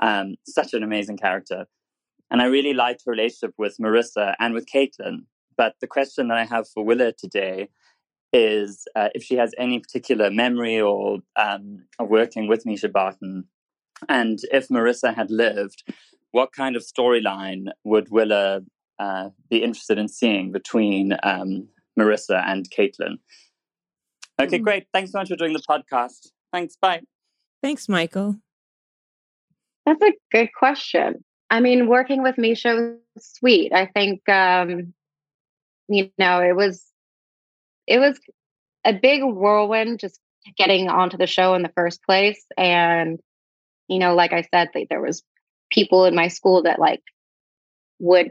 Um, 0.00 0.36
such 0.46 0.72
an 0.72 0.84
amazing 0.84 1.16
character. 1.16 1.66
And 2.30 2.40
I 2.40 2.46
really 2.46 2.74
liked 2.74 3.02
her 3.06 3.10
relationship 3.12 3.54
with 3.58 3.76
Marissa 3.80 4.34
and 4.38 4.54
with 4.54 4.66
Caitlin. 4.66 5.24
But 5.56 5.74
the 5.80 5.86
question 5.86 6.28
that 6.28 6.38
I 6.38 6.44
have 6.44 6.68
for 6.68 6.84
Willa 6.84 7.12
today 7.12 7.68
is 8.32 8.86
uh, 8.94 9.08
if 9.14 9.22
she 9.24 9.34
has 9.36 9.52
any 9.58 9.80
particular 9.80 10.30
memory 10.30 10.80
or 10.80 11.18
um, 11.36 11.84
of 11.98 12.08
working 12.08 12.46
with 12.46 12.64
Mischa 12.64 12.90
Barton, 12.90 13.44
and 14.08 14.38
if 14.52 14.68
Marissa 14.68 15.14
had 15.14 15.30
lived, 15.30 15.82
what 16.30 16.52
kind 16.52 16.76
of 16.76 16.82
storyline 16.84 17.66
would 17.84 18.08
Willa 18.10 18.60
uh, 19.00 19.30
be 19.50 19.62
interested 19.62 19.98
in 19.98 20.06
seeing 20.08 20.52
between 20.52 21.16
um, 21.24 21.68
Marissa 21.98 22.42
and 22.46 22.70
Caitlin? 22.70 23.16
Okay, 24.40 24.58
Hmm. 24.58 24.64
great. 24.64 24.86
Thanks 24.94 25.10
so 25.12 25.18
much 25.18 25.28
for 25.28 25.36
doing 25.36 25.52
the 25.52 25.62
podcast. 25.68 26.28
Thanks. 26.52 26.76
Bye. 26.80 27.02
Thanks, 27.62 27.88
Michael. 27.88 28.36
That's 29.84 30.00
a 30.02 30.12
good 30.30 30.50
question. 30.56 31.24
I 31.50 31.60
mean, 31.60 31.88
working 31.88 32.22
with 32.22 32.36
Mischa 32.36 32.96
was 33.14 33.26
sweet. 33.26 33.72
I 33.72 33.86
think, 33.86 34.26
um, 34.28 34.94
you 35.88 36.10
know, 36.16 36.40
it 36.40 36.54
was 36.54 36.84
it 37.86 37.98
was 37.98 38.18
a 38.84 38.92
big 38.92 39.22
whirlwind 39.24 39.98
just 39.98 40.20
getting 40.56 40.88
onto 40.88 41.16
the 41.16 41.26
show 41.26 41.54
in 41.54 41.62
the 41.62 41.72
first 41.74 42.02
place. 42.04 42.44
And 42.56 43.18
you 43.88 43.98
know, 43.98 44.14
like 44.14 44.32
I 44.32 44.42
said, 44.54 44.68
like, 44.74 44.88
there 44.88 45.00
was 45.00 45.22
people 45.70 46.04
in 46.04 46.14
my 46.14 46.28
school 46.28 46.62
that 46.62 46.78
like 46.78 47.02
would 47.98 48.30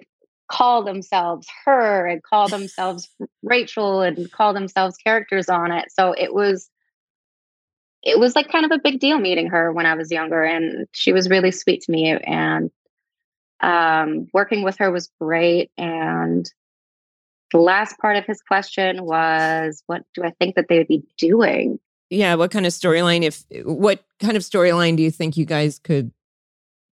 call 0.49 0.83
themselves 0.83 1.47
her 1.65 2.07
and 2.07 2.23
call 2.23 2.47
themselves 2.47 3.09
Rachel 3.43 4.01
and 4.01 4.31
call 4.31 4.53
themselves 4.53 4.97
characters 4.97 5.49
on 5.49 5.71
it. 5.71 5.91
So 5.91 6.13
it 6.13 6.33
was 6.33 6.69
it 8.01 8.17
was 8.17 8.33
like 8.33 8.49
kind 8.49 8.63
of 8.63 8.71
a 8.71 8.79
big 8.81 9.01
deal 9.01 9.19
meeting 9.19 9.47
her 9.47 9.73
when 9.73 9.85
I 9.85 9.95
was 9.95 10.09
younger, 10.09 10.41
and 10.41 10.87
she 10.93 11.11
was 11.11 11.29
really 11.29 11.51
sweet 11.51 11.81
to 11.81 11.91
me. 11.91 12.11
And 12.11 12.71
um, 13.61 14.27
working 14.33 14.63
with 14.63 14.77
her 14.77 14.91
was 14.91 15.09
great. 15.19 15.71
And 15.77 16.49
the 17.51 17.59
last 17.59 17.97
part 17.99 18.15
of 18.17 18.25
his 18.25 18.41
question 18.41 19.05
was, 19.05 19.83
"What 19.87 20.03
do 20.13 20.23
I 20.23 20.31
think 20.39 20.55
that 20.55 20.67
they 20.69 20.77
would 20.77 20.87
be 20.87 21.03
doing?" 21.17 21.79
yeah 22.09 22.35
what 22.35 22.51
kind 22.51 22.65
of 22.65 22.73
storyline 22.73 23.23
if 23.23 23.43
what 23.65 24.03
kind 24.19 24.35
of 24.35 24.43
storyline 24.43 24.97
do 24.97 25.03
you 25.03 25.11
think 25.11 25.37
you 25.37 25.45
guys 25.45 25.79
could 25.79 26.11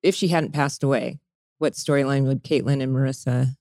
if 0.03 0.13
she 0.16 0.28
hadn't 0.28 0.51
passed 0.51 0.84
away 0.84 1.20
what 1.57 1.74
storyline 1.74 2.26
would 2.26 2.43
caitlin 2.43 2.82
and 2.82 2.93
marissa 2.93 3.55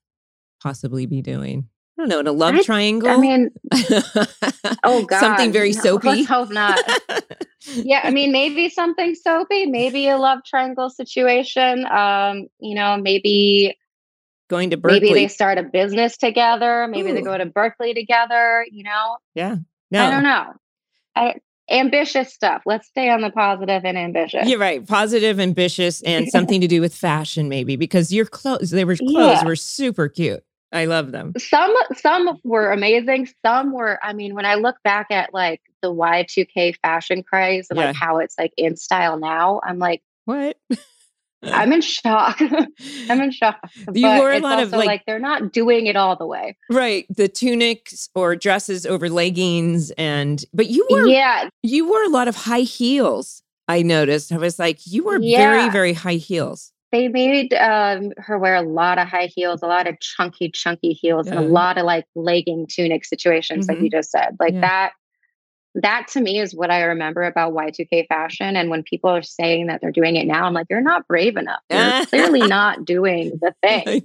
possibly 0.62 1.06
be 1.06 1.22
doing 1.22 1.68
i 1.96 2.02
don't 2.02 2.08
know 2.08 2.18
in 2.20 2.26
a 2.26 2.32
love 2.32 2.54
I- 2.54 2.62
triangle 2.62 3.08
I 3.08 3.16
mean, 3.16 3.50
oh 4.84 5.04
god, 5.04 5.20
something 5.20 5.52
very 5.52 5.72
no, 5.72 5.80
soapy 5.82 6.08
Let's 6.08 6.28
hope 6.28 6.50
not. 6.50 6.78
yeah, 7.74 8.00
I 8.04 8.10
mean, 8.10 8.32
maybe 8.32 8.68
something 8.68 9.14
soapy, 9.14 9.66
maybe 9.66 10.08
a 10.08 10.16
love 10.16 10.40
triangle 10.44 10.90
situation. 10.90 11.86
Um, 11.86 12.48
you 12.60 12.74
know, 12.74 12.96
maybe 12.96 13.76
going 14.50 14.70
to 14.70 14.76
berkeley 14.76 15.00
maybe 15.00 15.14
they 15.14 15.28
start 15.28 15.58
a 15.58 15.62
business 15.62 16.16
together. 16.16 16.86
Maybe 16.88 17.12
they 17.12 17.22
go 17.22 17.36
to 17.38 17.46
Berkeley 17.46 17.94
together. 17.94 18.66
You 18.70 18.84
know, 18.84 19.16
yeah 19.34 19.56
no 19.90 20.04
I 20.04 20.10
don't 20.10 20.22
know. 20.22 20.52
I 21.16 21.34
ambitious 21.70 22.32
stuff. 22.32 22.62
Let's 22.66 22.86
stay 22.88 23.08
on 23.08 23.20
the 23.20 23.30
positive 23.30 23.84
and 23.84 23.96
ambitious. 23.96 24.46
You're 24.48 24.58
right. 24.58 24.86
Positive, 24.86 25.40
ambitious, 25.40 26.02
and 26.02 26.28
something 26.28 26.60
to 26.60 26.68
do 26.68 26.80
with 26.80 26.94
fashion, 26.94 27.48
maybe, 27.48 27.76
because 27.76 28.12
your 28.12 28.26
clothes, 28.26 28.70
they 28.70 28.84
were 28.84 28.96
clothes 28.96 29.40
Yeah. 29.40 29.44
were 29.44 29.56
super 29.56 30.08
cute. 30.08 30.44
I 30.74 30.84
love 30.86 31.12
them. 31.12 31.32
Some 31.38 31.74
some 31.96 32.38
were 32.44 32.70
amazing. 32.72 33.28
Some 33.44 33.72
were, 33.72 33.98
I 34.02 34.12
mean, 34.12 34.34
when 34.34 34.44
I 34.44 34.56
look 34.56 34.76
back 34.84 35.06
at 35.10 35.32
like 35.32 35.60
the 35.82 35.92
Y2K 35.94 36.76
fashion 36.82 37.22
craze 37.22 37.68
and 37.70 37.78
Yeah. 37.78 37.86
like 37.86 37.96
how 37.96 38.18
it's 38.18 38.36
like 38.38 38.52
in 38.56 38.76
style 38.76 39.18
now, 39.18 39.60
I'm 39.64 39.78
like, 39.78 40.02
What? 40.24 40.56
I'm 41.46 41.72
in 41.74 41.82
shock. 41.82 42.40
I'm 43.10 43.20
in 43.20 43.30
shock. 43.40 43.58
You 43.92 44.06
But 44.06 44.18
wore 44.18 44.30
a 44.32 44.36
it's 44.36 44.42
lot 44.42 44.62
of, 44.62 44.72
like- 44.72 44.86
like 44.86 45.02
they're 45.06 45.18
not 45.18 45.52
doing 45.52 45.86
it 45.86 45.94
all 45.96 46.16
the 46.16 46.26
way. 46.26 46.56
right. 46.70 47.04
The 47.14 47.28
tunics 47.28 48.08
or 48.14 48.34
dresses 48.34 48.86
over 48.86 49.10
leggings. 49.10 49.90
And, 49.92 50.42
but 50.54 50.68
you 50.68 50.86
were 50.90 51.06
Yeah, 51.06 51.48
you 51.62 51.86
wore 51.88 52.02
a 52.02 52.08
lot 52.08 52.28
of 52.28 52.34
high 52.36 52.60
heels. 52.60 53.42
I 53.68 53.82
noticed. 53.82 54.32
I 54.32 54.38
was 54.38 54.58
like, 54.58 54.80
you 54.86 55.04
were 55.04 55.18
very, 55.18 55.70
very 55.70 55.92
high 55.94 56.14
heels. 56.16 56.72
They 56.94 57.08
made 57.08 57.52
um, 57.54 58.12
her 58.18 58.38
wear 58.38 58.54
a 58.54 58.62
lot 58.62 58.98
of 58.98 59.08
high 59.08 59.26
heels, 59.34 59.62
a 59.62 59.66
lot 59.66 59.86
of 59.88 59.98
chunky, 59.98 60.48
chunky 60.48 60.92
heels, 60.92 61.26
and 61.26 61.38
a 61.38 61.42
lot 61.42 61.76
of 61.76 61.84
like 61.84 62.06
legging 62.14 62.66
tunic 62.68 63.04
situations, 63.04 63.68
like 63.68 63.80
you 63.80 63.90
just 63.90 64.10
said. 64.10 64.36
Like 64.38 64.54
Yeah. 64.54 64.60
that. 64.60 64.92
That 65.82 66.06
to 66.12 66.20
me 66.20 66.38
is 66.38 66.54
what 66.54 66.70
I 66.70 66.82
remember 66.84 67.24
about 67.24 67.52
Y2K 67.52 68.06
fashion. 68.06 68.56
And 68.56 68.70
when 68.70 68.84
people 68.84 69.10
are 69.10 69.24
saying 69.24 69.66
that 69.66 69.80
they're 69.80 69.90
doing 69.90 70.14
it 70.14 70.24
now, 70.24 70.44
I'm 70.46 70.54
like, 70.54 70.68
you're 70.70 70.80
not 70.80 71.08
brave 71.08 71.36
enough. 71.36 71.62
You're 71.68 71.90
clearly 72.10 72.46
not 72.46 72.84
doing 72.84 73.32
the 73.42 73.52
thing. 73.60 74.02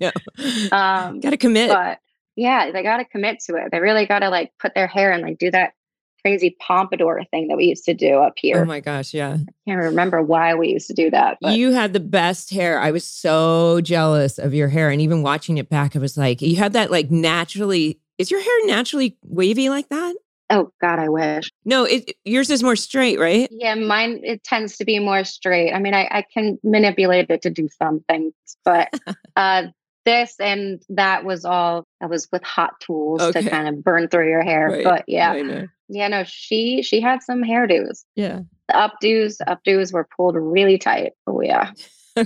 Um, 0.71 1.19
Got 1.19 1.29
to 1.29 1.37
commit. 1.37 1.69
but 1.69 1.99
yeah, 2.35 2.71
they 2.71 2.81
got 2.81 2.97
to 2.97 3.05
commit 3.05 3.39
to 3.41 3.55
it. 3.57 3.69
They 3.71 3.79
really 3.79 4.07
got 4.07 4.19
to 4.19 4.29
like 4.29 4.51
put 4.59 4.73
their 4.73 4.87
hair 4.87 5.11
and 5.11 5.21
like 5.21 5.37
do 5.37 5.51
that 5.51 5.73
crazy 6.21 6.55
pompadour 6.59 7.23
thing 7.31 7.47
that 7.47 7.57
we 7.57 7.65
used 7.65 7.85
to 7.85 7.93
do 7.93 8.15
up 8.19 8.33
here. 8.37 8.61
oh 8.61 8.65
my 8.65 8.79
gosh. 8.79 9.13
Yeah. 9.13 9.33
I 9.39 9.53
can't 9.69 9.81
remember 9.83 10.21
why 10.21 10.55
we 10.55 10.69
used 10.69 10.87
to 10.87 10.93
do 10.93 11.09
that. 11.11 11.37
But 11.41 11.57
You 11.57 11.71
had 11.71 11.93
the 11.93 11.99
best 11.99 12.51
hair. 12.51 12.79
I 12.79 12.91
was 12.91 13.03
so 13.03 13.81
jealous 13.81 14.37
of 14.37 14.53
your 14.53 14.67
hair. 14.69 14.89
And 14.89 15.01
even 15.01 15.21
watching 15.21 15.57
it 15.57 15.69
back, 15.69 15.95
I 15.95 15.99
was 15.99 16.17
like, 16.17 16.41
you 16.41 16.55
had 16.57 16.73
that 16.73 16.91
like 16.91 17.09
naturally, 17.11 17.99
is 18.17 18.31
your 18.31 18.41
hair 18.41 18.65
naturally 18.65 19.17
wavy 19.23 19.69
like 19.69 19.89
that? 19.89 20.15
oh 20.51 20.71
God, 20.81 20.97
I 20.97 21.09
wish. 21.09 21.51
No, 21.63 21.83
it 21.83 22.15
yours 22.25 22.49
is 22.49 22.63
more 22.63 22.75
straight, 22.75 23.19
right? 23.19 23.47
Yeah, 23.51 23.75
mine 23.75 24.19
it 24.23 24.43
tends 24.43 24.77
to 24.77 24.85
be 24.85 24.97
more 24.97 25.23
straight. 25.23 25.71
I 25.71 25.77
mean, 25.79 25.93
I, 25.93 26.07
I 26.09 26.23
can 26.33 26.57
manipulate 26.63 27.29
it 27.29 27.43
to 27.43 27.51
do 27.51 27.69
some 27.77 27.99
things, 28.09 28.33
but 28.65 28.91
uh 29.35 29.67
this 30.05 30.33
and 30.39 30.81
that 30.89 31.23
was 31.23 31.45
all 31.45 31.83
that 32.01 32.09
was 32.09 32.27
with 32.31 32.41
hot 32.41 32.79
tools 32.79 33.21
Okay. 33.21 33.43
to 33.43 33.49
kind 33.49 33.67
of 33.67 33.83
burn 33.83 34.07
through 34.07 34.27
your 34.29 34.41
hair. 34.41 34.69
Right. 34.69 34.83
But 34.83 35.03
yeah. 35.07 35.65
I 35.89 35.93
know. 35.93 35.99
Yeah, 35.99 36.07
no, 36.07 36.23
she 36.25 36.81
she 36.83 37.01
had 37.01 37.23
some 37.23 37.43
hairdos. 37.43 38.03
Yeah. 38.15 38.41
The 38.67 38.73
updos, 38.73 39.37
updos 39.47 39.93
were 39.93 40.07
pulled 40.15 40.35
really 40.35 40.77
tight. 40.77 41.13
Oh 41.27 41.41
yeah. 41.41 41.71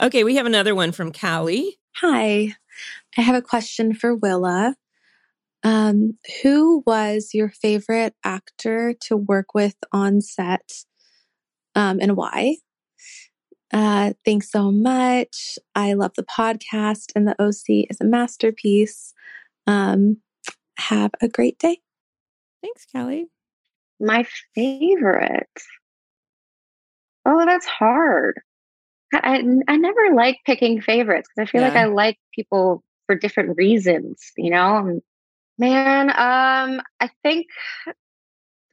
Okay, 0.00 0.22
we 0.22 0.36
have 0.36 0.46
another 0.46 0.74
one 0.74 0.92
from 0.92 1.12
Callie. 1.12 1.78
Hi, 1.96 2.54
I 3.16 3.20
have 3.20 3.34
a 3.34 3.42
question 3.42 3.94
for 3.94 4.14
Willa. 4.14 4.76
Um, 5.64 6.18
who 6.42 6.84
was 6.86 7.30
your 7.34 7.48
favorite 7.48 8.14
actor 8.22 8.94
to 9.06 9.16
work 9.16 9.54
with 9.54 9.74
on 9.92 10.20
set, 10.20 10.84
um, 11.74 11.98
and 12.00 12.16
why? 12.16 12.58
Uh, 13.72 14.12
thanks 14.24 14.50
so 14.50 14.70
much. 14.70 15.58
I 15.74 15.94
love 15.94 16.12
the 16.16 16.22
podcast, 16.22 17.10
and 17.16 17.26
the 17.26 17.34
OC 17.42 17.88
is 17.90 18.00
a 18.00 18.04
masterpiece. 18.04 19.12
Um, 19.66 20.18
have 20.78 21.10
a 21.20 21.28
great 21.28 21.58
day. 21.58 21.80
Thanks, 22.66 22.86
Kelly. 22.86 23.28
My 24.00 24.26
favorite. 24.54 25.46
Oh, 27.24 27.44
that's 27.46 27.66
hard. 27.66 28.40
I, 29.14 29.18
I, 29.18 29.72
I 29.72 29.76
never 29.76 30.14
like 30.14 30.38
picking 30.44 30.80
favorites 30.80 31.28
because 31.28 31.48
I 31.48 31.50
feel 31.50 31.62
like 31.62 31.76
I 31.76 31.84
like 31.84 32.18
people 32.34 32.82
for 33.06 33.14
different 33.14 33.56
reasons, 33.56 34.32
you 34.36 34.50
know? 34.50 35.00
Man, 35.58 36.10
um, 36.10 36.82
I 37.00 37.08
think 37.22 37.46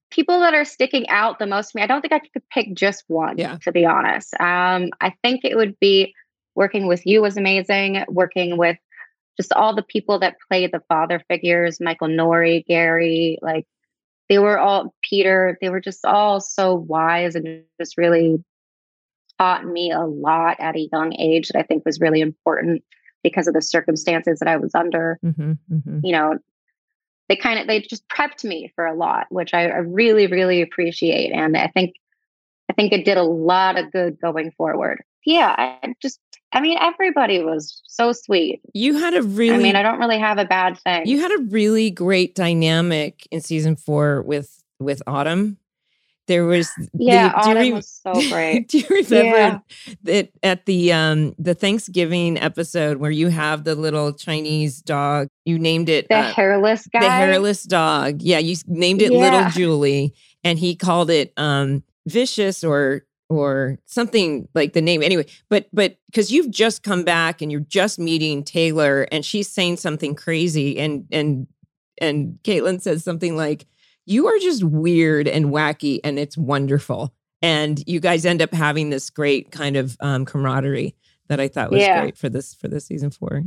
people 0.09 0.39
that 0.39 0.55
are 0.55 0.65
sticking 0.65 1.07
out 1.09 1.37
the 1.39 1.45
most 1.45 1.71
to 1.71 1.77
me, 1.77 1.83
I 1.83 1.87
don't 1.87 2.01
think 2.01 2.13
I 2.13 2.19
could 2.19 2.47
pick 2.49 2.73
just 2.73 3.03
one, 3.07 3.37
Yeah. 3.37 3.57
to 3.61 3.71
be 3.71 3.85
honest. 3.85 4.33
Um, 4.39 4.89
I 5.01 5.13
think 5.23 5.41
it 5.43 5.55
would 5.55 5.79
be 5.79 6.13
working 6.55 6.87
with 6.87 7.05
you 7.05 7.21
was 7.21 7.37
amazing, 7.37 8.03
working 8.09 8.57
with 8.57 8.77
just 9.37 9.53
all 9.53 9.75
the 9.75 9.83
people 9.83 10.19
that 10.19 10.35
played 10.47 10.71
the 10.71 10.81
father 10.89 11.21
figures, 11.29 11.79
Michael 11.79 12.07
Nouri, 12.07 12.65
Gary, 12.65 13.37
like 13.41 13.65
they 14.33 14.39
were 14.39 14.57
all 14.57 14.95
Peter, 15.07 15.59
they 15.61 15.69
were 15.69 15.79
just 15.79 16.03
all 16.03 16.41
so 16.41 16.73
wise 16.73 17.35
and 17.35 17.61
just 17.79 17.99
really 17.99 18.43
taught 19.37 19.63
me 19.63 19.91
a 19.91 19.99
lot 20.01 20.57
at 20.59 20.75
a 20.75 20.89
young 20.91 21.13
age 21.19 21.49
that 21.49 21.59
I 21.59 21.61
think 21.61 21.85
was 21.85 21.99
really 21.99 22.19
important 22.19 22.83
because 23.21 23.47
of 23.47 23.53
the 23.53 23.61
circumstances 23.61 24.39
that 24.39 24.47
I 24.47 24.57
was 24.57 24.73
under. 24.73 25.19
Mm-hmm, 25.23 25.51
mm-hmm. 25.71 25.99
You 26.01 26.11
know, 26.13 26.39
they 27.29 27.35
kind 27.35 27.59
of 27.59 27.67
they 27.67 27.81
just 27.81 28.07
prepped 28.09 28.43
me 28.43 28.71
for 28.73 28.87
a 28.87 28.95
lot, 28.95 29.27
which 29.29 29.53
I, 29.53 29.67
I 29.67 29.77
really, 29.77 30.25
really 30.25 30.63
appreciate. 30.63 31.31
And 31.31 31.55
I 31.55 31.67
think 31.67 31.93
I 32.71 32.73
think 32.73 32.91
it 32.91 33.05
did 33.05 33.17
a 33.17 33.23
lot 33.23 33.77
of 33.77 33.91
good 33.91 34.19
going 34.19 34.49
forward. 34.57 35.03
Yeah, 35.25 35.55
I 35.57 35.93
just 36.01 36.19
I 36.51 36.61
mean 36.61 36.77
everybody 36.79 37.41
was 37.43 37.81
so 37.87 38.11
sweet. 38.11 38.61
You 38.73 38.97
had 38.97 39.13
a 39.13 39.23
really 39.23 39.55
I 39.55 39.57
mean, 39.57 39.75
I 39.75 39.81
don't 39.81 39.99
really 39.99 40.19
have 40.19 40.37
a 40.37 40.45
bad 40.45 40.77
thing. 40.79 41.05
You 41.07 41.19
had 41.21 41.31
a 41.31 41.43
really 41.49 41.89
great 41.91 42.35
dynamic 42.35 43.27
in 43.31 43.41
season 43.41 43.75
four 43.75 44.21
with 44.23 44.63
with 44.79 45.01
Autumn. 45.07 45.57
There 46.27 46.45
was 46.45 46.69
yeah, 46.93 47.29
the- 47.29 47.35
Autumn 47.35 47.57
re- 47.57 47.73
was 47.73 48.01
so 48.01 48.13
great. 48.29 48.67
Do 48.69 48.77
you 48.79 48.85
remember 48.89 49.15
Yeah. 49.37 49.59
that 50.03 50.29
at 50.41 50.65
the 50.65 50.93
um 50.93 51.35
the 51.37 51.53
Thanksgiving 51.53 52.37
episode 52.39 52.97
where 52.97 53.11
you 53.11 53.27
have 53.27 53.63
the 53.65 53.75
little 53.75 54.13
Chinese 54.13 54.81
dog? 54.81 55.27
You 55.45 55.59
named 55.59 55.89
it 55.89 56.07
The 56.09 56.15
uh, 56.17 56.33
hairless 56.33 56.87
guy. 56.87 57.01
the 57.01 57.09
hairless 57.11 57.63
dog. 57.63 58.21
Yeah, 58.21 58.39
you 58.39 58.55
named 58.67 59.01
it 59.01 59.11
Little 59.11 59.49
Julie, 59.49 60.13
and 60.45 60.57
he 60.59 60.75
called 60.75 61.09
it 61.09 61.33
um 61.37 61.83
vicious 62.07 62.63
or 62.63 63.03
or 63.29 63.79
something 63.85 64.47
like 64.53 64.73
the 64.73 64.81
name 64.81 65.01
anyway. 65.01 65.25
But 65.49 65.67
but 65.73 65.97
because 66.07 66.31
you've 66.31 66.51
just 66.51 66.83
come 66.83 67.03
back 67.03 67.41
and 67.41 67.51
you're 67.51 67.61
just 67.61 67.99
meeting 67.99 68.43
Taylor, 68.43 69.07
and 69.11 69.25
she's 69.25 69.49
saying 69.49 69.77
something 69.77 70.15
crazy, 70.15 70.77
and 70.79 71.05
and 71.11 71.47
and 72.01 72.39
Caitlin 72.43 72.81
says 72.81 73.03
something 73.03 73.35
like, 73.35 73.65
"You 74.05 74.27
are 74.27 74.39
just 74.39 74.63
weird 74.63 75.27
and 75.27 75.45
wacky, 75.47 75.99
and 76.03 76.19
it's 76.19 76.37
wonderful." 76.37 77.13
And 77.41 77.83
you 77.87 77.99
guys 77.99 78.25
end 78.25 78.41
up 78.41 78.53
having 78.53 78.89
this 78.89 79.09
great 79.09 79.51
kind 79.51 79.75
of 79.75 79.97
um, 79.99 80.23
camaraderie 80.25 80.95
that 81.27 81.39
I 81.39 81.47
thought 81.49 81.71
was 81.71 81.81
Yeah. 81.81 81.99
great 82.01 82.17
for 82.17 82.29
this 82.29 82.53
for 82.53 82.67
this 82.67 82.85
season 82.85 83.11
four. 83.11 83.43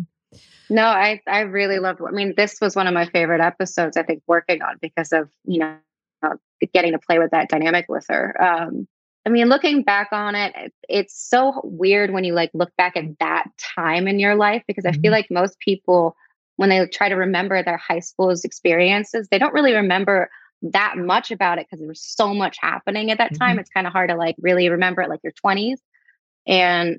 No, 0.68 0.84
I 0.84 1.20
I 1.26 1.40
really 1.40 1.78
loved. 1.78 2.00
I 2.06 2.10
mean, 2.10 2.34
this 2.36 2.60
was 2.60 2.74
one 2.76 2.86
of 2.86 2.94
my 2.94 3.06
favorite 3.06 3.40
episodes. 3.40 3.96
I 3.96 4.02
think 4.02 4.22
working 4.26 4.62
on 4.62 4.76
because 4.80 5.12
of 5.12 5.30
you 5.44 5.60
know 5.60 5.76
getting 6.72 6.92
to 6.92 6.98
play 6.98 7.18
with 7.18 7.30
that 7.30 7.48
dynamic 7.48 7.86
with 7.88 8.06
her. 8.08 8.34
Um, 8.42 8.88
I 9.26 9.28
mean, 9.28 9.48
looking 9.48 9.82
back 9.82 10.08
on 10.12 10.36
it, 10.36 10.54
it- 10.56 10.74
it's 10.88 11.28
so 11.28 11.60
weird 11.64 12.12
when 12.12 12.22
you 12.22 12.32
like 12.32 12.50
look 12.54 12.74
back 12.76 12.96
at 12.96 13.18
that 13.18 13.48
time 13.58 14.06
in 14.06 14.20
your 14.20 14.36
life 14.36 14.62
because 14.68 14.86
I 14.86 14.92
feel 14.92 15.10
Mhm. 15.10 15.16
like 15.16 15.30
most 15.30 15.58
people 15.58 16.16
when 16.58 16.70
they 16.70 16.86
try 16.86 17.10
to 17.10 17.16
remember 17.16 17.62
their 17.62 17.76
high 17.76 17.98
school's 17.98 18.42
experiences, 18.44 19.28
they 19.28 19.38
don't 19.38 19.52
really 19.52 19.74
remember 19.74 20.30
that 20.62 20.96
much 20.96 21.30
about 21.30 21.58
it 21.58 21.66
because 21.66 21.80
there 21.80 21.88
was 21.88 22.00
so 22.00 22.32
much 22.32 22.56
happening 22.58 23.10
at 23.10 23.18
that 23.18 23.34
time. 23.38 23.58
It's 23.58 23.68
kind 23.68 23.86
of 23.86 23.92
hard 23.92 24.08
to 24.08 24.16
like 24.16 24.36
really 24.38 24.70
remember 24.70 25.02
it 25.02 25.10
like 25.10 25.20
your 25.22 25.34
20s. 25.34 25.82
And 26.46 26.98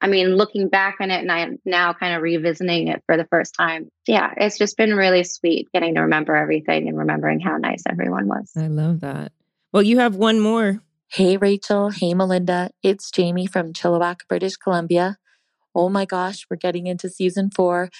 I 0.00 0.06
mean, 0.06 0.36
looking 0.36 0.68
back 0.68 0.96
on 1.00 1.10
it 1.10 1.20
and 1.20 1.30
I'm 1.30 1.58
now 1.66 1.92
kind 1.92 2.14
of 2.14 2.22
revisiting 2.22 2.88
it 2.88 3.02
for 3.04 3.18
the 3.18 3.26
first 3.26 3.54
time. 3.54 3.90
Yeah, 4.06 4.32
it's 4.36 4.56
just 4.56 4.78
been 4.78 4.94
really 4.94 5.24
sweet 5.24 5.68
getting 5.74 5.94
to 5.96 6.02
remember 6.02 6.34
everything 6.34 6.88
and 6.88 6.96
remembering 6.96 7.40
how 7.40 7.58
nice 7.58 7.82
everyone 7.86 8.28
was. 8.28 8.50
I 8.56 8.68
love 8.68 9.00
that. 9.00 9.32
Well, 9.72 9.82
you 9.82 9.98
have 9.98 10.16
one 10.16 10.40
more. 10.40 10.80
Hey, 11.10 11.36
Rachel. 11.36 11.90
Hey, 11.90 12.12
Melinda. 12.12 12.70
It's 12.82 13.10
Jamie 13.10 13.46
from 13.46 13.72
Chilliwack, 13.72 14.20
British 14.28 14.56
Columbia. 14.56 15.18
Oh 15.74 15.88
my 15.88 16.04
gosh, 16.04 16.44
we're 16.50 16.56
getting 16.56 16.86
into 16.86 17.08
season 17.08 17.50
four. 17.54 17.90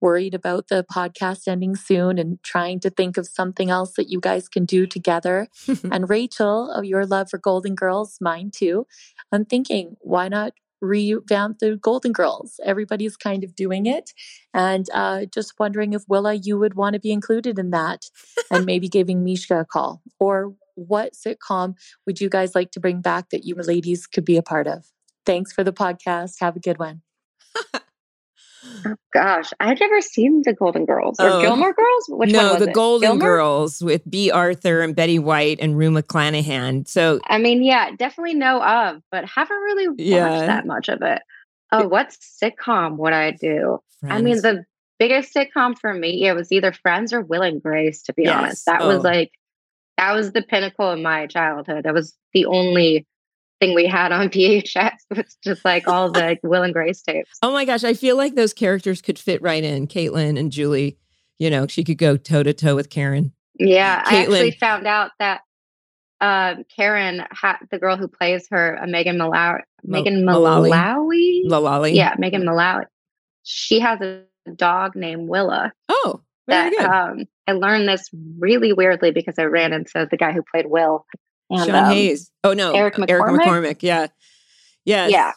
Worried 0.00 0.34
about 0.34 0.68
the 0.68 0.84
podcast 0.92 1.48
ending 1.48 1.74
soon 1.76 2.18
and 2.18 2.42
trying 2.42 2.80
to 2.80 2.90
think 2.90 3.16
of 3.16 3.26
something 3.26 3.70
else 3.70 3.94
that 3.96 4.10
you 4.10 4.20
guys 4.20 4.48
can 4.48 4.66
do 4.66 4.86
together. 4.86 5.48
and 5.90 6.10
Rachel, 6.10 6.70
of 6.70 6.84
your 6.84 7.06
love 7.06 7.30
for 7.30 7.38
Golden 7.38 7.74
Girls, 7.74 8.18
mine 8.20 8.50
too. 8.54 8.86
I'm 9.32 9.46
thinking, 9.46 9.96
why 10.00 10.28
not 10.28 10.52
revamp 10.82 11.60
the 11.60 11.76
Golden 11.76 12.12
Girls? 12.12 12.60
Everybody's 12.62 13.16
kind 13.16 13.42
of 13.42 13.54
doing 13.54 13.86
it. 13.86 14.12
And 14.52 14.86
uh, 14.92 15.24
just 15.32 15.54
wondering 15.58 15.94
if 15.94 16.02
Willa, 16.08 16.34
you 16.34 16.58
would 16.58 16.74
want 16.74 16.92
to 16.92 17.00
be 17.00 17.12
included 17.12 17.58
in 17.58 17.70
that 17.70 18.02
and 18.50 18.66
maybe 18.66 18.88
giving 18.88 19.24
Mishka 19.24 19.60
a 19.60 19.64
call. 19.64 20.02
Or 20.20 20.54
what 20.74 21.12
sitcom 21.14 21.74
would 22.06 22.20
you 22.20 22.28
guys 22.28 22.54
like 22.54 22.70
to 22.72 22.80
bring 22.80 23.00
back 23.00 23.30
that 23.30 23.44
you 23.44 23.54
ladies 23.54 24.06
could 24.06 24.24
be 24.24 24.36
a 24.36 24.42
part 24.42 24.66
of? 24.66 24.86
Thanks 25.26 25.52
for 25.52 25.64
the 25.64 25.72
podcast. 25.72 26.34
Have 26.40 26.56
a 26.56 26.60
good 26.60 26.78
one. 26.78 27.02
Oh, 28.86 28.94
gosh, 29.12 29.50
I've 29.60 29.78
never 29.78 30.00
seen 30.00 30.42
the 30.44 30.54
Golden 30.54 30.86
Girls 30.86 31.20
or 31.20 31.28
Oh. 31.28 31.40
Gilmore 31.42 31.74
Girls. 31.74 32.04
Which 32.08 32.32
no, 32.32 32.38
one 32.44 32.48
was 32.54 32.62
the 32.62 32.70
it? 32.70 32.74
Golden 32.74 33.10
Gilmore? 33.10 33.28
Girls 33.36 33.82
with 33.82 34.08
Bea 34.10 34.30
Arthur 34.30 34.80
and 34.80 34.96
Betty 34.96 35.18
White 35.18 35.58
and 35.60 35.76
Rue 35.76 35.90
McClanahan. 35.90 36.88
So 36.88 37.20
I 37.26 37.38
mean, 37.38 37.62
yeah, 37.62 37.90
definitely 37.96 38.34
know 38.34 38.62
of, 38.62 39.02
but 39.12 39.26
haven't 39.26 39.56
really 39.56 39.88
watched 39.88 40.00
Yeah. 40.00 40.46
that 40.46 40.66
much 40.66 40.88
of 40.88 41.02
it. 41.02 41.20
Oh, 41.72 41.88
what 41.88 42.14
sitcom 42.42 42.96
would 42.96 43.12
I 43.12 43.32
do? 43.32 43.80
I 44.02 44.20
mean, 44.22 44.36
the 44.36 44.64
biggest 44.98 45.34
sitcom 45.34 45.78
for 45.78 45.92
me, 45.92 46.26
it 46.26 46.34
was 46.34 46.50
either 46.52 46.72
Friends 46.72 47.12
or 47.12 47.20
Will 47.20 47.42
and 47.42 47.62
Grace, 47.62 48.02
to 48.04 48.12
be 48.14 48.22
Yes. 48.24 48.34
honest. 48.34 48.66
That 48.66 48.80
Oh. 48.82 48.88
was 48.88 49.04
like, 49.04 49.30
that 49.98 50.12
was 50.12 50.32
the 50.32 50.42
pinnacle 50.42 50.90
of 50.90 50.98
my 50.98 51.26
childhood. 51.26 51.84
That 51.84 51.94
was 51.94 52.14
the 52.32 52.46
only 52.46 53.06
thing 53.60 53.74
we 53.74 53.86
had 53.86 54.12
on 54.12 54.28
VHS. 54.30 54.92
was 55.14 55.36
just 55.42 55.64
like 55.64 55.86
all 55.88 56.10
the 56.10 56.36
Will 56.42 56.62
and 56.62 56.72
Grace 56.74 57.02
tapes. 57.02 57.38
Oh 57.42 57.52
my 57.52 57.64
gosh, 57.64 57.84
I 57.84 57.94
feel 57.94 58.16
like 58.16 58.34
those 58.34 58.52
characters 58.52 59.00
could 59.00 59.18
fit 59.18 59.40
right 59.42 59.62
in. 59.62 59.86
Caitlin 59.86 60.38
and 60.38 60.50
Julie, 60.50 60.98
you 61.38 61.50
know, 61.50 61.66
she 61.66 61.84
could 61.84 61.98
go 61.98 62.16
toe 62.16 62.42
to 62.42 62.52
toe 62.52 62.74
with 62.74 62.90
Karen. 62.90 63.32
Yeah, 63.58 64.02
I 64.04 64.22
actually 64.22 64.50
found 64.52 64.86
out 64.86 65.12
that 65.20 65.42
um, 66.20 66.64
Karen, 66.74 67.22
ha- 67.30 67.58
the 67.70 67.78
girl 67.78 67.96
who 67.96 68.08
plays 68.08 68.48
her, 68.50 68.80
uh, 68.82 68.86
Megan 68.86 69.16
Malawi, 69.16 69.60
Mal- 69.84 70.02
Megan 70.02 70.24
Mullally. 70.24 70.70
Malawi, 70.70 71.44
Lalali. 71.46 71.94
yeah, 71.94 72.14
Megan 72.18 72.42
Malawi. 72.42 72.84
She 73.44 73.78
has 73.80 74.00
a 74.00 74.22
dog 74.56 74.96
named 74.96 75.28
Willa. 75.28 75.72
Oh, 75.88 76.22
very 76.46 76.70
That 76.76 77.10
um, 77.10 77.24
I 77.46 77.52
learned 77.52 77.88
this 77.88 78.08
really 78.38 78.72
weirdly 78.72 79.10
because 79.10 79.38
I 79.38 79.44
ran 79.44 79.72
into 79.72 80.06
the 80.10 80.16
guy 80.16 80.32
who 80.32 80.42
played 80.42 80.66
Will. 80.66 81.06
And, 81.50 81.66
Sean 81.66 81.74
um, 81.74 81.92
Hayes. 81.92 82.30
Oh 82.42 82.52
no, 82.52 82.72
Eric 82.72 82.98
Eric 83.08 83.24
McCormack? 83.24 83.38
McCormick. 83.44 83.82
Yeah. 83.82 84.06
Yeah, 84.84 85.32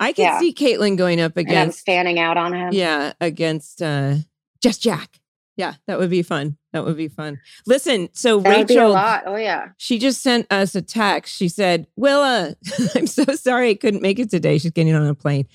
I 0.00 0.12
can 0.12 0.24
yeah. 0.24 0.38
see 0.38 0.52
Caitlin 0.52 0.96
going 0.96 1.20
up 1.20 1.36
against. 1.36 1.86
fanning 1.86 2.18
out 2.18 2.36
on 2.36 2.52
him. 2.52 2.70
Yeah, 2.72 3.12
against 3.20 3.80
uh 3.80 4.16
Just 4.62 4.82
Jack. 4.82 5.20
Yeah, 5.56 5.74
that 5.86 5.98
would 5.98 6.10
be 6.10 6.22
fun. 6.22 6.56
That 6.72 6.84
would 6.84 6.96
be 6.96 7.06
fun. 7.06 7.38
Listen, 7.66 8.08
so 8.12 8.40
that 8.40 8.58
would 8.58 8.66
be 8.66 8.74
a 8.74 8.80
Rachel, 8.80 8.92
lot. 8.92 9.22
Oh 9.26 9.36
yeah. 9.36 9.68
she 9.76 9.98
just 9.98 10.20
sent 10.22 10.52
us 10.52 10.74
a 10.74 10.82
text. 10.82 11.36
She 11.36 11.48
said, 11.48 11.86
Willa, 11.96 12.56
I'm 12.94 13.06
so 13.06 13.24
sorry 13.34 13.70
I 13.70 13.74
couldn't 13.74 14.02
make 14.02 14.18
it 14.18 14.30
today. 14.30 14.58
She's 14.58 14.72
getting 14.72 14.94
on 14.94 15.06
a 15.06 15.14
plane. 15.14 15.46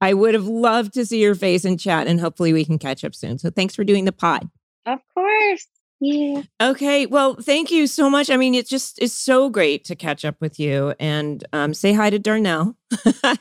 I 0.00 0.14
would 0.14 0.34
have 0.34 0.46
loved 0.46 0.94
to 0.94 1.04
see 1.04 1.20
your 1.20 1.34
face 1.34 1.64
in 1.64 1.76
chat, 1.76 2.06
and 2.06 2.20
hopefully 2.20 2.52
we 2.52 2.64
can 2.64 2.78
catch 2.78 3.04
up 3.04 3.14
soon. 3.14 3.38
So 3.38 3.50
thanks 3.50 3.74
for 3.74 3.84
doing 3.84 4.04
the 4.04 4.12
pod. 4.12 4.48
Of 4.86 5.00
course. 5.14 5.66
Yeah. 6.00 6.42
Okay. 6.62 7.04
Well, 7.04 7.34
thank 7.34 7.70
you 7.70 7.86
so 7.86 8.08
much. 8.08 8.30
I 8.30 8.38
mean, 8.38 8.54
it 8.54 8.66
just 8.66 9.00
is 9.02 9.14
so 9.14 9.50
great 9.50 9.84
to 9.84 9.94
catch 9.94 10.24
up 10.24 10.36
with 10.40 10.58
you 10.58 10.94
and 10.98 11.44
um, 11.52 11.74
say 11.74 11.92
hi 11.92 12.08
to 12.08 12.18
Darnell. 12.18 12.74
I, 13.04 13.36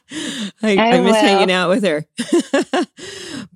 I, 0.61 0.77
I 0.77 0.99
miss 0.99 1.15
hanging 1.15 1.51
out 1.51 1.69
with 1.69 1.85
her. 1.85 2.05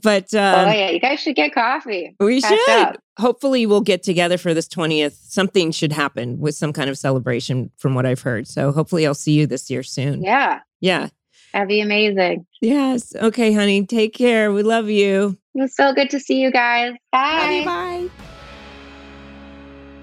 but 0.02 0.34
oh 0.34 0.40
um, 0.40 0.74
yeah. 0.74 0.90
You 0.90 1.02
guys 1.02 1.20
should 1.20 1.36
get 1.36 1.54
coffee. 1.54 2.16
we 2.18 2.42
catch 2.42 2.58
should. 2.58 2.70
up. 2.70 3.04
Hopefully, 3.20 3.66
we'll 3.66 3.82
get 3.82 4.04
together 4.04 4.38
for 4.38 4.54
this 4.54 4.70
20th. 4.70 5.18
Something 5.22 5.72
should 5.72 5.92
happen 5.92 6.40
with 6.40 6.56
some 6.56 6.72
kind 6.72 6.90
of 6.90 6.98
celebration, 6.98 7.72
from 7.78 7.96
what 7.96 8.06
I've 8.06 8.22
heard. 8.22 8.48
So 8.48 8.72
hopefully, 8.72 9.06
I'll 9.06 9.14
see 9.14 9.34
you 9.34 9.46
this 9.46 9.70
year 9.70 9.84
soon. 9.84 10.24
Yeah. 10.24 10.62
Yeah. 10.80 11.10
That'd 11.54 11.68
be 11.68 11.82
amazing. 11.82 12.48
Yes. 12.62 13.16
Okay, 13.16 13.54
honey. 13.54 13.86
Take 13.86 14.14
care. 14.16 14.52
We 14.52 14.64
love 14.64 14.90
you. 14.90 15.38
It 15.54 15.62
was 15.62 15.76
so 15.76 15.94
good 15.94 16.10
to 16.10 16.20
see 16.20 16.42
you 16.42 16.52
guys. 16.52 16.94
Bye. 17.12 17.62
Bye. 17.64 18.10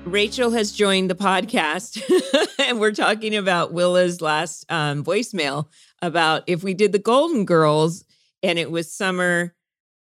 Rachel 0.04 0.50
has 0.52 0.72
joined 0.72 1.10
the 1.10 1.14
podcast, 1.14 2.00
and 2.68 2.80
we're 2.80 2.92
talking 2.92 3.36
about 3.36 3.72
Willa's 3.72 4.20
last 4.22 4.64
um, 4.70 5.04
voicemail 5.04 5.66
about 6.00 6.44
if 6.46 6.62
we 6.62 6.72
did 6.72 6.92
the 6.92 6.98
Golden 6.98 7.44
Girls 7.44 8.04
and 8.42 8.58
it 8.58 8.70
was 8.70 8.92
Summer, 8.92 9.54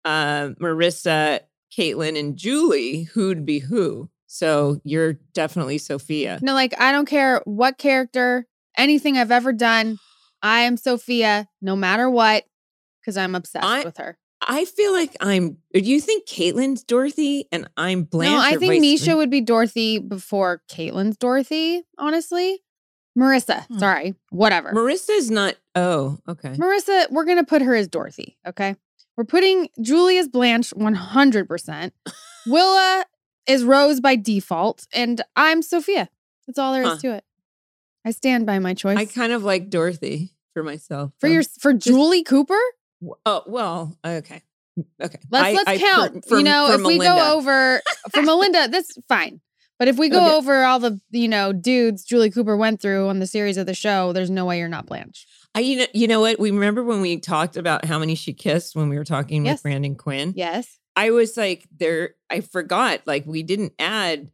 uh, 0.05 0.51
Marissa, 0.61 1.41
Caitlin, 1.77 2.19
and 2.19 2.37
Julie, 2.37 3.03
who'd 3.03 3.45
be 3.45 3.59
who? 3.59 4.09
So 4.27 4.81
you're 4.83 5.15
definitely 5.35 5.77
Sophia. 5.77 6.39
No, 6.41 6.55
like 6.55 6.79
I 6.81 6.91
don't 6.91 7.07
care 7.07 7.43
what 7.45 7.77
character, 7.77 8.47
anything 8.79 9.19
I've 9.19 9.31
ever 9.31 9.53
done. 9.53 9.99
I 10.43 10.61
am 10.63 10.77
Sophia, 10.77 11.49
no 11.61 11.77
matter 11.77 12.11
what, 12.11 12.45
because 13.01 13.17
I'm 13.17 13.35
obsessed 13.35 13.65
I- 13.65 13.85
with 13.85 13.97
her. 13.99 14.19
I 14.45 14.65
feel 14.65 14.93
like 14.93 15.17
I'm. 15.21 15.59
Do 15.73 15.79
you 15.79 16.01
think 16.01 16.27
Caitlyn's 16.27 16.83
Dorothy 16.83 17.47
and 17.53 17.69
I'm 17.77 18.03
Blanche? 18.03 18.33
no, 18.33 18.41
I 18.41 18.57
think 18.57 18.83
Mischa 18.83 19.17
would 19.17 19.31
be 19.31 19.41
Dorothy 19.41 19.99
before 19.99 20.63
Caitlyn's 20.69 21.17
Dorothy. 21.17 21.85
Honestly, 21.97 22.59
Marissa. 23.17 23.65
Hmm. 23.67 23.79
Sorry, 23.79 24.15
whatever. 24.31 24.73
Marissa's 24.73 25.31
not. 25.31 25.55
Oh, 25.77 26.19
okay. 26.29 26.55
Marissa, 26.55 27.09
we're 27.13 27.25
gonna 27.25 27.45
put 27.45 27.63
her 27.63 27.77
as 27.77 27.87
Dorothy. 27.87 28.37
Okay, 28.45 28.75
we're 29.17 29.23
putting 29.23 29.69
Julie 29.81 30.19
as 30.19 30.27
Blanche, 30.27 30.71
one 30.71 30.95
hundred 30.95 31.47
percent. 31.47 31.95
Willa 32.49 33.05
is 33.47 33.63
Rose 33.63 34.01
by 34.01 34.17
default, 34.17 34.89
and 34.93 35.23
I'm 35.37 35.63
Sophia. 35.63 36.09
That's 36.49 36.59
all 36.59 36.73
there 36.73 36.83
is 36.83 36.89
Huh. 36.89 36.99
to 36.99 37.13
it. 37.15 37.25
I 38.05 38.11
stand 38.11 38.47
by 38.47 38.59
my 38.59 38.75
choice. 38.75 38.99
I 38.99 39.05
kind 39.07 39.33
of 39.33 39.43
like 39.45 39.71
Dorothy 39.71 40.35
for 40.55 40.63
myself. 40.63 41.13
for 41.21 41.29
though. 41.29 41.35
your 41.35 41.43
for 41.61 41.73
Julie 41.73 42.25
Cooper. 42.25 42.59
Oh 43.27 43.43
well, 43.47 43.97
okay, 44.05 44.43
okay. 45.03 45.19
Let's 45.31 45.45
I- 45.47 45.53
let's 45.53 45.69
I- 45.69 45.79
count. 45.79 46.25
for- 46.25 46.29
for- 46.31 46.39
you 46.39 46.45
know, 46.45 46.73
if 46.73 46.83
we 46.83 46.99
go 46.99 47.35
over 47.37 47.81
for 48.13 48.23
Melinda, 48.23 48.69
that's 48.69 48.97
fine. 49.09 49.41
But 49.79 49.89
if 49.89 49.99
we 49.99 50.09
go 50.11 50.25
Okay. 50.27 50.35
over 50.37 50.63
all 50.65 50.79
the 50.79 51.01
you 51.11 51.27
know 51.29 51.53
dudes 51.53 52.05
Julie 52.05 52.31
Cooper 52.31 52.57
went 52.57 52.81
through 52.81 53.09
on 53.09 53.19
the 53.19 53.27
series 53.27 53.57
of 53.57 53.67
the 53.67 53.75
show, 53.75 54.13
there's 54.13 54.31
no 54.31 54.45
way 54.47 54.59
you're 54.59 54.69
not 54.69 54.87
Blanche. 54.87 55.27
I, 55.55 55.61
you 55.61 55.77
know, 55.79 55.87
you 55.93 56.07
know 56.09 56.21
what? 56.21 56.39
We 56.39 56.51
remember 56.51 56.83
when 56.83 57.01
we 57.03 57.19
talked 57.19 57.57
about 57.57 57.85
how 57.85 57.99
many 57.99 58.15
she 58.15 58.33
kissed 58.33 58.75
when 58.77 58.89
we 58.89 58.97
were 58.97 59.05
talking 59.05 59.45
Yes. 59.45 59.57
with 59.57 59.63
Brandon 59.65 59.97
Quinn. 59.97 60.33
Yes. 60.37 60.79
I 60.97 61.11
was 61.11 61.37
like, 61.37 61.67
there. 61.77 62.15
I 62.31 62.41
forgot. 62.41 63.01
Like 63.07 63.27
we 63.27 63.43
didn't 63.43 63.73
add 63.79 64.31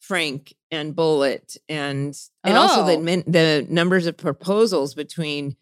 Frank 0.00 0.54
and 0.70 0.94
Bullit, 0.94 1.56
and 1.68 2.16
and 2.44 2.56
also 2.56 2.84
the 2.86 2.92
Oh. 2.98 3.22
the 3.30 3.66
numbers 3.68 4.06
of 4.06 4.16
proposals 4.16 4.94
between 4.94 5.56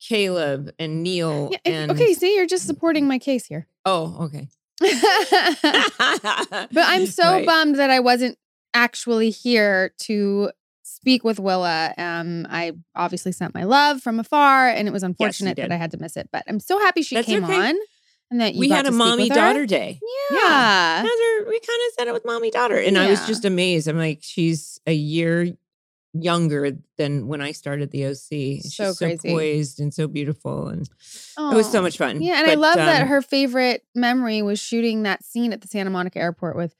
Caleb 0.00 0.72
and 0.78 1.02
Neil. 1.02 1.50
Yeah, 1.52 1.58
and 1.64 1.90
okay. 1.90 2.14
See, 2.14 2.34
you're 2.36 2.46
just 2.46 2.66
supporting 2.66 3.06
my 3.06 3.18
case 3.18 3.46
here. 3.46 3.66
Oh, 3.84 4.24
okay. 4.24 4.48
but 4.80 6.68
I'm 6.76 7.06
so 7.20 7.22
Right. 7.24 7.46
bummed 7.46 7.76
that 7.76 7.90
I 7.90 8.00
wasn't 8.00 8.38
actually 8.74 9.30
here 9.30 9.92
to 10.02 10.50
speak 10.82 11.24
with 11.24 11.38
Willa. 11.38 11.94
Um, 11.98 12.46
I 12.50 12.72
obviously 12.94 13.32
sent 13.32 13.54
my 13.54 13.64
love 13.64 14.00
from 14.02 14.18
afar, 14.20 14.68
and 14.68 14.88
it 14.88 14.92
was 14.92 15.02
unfortunate 15.02 15.56
that. 15.56 15.72
I 15.72 15.76
had 15.76 15.90
to 15.92 15.98
miss 15.98 16.16
it. 16.16 16.28
But 16.32 16.44
I'm 16.48 16.60
so 16.60 16.78
happy 16.78 17.02
she 17.02 17.14
That's 17.16 17.26
came 17.26 17.44
okay. 17.44 17.54
on 17.70 17.76
and 18.32 18.40
that 18.40 18.54
We 18.54 18.68
had 18.70 18.86
a 18.86 18.90
mommy 18.90 19.28
daughter 19.28 19.66
day. 19.66 20.00
Yeah. 20.30 21.02
That's 21.02 21.08
her- 21.08 21.44
we 21.48 21.60
kind 21.60 21.80
of 21.88 21.94
said 21.98 22.08
it 22.08 22.12
with 22.14 22.24
mommy 22.24 22.50
daughter. 22.50 22.76
And 22.76 22.98
I 22.98 23.10
was 23.10 23.24
just 23.26 23.44
amazed. 23.44 23.86
I'm 23.88 23.98
like, 23.98 24.18
she's 24.22 24.80
a 24.86 24.92
year 24.92 25.52
younger 26.14 26.72
than 26.98 27.26
when 27.26 27.40
I 27.40 27.52
started 27.52 27.90
the 27.90 28.06
OC. 28.06 28.62
So 28.62 28.88
she's 28.90 28.98
crazy. 28.98 29.28
so 29.28 29.34
poised 29.34 29.80
and 29.80 29.94
so 29.94 30.06
beautiful. 30.08 30.68
And 30.68 30.82
it 31.38 31.54
was 31.56 31.70
so 31.70 31.80
much 31.80 31.96
fun. 31.96 32.20
Yeah, 32.20 32.38
and 32.40 32.46
I 32.50 32.54
But, 32.54 32.58
love 32.58 32.74
that 32.76 33.02
um, 33.02 33.08
her 33.08 33.22
favorite 33.22 33.84
memory 33.94 34.42
was 34.42 34.58
shooting 34.60 35.04
that 35.04 35.24
scene 35.24 35.52
at 35.52 35.60
the 35.62 35.68
Santa 35.68 35.90
Monica 35.90 36.18
airport 36.18 36.56
with 36.56 36.74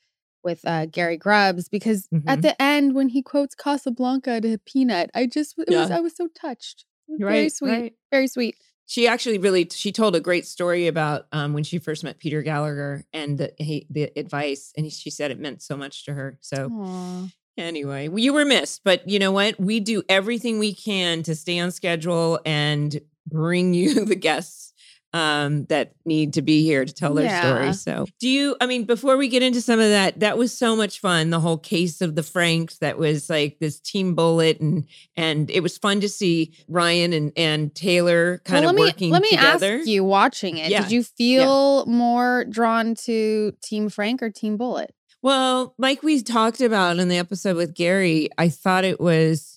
with 0.44 0.60
uh, 0.66 0.86
Gary 0.86 1.16
Grubbs 1.16 1.68
because 1.68 2.08
Mhm. 2.08 2.24
at 2.26 2.42
the 2.42 2.60
end 2.60 2.96
when 2.96 3.10
he 3.10 3.22
quotes 3.22 3.54
Casablanca 3.54 4.40
to 4.40 4.58
Peanut, 4.58 5.08
I 5.14 5.26
just 5.26 5.54
it 5.56 5.70
was 5.70 5.90
I 5.90 6.00
was 6.00 6.16
so 6.16 6.26
touched. 6.34 6.84
Was 7.06 7.20
You're 7.20 7.28
very 7.30 7.48
sweet, 7.48 7.70
right. 7.70 7.94
very 8.10 8.26
sweet. 8.26 8.56
She 8.86 9.06
actually 9.06 9.38
really 9.38 9.68
she 9.72 9.92
told 9.92 10.14
a 10.16 10.20
great 10.20 10.46
story 10.46 10.86
about 10.86 11.26
um, 11.32 11.52
when 11.52 11.64
she 11.64 11.78
first 11.78 12.04
met 12.04 12.18
Peter 12.18 12.42
Gallagher 12.42 13.04
and 13.12 13.38
the 13.38 13.52
he, 13.58 13.86
the 13.90 14.10
advice, 14.16 14.72
and 14.76 14.90
she 14.92 15.10
said 15.10 15.30
it 15.30 15.40
meant 15.40 15.62
so 15.62 15.76
much 15.76 16.04
to 16.04 16.14
her. 16.14 16.38
So 16.40 16.68
Aw. 16.70 17.28
Anyway, 17.58 18.08
you 18.14 18.32
were 18.32 18.46
missed, 18.46 18.80
but 18.82 19.06
you 19.06 19.18
know 19.18 19.32
what? 19.32 19.60
We 19.60 19.80
do 19.80 20.02
everything 20.08 20.58
we 20.58 20.74
can 20.74 21.22
to 21.24 21.34
stay 21.34 21.58
on 21.58 21.70
schedule 21.70 22.40
and 22.46 22.98
bring 23.26 23.74
you 23.74 24.04
the 24.06 24.14
guests 24.14 24.71
um, 25.12 25.64
that 25.66 25.92
need 26.04 26.32
to 26.34 26.42
be 26.42 26.62
here 26.64 26.84
to 26.84 26.92
tell 26.92 27.14
their 27.14 27.26
Yeah. 27.26 27.40
story. 27.40 27.72
So, 27.72 28.06
do 28.18 28.28
you? 28.28 28.56
I 28.60 28.66
mean, 28.66 28.84
before 28.84 29.16
we 29.16 29.28
get 29.28 29.42
into 29.42 29.60
some 29.60 29.78
of 29.78 29.88
that, 29.88 30.20
that 30.20 30.38
was 30.38 30.56
so 30.56 30.74
much 30.74 31.00
fun. 31.00 31.30
The 31.30 31.40
whole 31.40 31.58
case 31.58 32.00
of 32.00 32.14
the 32.14 32.22
Franks 32.22 32.78
that 32.78 32.98
was 32.98 33.28
like 33.28 33.58
this 33.58 33.78
team 33.80 34.14
Bullit, 34.14 34.60
and 34.60 34.84
and 35.16 35.50
it 35.50 35.60
was 35.60 35.76
fun 35.78 36.00
to 36.00 36.08
see 36.08 36.54
Ryan 36.68 37.12
and 37.12 37.32
and 37.36 37.74
Taylor 37.74 38.38
kind 38.44 38.64
well, 38.64 38.70
of 38.70 38.76
let 38.76 38.82
me 38.82 38.88
working 38.88 39.10
let 39.10 39.22
me 39.22 39.30
together. 39.30 39.78
ask 39.80 39.86
you, 39.86 40.04
watching 40.04 40.56
it, 40.58 40.70
Yeah, 40.70 40.82
did 40.82 40.92
you 40.92 41.02
feel 41.02 41.84
more 41.86 42.44
drawn 42.48 42.94
to 43.04 43.52
Team 43.62 43.88
Frank 43.88 44.22
or 44.22 44.30
Team 44.30 44.56
Bullit? 44.56 44.94
Well, 45.20 45.74
like 45.78 46.02
we 46.02 46.20
talked 46.22 46.60
about 46.60 46.98
in 46.98 47.08
the 47.08 47.16
episode 47.18 47.56
with 47.56 47.74
Gary, 47.74 48.28
I 48.38 48.48
thought 48.48 48.84
it 48.84 49.00
was 49.00 49.51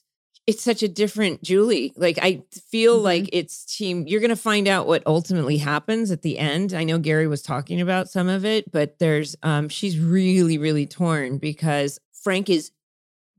it's 0.47 0.63
such 0.63 0.83
a 0.83 0.87
different 0.87 1.41
Julie. 1.43 1.91
Like 1.95 2.19
I 2.21 2.43
feel 2.71 2.99
Mhm. 2.99 3.03
like 3.03 3.29
it's 3.33 3.65
team 3.65 4.05
you're 4.07 4.19
going 4.21 4.29
to 4.29 4.35
find 4.35 4.67
out 4.67 4.87
what 4.87 5.03
ultimately 5.05 5.57
happens 5.57 6.11
at 6.11 6.21
the 6.21 6.37
end. 6.37 6.73
I 6.73 6.83
know 6.83 6.99
Gary 6.99 7.27
was 7.27 7.41
talking 7.41 7.81
about 7.81 8.09
some 8.09 8.27
of 8.29 8.45
it, 8.45 8.71
but 8.71 8.99
there's 8.99 9.35
um 9.43 9.69
she's 9.69 9.97
really 9.99 10.57
really 10.57 10.85
torn 10.85 11.37
because 11.39 11.99
Frank 12.13 12.49
is 12.49 12.71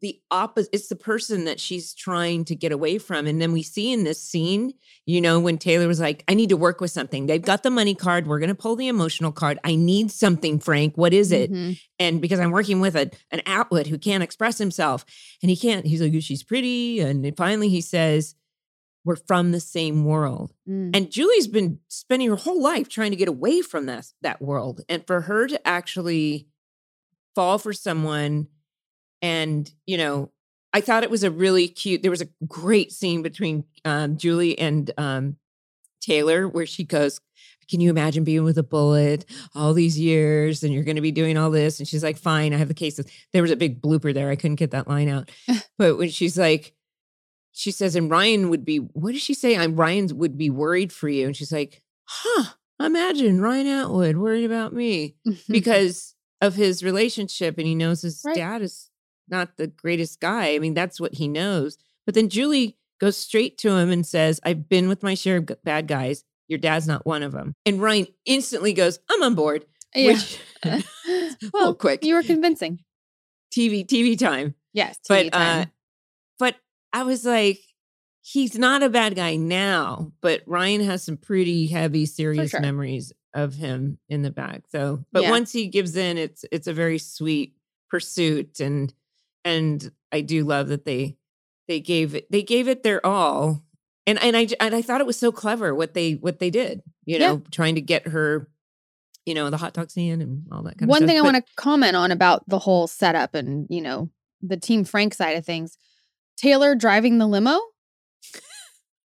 the 0.01 0.21
opposite 0.31 0.69
it's 0.75 0.89
the 0.89 0.97
person 0.97 1.45
that 1.47 1.59
she's 1.59 1.95
trying 1.95 2.45
to 2.45 2.55
get 2.55 2.71
away 2.73 2.99
from 2.99 3.27
and 3.27 3.41
then 3.41 3.53
we 3.53 3.63
see 3.63 3.93
in 3.93 4.05
this 4.05 4.23
scene 4.23 4.75
you 5.07 5.21
know 5.21 5.41
when 5.41 5.57
taylor 5.57 5.89
was 5.89 6.01
like 6.01 6.23
i 6.29 6.35
need 6.35 6.51
to 6.51 6.57
work 6.57 6.81
with 6.81 6.91
something 6.91 7.27
they've 7.27 7.43
got 7.43 7.63
the 7.63 7.71
money 7.71 7.95
card 7.95 8.27
we're 8.27 8.39
going 8.39 8.49
to 8.49 8.55
pull 8.55 8.77
the 8.77 8.89
emotional 8.89 9.33
card 9.33 9.59
i 9.65 9.75
need 9.75 10.11
something 10.11 10.59
frank 10.59 10.97
what 10.97 11.15
is 11.15 11.33
it 11.33 11.51
Mhm. 11.51 11.81
and 11.99 12.21
because 12.21 12.39
i'm 12.41 12.51
working 12.51 12.81
with 12.81 12.95
a, 12.95 13.11
an 13.31 13.41
outlet 13.47 13.87
who 13.87 13.97
can't 13.99 14.23
express 14.23 14.59
himself 14.59 15.05
and 15.43 15.49
he 15.51 15.57
can't 15.57 15.87
he's 15.87 16.03
like 16.03 16.13
she's 16.23 16.43
pretty 16.43 17.01
and 17.01 17.35
finally 17.37 17.69
he 17.71 17.81
says 17.81 18.35
we're 19.05 19.17
from 19.17 19.53
the 19.53 19.61
same 19.61 20.05
world 20.05 20.53
Mm. 20.69 20.91
and 20.95 21.11
julie's 21.11 21.47
been 21.49 21.79
spending 21.89 22.29
her 22.29 22.37
whole 22.37 22.61
life 22.61 22.89
trying 22.89 23.13
to 23.13 23.17
get 23.17 23.29
away 23.29 23.63
from 23.63 23.87
that 23.87 24.07
that 24.21 24.43
world 24.43 24.83
and 24.89 25.07
for 25.07 25.23
her 25.23 25.47
to 25.47 25.67
actually 25.67 26.49
fall 27.35 27.59
for 27.59 27.73
someone 27.73 28.49
and 29.23 29.71
you 29.87 29.97
know 29.97 30.31
i 30.73 30.81
thought 30.81 31.03
it 31.03 31.11
was 31.11 31.23
a 31.25 31.31
really 31.31 31.69
cute 31.69 32.03
there 32.03 32.11
was 32.11 32.23
a 32.23 32.29
great 32.47 32.93
scene 32.93 33.23
between 33.23 33.65
um, 33.85 34.17
julie 34.17 34.59
and 34.59 34.91
um, 34.99 35.37
taylor 36.01 36.47
where 36.49 36.67
she 36.67 36.85
goes 36.85 37.21
can 37.69 37.81
you 37.81 37.91
imagine 37.91 38.23
being 38.23 38.45
with 38.45 38.59
a 38.59 38.63
Bullit 38.63 39.25
all 39.53 39.75
these 39.75 39.99
years 39.99 40.63
and 40.63 40.73
you're 40.73 40.85
going 40.85 40.95
to 40.95 41.03
be 41.03 41.11
doing 41.11 41.37
all 41.37 41.51
this? 41.51 41.81
And 41.81 41.89
she's 41.89 42.05
like 42.05 42.17
fine 42.17 42.55
i 42.55 42.59
have 42.59 42.69
the 42.69 42.75
cases. 42.75 43.07
There 43.33 43.43
was 43.43 43.51
a 43.51 43.57
big 43.57 43.83
blooper 43.83 44.15
there 44.15 44.31
i 44.31 44.37
couldn't 44.37 44.55
get 44.55 44.71
that 44.71 44.87
line 44.87 45.09
out. 45.09 45.31
But 45.77 45.97
when 45.99 46.11
she's 46.11 46.39
like 46.39 46.75
she 47.51 47.73
says 47.73 47.97
and 47.97 48.09
ryan 48.09 48.51
would 48.51 48.65
be 48.65 48.77
what 48.77 49.13
did 49.15 49.21
she 49.21 49.35
say? 49.35 49.57
I'm 49.57 49.75
ryan 49.75 50.17
would 50.17 50.39
be 50.39 50.49
worried 50.49 50.93
for 50.93 51.09
you. 51.09 51.27
And 51.27 51.35
she's 51.37 51.51
like 51.51 51.83
huh 52.05 52.53
imagine 52.79 53.41
ryan 53.41 53.67
atwood 53.67 54.17
worried 54.17 54.45
about 54.45 54.73
me 54.73 55.17
because 55.49 56.15
of 56.41 56.55
his 56.55 56.85
relationship 56.85 57.59
and 57.59 57.67
he 57.67 57.75
knows 57.75 58.03
his 58.03 58.23
Right. 58.25 58.37
dad 58.37 58.63
is 58.63 58.91
not 59.29 59.57
the 59.57 59.67
greatest 59.67 60.21
guy. 60.21 60.55
I 60.55 60.59
mean, 60.59 60.75
that's 60.75 61.01
what 61.01 61.15
he 61.15 61.29
knows. 61.29 61.79
But 62.05 62.15
then 62.15 62.29
Julie 62.29 62.77
goes 63.01 63.17
straight 63.17 63.59
to 63.59 63.71
him 63.77 63.91
and 63.91 64.07
says, 64.07 64.41
I've 64.45 64.69
been 64.69 64.89
with 64.89 65.03
my 65.03 65.15
share 65.15 65.37
of 65.39 65.51
bad 65.65 65.87
guys. 65.89 66.25
Your 66.49 66.59
dad's 66.59 66.87
not 66.87 67.05
one 67.07 67.23
of 67.23 67.33
them. 67.33 67.55
And 67.67 67.81
Ryan 67.83 68.07
instantly 68.25 68.73
goes, 68.73 68.99
I'm 69.11 69.23
on 69.23 69.35
board. 69.35 69.67
yeah. 69.95 70.13
Which, 70.13 70.39
well, 70.65 70.83
well, 71.53 71.75
quick 71.75 72.05
you 72.05 72.15
were 72.15 72.23
convincing. 72.23 72.81
TV, 73.53 73.87
TV 73.87 74.19
time. 74.19 74.55
Yes, 74.73 74.99
But, 75.09 75.27
TV 75.27 75.31
uh, 75.33 75.65
but 76.39 76.57
I 76.93 77.03
was 77.05 77.25
like, 77.25 77.61
he's 78.23 78.57
not 78.59 78.83
a 78.83 78.89
bad 78.91 79.17
guy 79.17 79.37
now, 79.37 80.13
but 80.21 80.43
Ryan 80.47 80.83
has 80.83 81.03
some 81.03 81.17
pretty 81.17 81.67
heavy, 81.67 82.07
serious 82.07 82.51
sure. 82.51 82.61
memories 82.61 83.13
of 83.35 83.55
him 83.55 83.99
in 84.09 84.23
the 84.23 84.31
back. 84.31 84.63
So, 84.71 85.05
but 85.13 85.23
Yeah. 85.25 85.31
once 85.31 85.53
he 85.53 85.67
gives 85.69 85.97
in, 85.97 86.17
it's 86.19 86.45
it's 86.53 86.67
a 86.67 86.73
very 86.73 86.99
sweet 86.99 87.55
pursuit, 87.91 88.61
and 88.61 88.93
and 89.47 89.91
I 90.13 90.21
do 90.21 90.45
love 90.45 90.69
that 90.69 90.85
they 90.85 91.17
they 91.69 91.81
gave 91.81 92.15
it 92.15 92.31
they 92.31 92.43
gave 92.43 92.69
it 92.69 92.83
their 92.83 93.05
all, 93.05 93.63
and 94.07 94.19
and 94.23 94.37
I 94.37 94.49
and 94.61 94.75
I 94.75 94.83
thought 94.83 95.01
it 95.01 95.07
was 95.07 95.19
so 95.19 95.33
clever 95.33 95.75
what 95.75 95.95
they 95.95 96.13
what 96.13 96.39
they 96.39 96.51
did, 96.51 96.83
you 97.05 97.19
Yeah. 97.19 97.29
know, 97.29 97.43
trying 97.51 97.77
to 97.77 97.81
get 97.81 98.09
her, 98.09 98.49
you 99.25 99.35
know, 99.35 99.49
the 99.51 99.57
hot 99.57 99.73
dog 99.73 99.91
stand 99.91 100.21
and 100.23 100.45
all 100.53 100.63
that 100.65 100.79
kind 100.79 100.89
One 100.89 100.97
of 100.97 100.99
stuff. 100.99 101.01
One 101.01 101.09
thing 101.09 101.17
I 101.17 101.21
But- 101.21 101.33
want 101.33 101.47
to 101.47 101.53
comment 101.57 101.97
on 101.97 102.11
about 102.11 102.49
the 102.49 102.59
whole 102.59 102.87
setup 102.87 103.35
and, 103.35 103.67
you 103.71 103.81
know, 103.81 104.11
the 104.43 104.57
Team 104.57 104.85
Frank 104.85 105.15
side 105.15 105.37
of 105.37 105.45
things. 105.45 105.79
Taylor 106.37 106.75
driving 106.75 107.19
the 107.19 107.27
limo, 107.27 107.59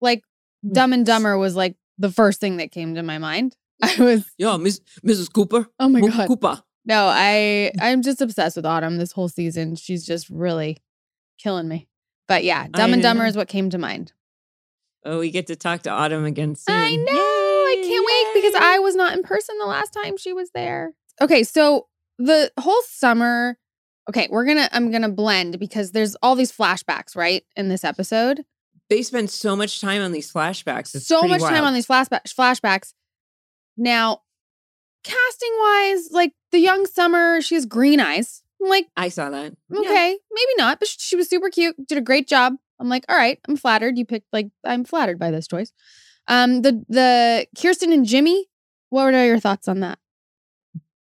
like 0.01 0.23
hmm. 0.63 0.73
Dumb 0.73 0.93
and 0.93 1.07
Dumber 1.07 1.39
was 1.39 1.57
like 1.57 1.77
the 1.99 2.11
first 2.11 2.41
thing 2.41 2.59
that 2.59 2.71
came 2.73 2.95
to 2.97 3.03
my 3.03 3.19
mind. 3.19 3.57
I 3.83 3.97
was, 3.99 4.25
yeah, 4.39 4.57
Miss 4.57 4.81
Mrs. 5.07 5.33
Cooper, 5.33 5.69
oh 5.81 5.89
my 5.89 6.01
God. 6.01 6.27
Cooper. 6.29 6.63
No, 6.87 7.07
I 7.11 7.73
I'm 7.81 8.03
just 8.03 8.21
obsessed 8.21 8.57
with 8.57 8.67
Autumn 8.67 8.99
this 8.99 9.13
whole 9.13 9.29
season. 9.29 9.77
She's 9.77 10.05
just 10.05 10.29
really 10.29 10.83
killing 11.39 11.69
me. 11.69 11.89
But 12.29 12.45
yeah, 12.45 12.69
Dumb 12.69 12.93
and 12.93 13.03
Dumber 13.03 13.27
is 13.27 13.37
what 13.37 13.49
came 13.49 13.71
to 13.71 13.79
mind. 13.79 14.13
Oh, 15.05 15.19
we 15.19 15.31
get 15.31 15.47
to 15.49 15.57
talk 15.57 15.83
to 15.83 15.91
Autumn 15.91 16.25
again 16.25 16.55
soon. 16.57 16.75
I 16.75 16.97
know. 16.97 17.13
I 17.13 17.77
can't 17.83 18.07
wait 18.07 18.43
because 18.43 18.55
I 18.63 18.79
was 18.79 18.95
not 18.95 19.15
in 19.15 19.23
person 19.23 19.57
the 19.59 19.67
last 19.67 19.91
time 19.91 20.17
she 20.17 20.33
was 20.33 20.51
there. 20.55 20.95
Okay, 21.21 21.43
so 21.43 21.89
the 22.19 22.51
whole 22.59 22.83
summer. 22.89 23.59
Okay, 24.09 24.29
we're 24.31 24.45
gonna 24.45 24.69
I'm 24.73 24.91
gonna 24.91 25.09
blend 25.09 25.59
because 25.59 25.93
there's 25.93 26.15
all 26.17 26.35
these 26.35 26.53
flashbacks, 26.53 27.17
right, 27.17 27.45
in 27.57 27.69
this 27.69 27.85
episode. 27.85 28.45
they 28.91 29.03
spend 29.03 29.31
so 29.31 29.57
much 29.57 29.81
time 29.81 30.03
on 30.03 30.13
these 30.13 30.31
flashbacks. 30.33 30.95
It's 30.95 31.07
so 31.07 31.23
much 31.23 31.41
time 31.41 31.65
on 31.65 31.73
these 31.75 31.87
flashbacks. 31.87 32.35
Flashbacks. 32.35 32.93
Now, 33.77 34.21
casting 35.05 35.53
wise, 35.61 36.09
like 36.11 36.33
the 36.51 36.59
young 36.59 36.87
Summer, 36.87 37.41
she 37.41 37.55
has 37.55 37.67
green 37.67 38.01
eyes. 38.01 38.43
I'm 38.61 38.69
like, 38.69 38.87
I 38.97 39.09
saw 39.11 39.31
that. 39.31 39.53
Yeah. 39.71 39.79
okay, 39.81 40.19
maybe 40.33 40.53
not, 40.57 40.79
but 40.81 40.89
she 40.89 41.17
was 41.17 41.29
super 41.29 41.51
cute. 41.51 41.77
Did 41.87 41.99
a 41.99 42.03
great 42.03 42.27
job. 42.27 42.55
I'm 42.81 42.89
like, 42.89 43.05
all 43.09 43.17
right, 43.17 43.39
I'm 43.47 43.57
flattered. 43.57 43.97
You 43.99 44.05
picked 44.05 44.33
like 44.33 44.49
I'm 44.65 44.85
flattered 44.85 45.19
by 45.19 45.31
this 45.31 45.47
choice. 45.47 45.73
Um, 46.29 46.63
the 46.63 46.85
the 46.89 47.47
Kirsten 47.61 47.93
and 47.93 48.05
Jimmy. 48.07 48.47
What 48.91 49.13
are 49.15 49.27
your 49.27 49.41
thoughts 49.41 49.69
on 49.69 49.81
that? 49.81 49.99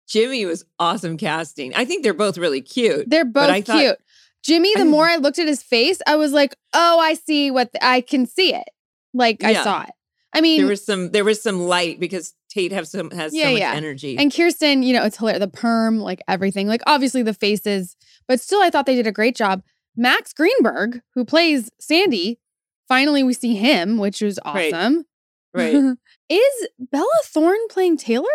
Jimmy 0.08 0.46
was 0.46 0.66
awesome 0.80 1.18
casting. 1.18 1.74
I 1.76 1.86
think 1.86 2.04
they're 2.04 2.14
both 2.14 2.38
really 2.38 2.62
cute. 2.62 3.10
They're 3.10 3.26
both 3.26 3.50
I 3.50 3.62
thought- 3.62 3.80
cute. 3.80 3.98
Jimmy, 4.44 4.74
the 4.76 4.82
I- 4.82 4.86
more 4.86 5.06
I 5.08 5.16
looked 5.16 5.40
at 5.40 5.48
his 5.48 5.64
face, 5.64 6.02
I 6.06 6.18
was 6.18 6.34
like, 6.34 6.56
oh, 6.74 7.00
I 7.00 7.14
see 7.14 7.50
what 7.50 7.72
th- 7.72 7.82
I 7.82 8.02
can 8.02 8.26
see 8.26 8.54
it. 8.54 8.68
Like 9.14 9.42
I 9.44 9.54
saw 9.54 9.84
it. 9.84 9.92
I 10.34 10.42
mean, 10.42 10.60
there 10.62 10.68
was 10.70 10.84
some 10.86 11.12
there 11.12 11.24
was 11.24 11.42
some 11.42 11.62
light 11.68 12.00
because 12.00 12.34
Tate 12.54 12.72
have 12.72 12.88
some 12.88 13.10
has 13.12 13.34
Yeah, 13.34 13.46
so 13.46 13.52
much 13.52 13.60
yeah. 13.60 13.74
energy. 13.74 14.18
And 14.18 14.34
Kirsten, 14.34 14.84
you 14.84 14.94
know, 14.94 15.04
it's 15.04 15.18
hilarious. 15.18 15.40
The 15.40 15.48
perm, 15.48 16.00
like 16.00 16.22
everything, 16.28 16.68
like 16.68 16.82
obviously 16.86 17.24
the 17.24 17.34
faces, 17.34 17.96
but 18.28 18.40
still, 18.40 18.62
I 18.62 18.70
thought 18.70 18.86
they 18.86 18.96
did 18.96 19.08
a 19.08 19.12
great 19.12 19.36
job. 19.36 19.64
Max 19.96 20.34
Greenberg, 20.34 21.02
who 21.16 21.26
plays 21.26 21.70
Sandy, 21.80 22.40
finally 22.88 23.24
we 23.24 23.34
see 23.34 23.56
him, 23.56 23.98
which 23.98 24.22
was 24.22 24.40
awesome. 24.46 25.06
right. 25.54 25.74
Is 26.30 26.68
Bella 26.80 27.08
Thorne 27.26 27.68
playing 27.70 27.98
Taylor? 27.98 28.28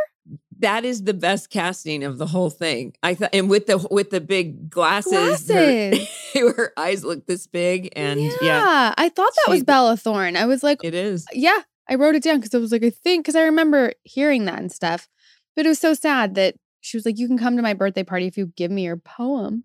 that 0.61 0.85
is 0.85 1.05
the 1.05 1.15
best 1.15 1.51
casting 1.51 2.03
of 2.05 2.19
the 2.19 2.27
whole 2.27 2.51
thing. 2.51 2.93
I 3.03 3.15
thought 3.15 3.31
and 3.33 3.49
with 3.49 3.67
the 3.67 3.79
with 3.91 4.11
the 4.11 4.21
big 4.21 4.69
glasses, 4.71 5.47
Glasses. 5.47 6.09
Her, 6.35 6.53
her 6.57 6.73
eyes 6.77 7.05
look 7.05 7.27
this 7.27 7.47
big 7.47 7.91
and 7.95 8.21
yeah, 8.21 8.31
yeah, 8.43 8.95
I 8.97 9.09
thought 9.09 9.33
that 9.47 9.53
was 9.53 9.63
Bella 9.63 9.97
Thorne. 9.97 10.37
I 10.37 10.47
was 10.47 10.63
like, 10.63 10.83
it 10.85 10.95
is. 10.95 11.27
yeah, 11.33 11.61
I 11.89 11.95
wrote 11.95 12.15
it 12.15 12.23
down 12.23 12.37
because 12.37 12.55
I 12.55 12.59
was 12.59 12.73
like, 12.73 12.85
I 12.85 12.91
think 12.91 13.25
because 13.25 13.37
I 13.37 13.43
remember 13.43 13.95
hearing 14.05 14.45
that 14.45 14.59
and 14.59 14.71
stuff. 14.71 15.09
But 15.57 15.67
it 15.67 15.71
was 15.71 15.79
so 15.79 15.95
sad 15.95 16.35
that 16.37 16.55
she 16.81 16.97
was 16.97 17.05
like, 17.05 17.19
"You 17.19 17.27
can 17.27 17.39
come 17.39 17.57
to 17.57 17.63
my 17.63 17.75
birthday 17.75 18.05
party 18.05 18.27
if 18.27 18.37
you 18.37 18.53
give 18.57 18.71
me 18.71 18.85
your 18.85 18.97
poem." 18.97 19.65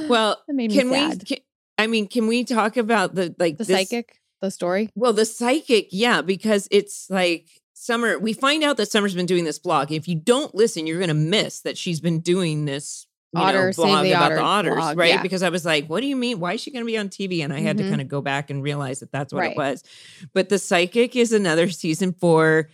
Well, 0.08 0.40
that 0.46 0.54
made 0.54 0.70
can 0.70 0.88
me 0.88 1.08
we 1.08 1.16
can, 1.16 1.38
I 1.76 1.88
mean, 1.88 2.06
can 2.06 2.28
we 2.28 2.44
talk 2.44 2.76
about 2.76 3.16
the 3.16 3.34
like 3.38 3.58
the 3.58 3.64
this- 3.64 3.76
psychic, 3.76 4.20
the 4.40 4.50
story. 4.50 4.90
Well, 4.94 5.12
the 5.12 5.24
psychic, 5.24 5.88
yeah, 5.90 6.22
because 6.22 6.68
it's 6.70 7.10
like 7.10 7.48
Summer. 7.74 8.18
We 8.18 8.32
find 8.32 8.62
out 8.62 8.76
that 8.76 8.90
Summer's 8.90 9.14
been 9.14 9.26
doing 9.26 9.44
this 9.44 9.58
blog. 9.58 9.90
If 9.90 10.06
you 10.06 10.14
don't 10.14 10.54
listen, 10.54 10.86
you're 10.86 10.98
going 10.98 11.08
to 11.08 11.14
miss 11.14 11.60
that 11.62 11.76
she's 11.76 12.00
been 12.00 12.20
doing 12.20 12.64
this 12.64 13.05
know, 13.36 13.42
Otter, 13.44 13.72
Save 13.72 13.84
blog 13.84 14.06
about 14.06 14.22
Otter 14.24 14.34
the 14.36 14.40
otters, 14.42 14.74
blog, 14.74 14.98
right? 14.98 15.08
yeah. 15.10 15.22
Because 15.22 15.42
I 15.42 15.48
was 15.48 15.64
like, 15.64 15.86
what 15.88 16.00
do 16.00 16.06
you 16.06 16.16
mean? 16.16 16.40
Why 16.40 16.54
is 16.54 16.60
she 16.60 16.70
going 16.70 16.84
to 16.84 16.86
be 16.86 16.98
on 16.98 17.08
TV? 17.08 17.42
And 17.44 17.52
I 17.52 17.60
had 17.60 17.76
Mhm. 17.76 17.84
to 17.84 17.88
kind 17.90 18.00
of 18.00 18.08
go 18.08 18.20
back 18.20 18.50
and 18.50 18.62
realize 18.62 19.00
that 19.00 19.12
that's 19.12 19.32
what 19.32 19.40
Right. 19.40 19.52
it 19.52 19.56
was. 19.56 19.82
But 20.34 20.48
the 20.48 20.58
psychic 20.58 21.14
is 21.16 21.32
another 21.32 21.68
season 21.70 22.12
four. 22.12 22.70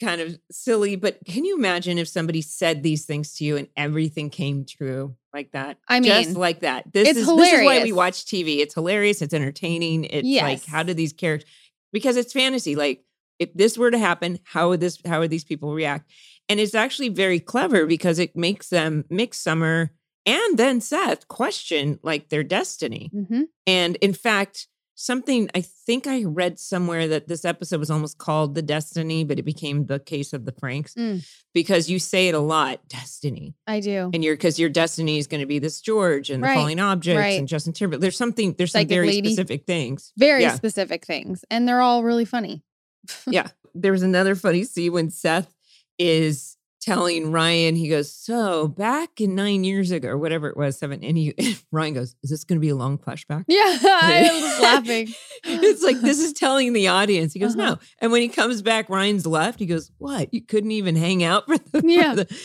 Kind 0.00 0.22
of 0.22 0.38
silly, 0.50 0.96
but 0.96 1.18
can 1.26 1.44
you 1.44 1.54
imagine 1.58 1.98
if 1.98 2.08
somebody 2.08 2.40
said 2.40 2.82
these 2.82 3.04
things 3.04 3.34
to 3.34 3.44
you 3.44 3.58
and 3.58 3.68
everything 3.76 4.30
came 4.30 4.64
true 4.64 5.14
like 5.34 5.50
that? 5.52 5.76
I 5.86 6.00
mean, 6.00 6.10
just 6.10 6.36
like 6.36 6.60
that. 6.60 6.90
This 6.90 7.08
it's 7.08 7.18
is 7.18 7.26
this 7.26 7.52
is 7.52 7.64
why 7.66 7.82
we 7.82 7.92
watch 7.92 8.24
TV. 8.24 8.60
It's 8.60 8.72
hilarious. 8.72 9.20
It's 9.20 9.34
entertaining. 9.34 10.04
It's 10.04 10.26
like 10.42 10.64
how 10.64 10.84
do 10.84 10.94
these 10.94 11.12
characters? 11.12 11.50
Because 11.92 12.16
it's 12.16 12.32
fantasy. 12.32 12.76
Like 12.76 13.04
if 13.38 13.52
this 13.52 13.76
were 13.76 13.90
to 13.90 13.98
happen, 13.98 14.38
how 14.44 14.70
would 14.70 14.80
this? 14.80 14.98
How 15.04 15.20
would 15.20 15.28
these 15.30 15.44
people 15.44 15.74
react? 15.74 16.10
And 16.48 16.58
it's 16.60 16.74
actually 16.74 17.10
very 17.10 17.40
clever 17.40 17.86
because 17.86 18.18
it 18.18 18.36
makes 18.36 18.68
them 18.68 19.04
mix 19.10 19.38
Summer 19.38 19.90
and 20.26 20.58
then 20.58 20.80
Seth 20.80 21.28
question 21.28 21.98
like 22.02 22.28
their 22.28 22.42
destiny. 22.42 23.10
hmm 23.12 23.42
And 23.66 23.96
in 23.96 24.12
fact, 24.14 24.66
something 24.94 25.48
I 25.54 25.60
think 25.60 26.06
I 26.08 26.24
read 26.24 26.58
somewhere 26.58 27.06
that 27.08 27.28
this 27.28 27.44
episode 27.44 27.78
was 27.78 27.90
almost 27.90 28.18
called 28.18 28.54
The 28.56 28.62
Destiny, 28.62 29.22
but 29.24 29.38
it 29.38 29.44
became 29.44 29.86
the 29.86 30.00
case 30.00 30.32
of 30.32 30.44
the 30.44 30.50
Franks 30.52 30.94
Mm. 30.94 31.24
because 31.54 31.88
you 31.88 31.98
say 32.00 32.28
it 32.28 32.34
a 32.34 32.40
lot 32.40 32.80
destiny. 32.88 33.54
I 33.66 33.78
do. 33.80 34.10
And 34.12 34.24
you're 34.24 34.34
because 34.34 34.58
your 34.58 34.68
destiny 34.70 35.18
is 35.18 35.26
going 35.28 35.40
to 35.40 35.46
be 35.46 35.60
this 35.60 35.80
George 35.80 36.30
and 36.30 36.42
Right, 36.42 36.54
the 36.54 36.60
falling 36.60 36.80
objects 36.80 37.20
right. 37.20 37.38
and 37.38 37.46
Justin 37.46 37.74
Timberlake. 37.74 38.00
There's 38.00 38.16
something, 38.16 38.54
there's 38.58 38.72
some 38.72 38.86
very 38.88 39.06
lady. 39.06 39.28
specific 39.28 39.66
things. 39.66 40.12
Very 40.16 40.42
Yeah. 40.42 40.54
specific 40.56 41.06
things, 41.06 41.44
and 41.50 41.68
they're 41.68 41.80
all 41.82 42.02
really 42.02 42.24
funny. 42.24 42.64
yeah. 43.28 43.48
There 43.74 43.92
was 43.92 44.02
another 44.02 44.34
funny 44.34 44.64
scene 44.64 44.92
when 44.92 45.10
Seth 45.10 45.54
is 45.98 46.56
telling 46.80 47.32
Ryan, 47.32 47.74
he 47.74 47.88
goes, 47.88 48.10
So 48.14 48.68
back 48.68 49.20
in 49.20 49.34
nine 49.34 49.64
years 49.64 49.90
ago, 49.90 50.10
or 50.10 50.16
whatever 50.16 50.48
it 50.48 50.56
was, 50.56 50.78
seven. 50.78 51.02
And 51.02 51.18
he 51.18 51.34
Ryan 51.72 51.94
goes, 51.94 52.14
Is 52.22 52.30
this 52.30 52.44
gonna 52.44 52.60
be 52.60 52.68
a 52.68 52.76
long 52.76 52.98
flashback? 52.98 53.44
Yeah, 53.48 53.58
I 53.82 54.30
was 54.32 54.60
laughing. 54.62 55.08
it's 55.44 55.82
like 55.82 56.00
this 56.00 56.20
is 56.20 56.32
telling 56.32 56.72
the 56.72 56.86
audience. 56.88 57.32
He 57.32 57.40
goes, 57.40 57.56
Uh-huh. 57.56 57.70
No. 57.72 57.78
And 57.98 58.12
when 58.12 58.22
he 58.22 58.28
comes 58.28 58.62
back, 58.62 58.88
Ryan's 58.88 59.26
left. 59.26 59.58
He 59.58 59.66
goes, 59.66 59.90
What? 59.98 60.32
You 60.32 60.40
couldn't 60.40 60.70
even 60.70 60.94
hang 60.94 61.24
out 61.24 61.46
for 61.46 61.58
the, 61.58 61.82
for 61.82 61.86
Yeah. 61.88 62.14
the-" 62.14 62.40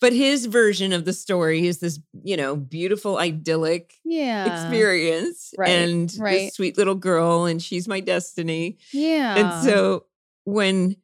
But 0.00 0.12
his 0.12 0.44
version 0.46 0.92
of 0.92 1.06
the 1.06 1.14
story 1.14 1.66
is 1.66 1.78
this, 1.78 1.98
you 2.22 2.36
know, 2.36 2.56
beautiful, 2.56 3.16
idyllic 3.16 3.94
Yeah. 4.04 4.44
experience. 4.54 5.54
Right, 5.56 5.70
And 5.70 6.14
right. 6.20 6.32
this 6.40 6.54
sweet 6.54 6.76
little 6.76 6.94
girl, 6.94 7.46
and 7.46 7.60
she's 7.60 7.88
my 7.88 8.00
destiny. 8.00 8.76
Yeah. 8.92 9.34
And 9.36 9.64
so 9.64 10.04
when 10.44 10.96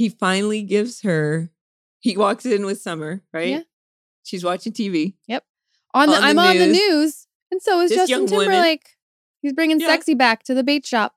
he 0.00 0.08
finally 0.08 0.62
gives 0.62 1.02
her, 1.02 1.50
he 1.98 2.16
walks 2.16 2.46
in 2.46 2.64
with 2.64 2.80
Summer, 2.80 3.20
right? 3.34 3.48
Yeah. 3.48 3.60
She's 4.22 4.42
watching 4.42 4.72
TV. 4.72 5.12
on 5.28 5.36
the, 5.36 5.42
on 5.92 6.08
the 6.08 6.16
I'm 6.16 6.38
on 6.38 6.56
the 6.56 6.68
news. 6.68 7.26
and 7.50 7.60
so 7.60 7.82
is 7.82 7.90
This 7.90 8.08
Justin 8.08 8.26
Timberlake. 8.26 8.96
He's 9.42 9.52
bringing 9.52 9.78
Yeah. 9.78 9.88
sexy 9.88 10.14
back 10.14 10.42
to 10.44 10.54
the 10.54 10.64
bait 10.64 10.86
shop. 10.86 11.16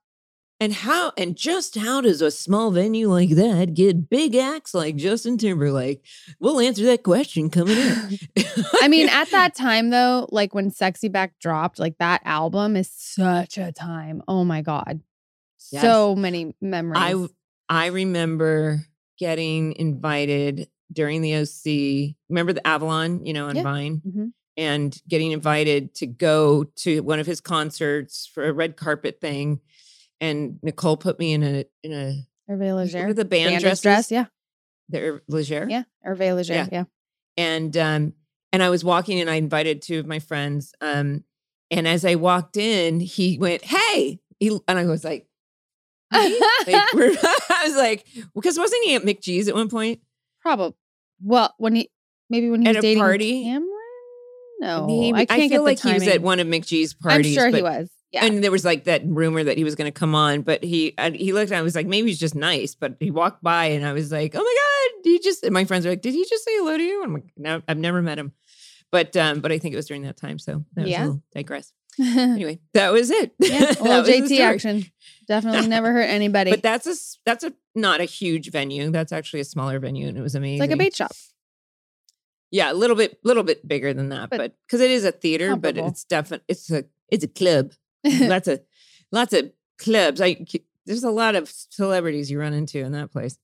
And 0.59 0.73
how 0.73 1.13
and 1.17 1.37
just 1.37 1.75
how 1.77 2.01
does 2.01 2.21
a 2.21 2.29
small 2.29 2.71
venue 2.71 3.09
like 3.09 3.29
that 3.31 3.73
get 3.73 4.09
big 4.09 4.35
acts 4.35 4.73
like 4.73 4.97
Justin 4.97 5.37
Timberlake? 5.37 6.05
We'll 6.41 6.59
answer 6.59 6.83
that 6.87 7.03
question 7.03 7.49
coming 7.49 7.77
up. 7.77 8.09
I 8.81 8.89
mean, 8.89 9.07
at 9.07 9.29
that 9.31 9.55
time 9.67 9.91
though, 9.91 10.27
like 10.29 10.53
when 10.53 10.71
Sexy 10.71 11.07
Back 11.07 11.39
dropped, 11.39 11.79
like 11.79 11.97
that 11.99 12.21
album 12.25 12.75
is 12.75 12.89
such 12.93 13.57
a 13.57 13.71
time. 13.71 14.21
Oh 14.27 14.43
my 14.43 14.61
god, 14.61 14.99
Yes. 15.71 15.81
so 15.83 16.15
many 16.17 16.53
memories. 16.61 17.01
I 17.01 17.27
I 17.73 17.87
remember 17.87 18.85
getting 19.17 19.73
invited 19.73 20.67
during 20.91 21.21
the 21.21 21.33
OC. 21.37 22.15
Remember 22.29 22.53
the 22.53 22.65
Avalon, 22.67 23.25
you 23.25 23.33
know, 23.33 23.47
on 23.47 23.55
Yeah. 23.55 23.63
Vine, 23.63 24.01
Mhm. 24.05 24.33
and 24.57 25.01
getting 25.07 25.31
invited 25.31 25.95
to 25.95 26.05
go 26.07 26.65
to 26.65 27.01
one 27.01 27.19
of 27.19 27.25
his 27.25 27.41
concerts 27.41 28.27
for 28.31 28.45
a 28.47 28.53
red 28.53 28.75
carpet 28.77 29.19
thing. 29.19 29.59
And 30.21 30.59
Nicole 30.61 30.97
put 30.97 31.17
me 31.19 31.33
in 31.33 31.43
a 31.43 31.65
in 31.83 31.91
a 31.93 32.27
Hervé 32.49 32.75
Leger, 32.75 33.13
the 33.13 33.25
band 33.25 33.59
dresses? 33.61 33.81
dress, 33.81 34.11
yeah, 34.11 34.25
The 34.89 35.21
Leger. 35.27 35.65
yeah, 35.69 35.83
Hervé 36.05 36.35
Leger, 36.35 36.53
Yeah. 36.53 36.67
yeah. 36.71 36.83
and 37.37 37.75
um 37.77 38.13
and 38.51 38.61
I 38.61 38.69
was 38.69 38.83
walking 38.83 39.19
and 39.19 39.29
I 39.29 39.35
invited 39.35 39.81
two 39.81 39.97
of 39.99 40.05
my 40.05 40.19
friends 40.19 40.73
um 40.81 41.23
and 41.71 41.87
as 41.87 42.05
I 42.05 42.15
walked 42.15 42.55
in 42.57 42.99
he 42.99 43.37
went 43.39 43.63
hey 43.65 44.19
he, 44.39 44.59
and 44.67 44.77
I 44.77 44.85
was 44.85 45.03
like, 45.03 45.27
like, 46.13 46.33
I 47.49 47.61
was 47.65 47.75
like 47.75 48.05
because 48.35 48.57
wasn't 48.57 48.83
he 48.85 48.95
at 48.95 49.03
McG's 49.03 49.47
at 49.47 49.55
one 49.55 49.69
point 49.69 49.99
Probably. 50.41 50.73
Well, 51.21 51.53
when 51.57 51.75
he 51.75 51.89
maybe 52.29 52.49
when 52.49 52.61
he 52.61 52.67
At 52.67 52.75
was 52.75 52.77
a 52.79 52.81
dating 52.81 53.01
party? 53.03 53.43
Cameron. 53.45 53.69
No, 54.59 54.87
He- 54.87 55.13
I 55.13 55.25
can't 55.25 55.31
I 55.31 55.39
feel 55.39 55.49
get 55.49 55.61
like 55.61 55.79
he 55.81 55.93
was 55.93 56.07
at 56.07 56.21
one 56.21 56.39
of 56.39 56.47
McG's 56.47 56.93
parties. 56.93 57.37
I'm 57.37 57.41
sure 57.51 57.55
he 57.55 57.61
was. 57.61 57.89
Yeah. 58.11 58.25
and 58.25 58.43
there 58.43 58.51
was 58.51 58.63
like 58.63 58.83
that 58.83 59.01
rumor 59.05 59.43
that 59.43 59.57
he 59.57 59.63
was 59.63 59.73
going 59.73 59.91
to 59.91 59.99
come 59.99 60.13
on 60.13 60.43
but 60.43 60.63
he 60.63 60.93
and 60.99 61.15
he 61.15 61.33
looked 61.33 61.49
and 61.49 61.57
I 61.57 61.63
was 61.63 61.73
like 61.73 61.87
maybe 61.87 62.09
he's 62.09 62.19
just 62.19 62.35
nice 62.35 62.75
but 62.75 62.95
he 62.99 63.09
walked 63.09 63.41
by 63.41 63.65
and 63.65 63.83
I 63.83 63.91
was 63.93 64.11
like 64.11 64.35
oh 64.35 64.43
my 64.43 64.55
god 64.93 65.01
he 65.03 65.17
just 65.17 65.49
my 65.49 65.65
friends 65.65 65.83
were 65.83 65.93
like 65.93 66.03
did 66.03 66.13
he 66.13 66.23
just 66.23 66.43
say 66.45 66.51
hello 66.57 66.77
to 66.77 66.83
you 66.83 67.01
and 67.01 67.07
I'm 67.07 67.13
like 67.15 67.31
no 67.37 67.63
I've 67.67 67.79
never 67.79 68.03
met 68.03 68.19
him 68.19 68.31
but 68.91 69.17
um 69.17 69.39
but 69.39 69.51
I 69.51 69.57
think 69.57 69.73
it 69.73 69.77
was 69.77 69.87
during 69.87 70.03
that 70.03 70.15
time 70.15 70.37
so 70.37 70.63
that 70.75 70.83
was 70.83 70.91
Yeah. 70.91 71.07
a 71.07 71.13
digress 71.33 71.73
anyway, 72.17 72.59
that 72.73 72.91
was 72.91 73.09
it. 73.11 73.33
yeah, 73.39 73.55
a 73.55 73.59
That 73.73 73.81
little 73.81 74.01
was 74.01 74.09
JT 74.09 74.39
action. 74.39 74.85
Definitely 75.27 75.67
never 75.67 75.91
hurt 75.93 76.09
anybody. 76.09 76.51
But 76.51 76.61
that's 76.63 76.87
a 76.87 76.95
that's 77.25 77.43
a 77.43 77.53
not 77.75 78.01
a 78.01 78.05
huge 78.05 78.51
venue. 78.51 78.89
That's 78.91 79.11
actually 79.11 79.39
a 79.39 79.45
smaller 79.45 79.79
venue, 79.79 80.07
and 80.07 80.17
it 80.17 80.21
was 80.21 80.35
amazing. 80.35 80.55
it's 80.63 80.69
like 80.69 80.71
a 80.71 80.77
bait 80.77 80.95
shop. 80.95 81.11
Yeah, 82.51 82.71
a 82.71 82.75
little 82.75 82.95
bit, 82.95 83.17
little 83.23 83.41
bit 83.43 83.67
bigger 83.67 83.93
than 83.95 84.09
that, 84.09 84.29
But 84.29 84.55
because 84.67 84.79
it 84.81 84.91
is 84.91 85.05
a 85.05 85.11
theater, 85.11 85.55
but 85.55 85.75
it's 85.77 86.03
definitely 86.03 86.45
it's 86.49 86.69
a 86.71 86.83
it's 87.09 87.23
a 87.23 87.27
club. 87.27 87.71
lots 88.05 88.47
of 88.47 88.61
lots 89.11 89.33
of 89.33 89.51
clubs. 89.79 90.21
I 90.21 90.45
there's 90.85 91.03
a 91.03 91.09
lot 91.09 91.35
of 91.35 91.49
celebrities 91.49 92.29
you 92.29 92.39
run 92.39 92.53
into 92.53 92.79
in 92.79 92.91
that 92.91 93.11
place. 93.11 93.37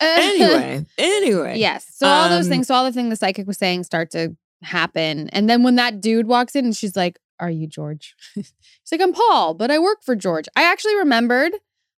Anyway, 0.00 0.84
anyway, 0.98 1.58
yes. 1.58 1.86
So 1.94 2.06
all 2.06 2.28
those 2.28 2.46
Um, 2.46 2.50
things, 2.50 2.66
so 2.66 2.74
all 2.74 2.84
the 2.84 2.92
thing 2.92 3.08
the 3.08 3.16
psychic 3.16 3.46
was 3.46 3.56
saying 3.58 3.84
start 3.84 4.10
to 4.10 4.36
happen. 4.62 5.28
And 5.30 5.48
then 5.48 5.62
when 5.62 5.76
that 5.76 6.00
dude 6.00 6.26
walks 6.26 6.54
in 6.54 6.64
and 6.66 6.76
she's 6.76 6.96
like, 6.96 7.18
Are 7.40 7.50
you 7.50 7.66
George? 7.66 8.14
He's 8.34 8.52
like, 8.92 9.00
I'm 9.00 9.12
Paul, 9.12 9.54
but 9.54 9.70
I 9.70 9.78
work 9.78 10.02
for 10.02 10.14
George. 10.14 10.46
I 10.56 10.62
actually 10.70 10.96
remembered 10.96 11.52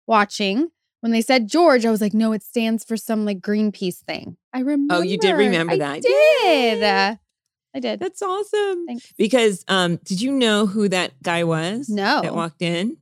watching 0.07 0.69
when 1.01 1.11
they 1.11 1.21
said 1.21 1.47
George, 1.47 1.85
I 1.85 1.91
was 1.91 2.01
like, 2.01 2.13
no, 2.15 2.31
it 2.33 2.41
stands 2.41 2.83
for 2.83 2.97
some 2.97 3.25
like 3.25 3.39
Greenpeace 3.39 3.99
thing. 3.99 4.37
I 4.53 4.59
remember. 4.59 4.95
Oh, 4.95 5.01
you 5.01 5.17
did 5.17 5.33
remember 5.33 5.77
that. 5.77 5.91
I 5.91 5.99
that. 5.99 6.01
did. 6.01 6.79
Yay. 6.79 7.17
I 7.75 7.79
did. 7.79 7.99
That's 7.99 8.21
awesome. 8.21 8.87
Thanks. 8.87 9.13
Because 9.17 9.65
um, 9.67 9.97
did 9.97 10.21
you 10.21 10.31
know 10.31 10.65
who 10.65 10.87
that 10.89 11.21
guy 11.21 11.43
was? 11.43 11.89
No. 11.89 12.21
That 12.21 12.33
walked 12.33 12.61
in? 12.61 12.97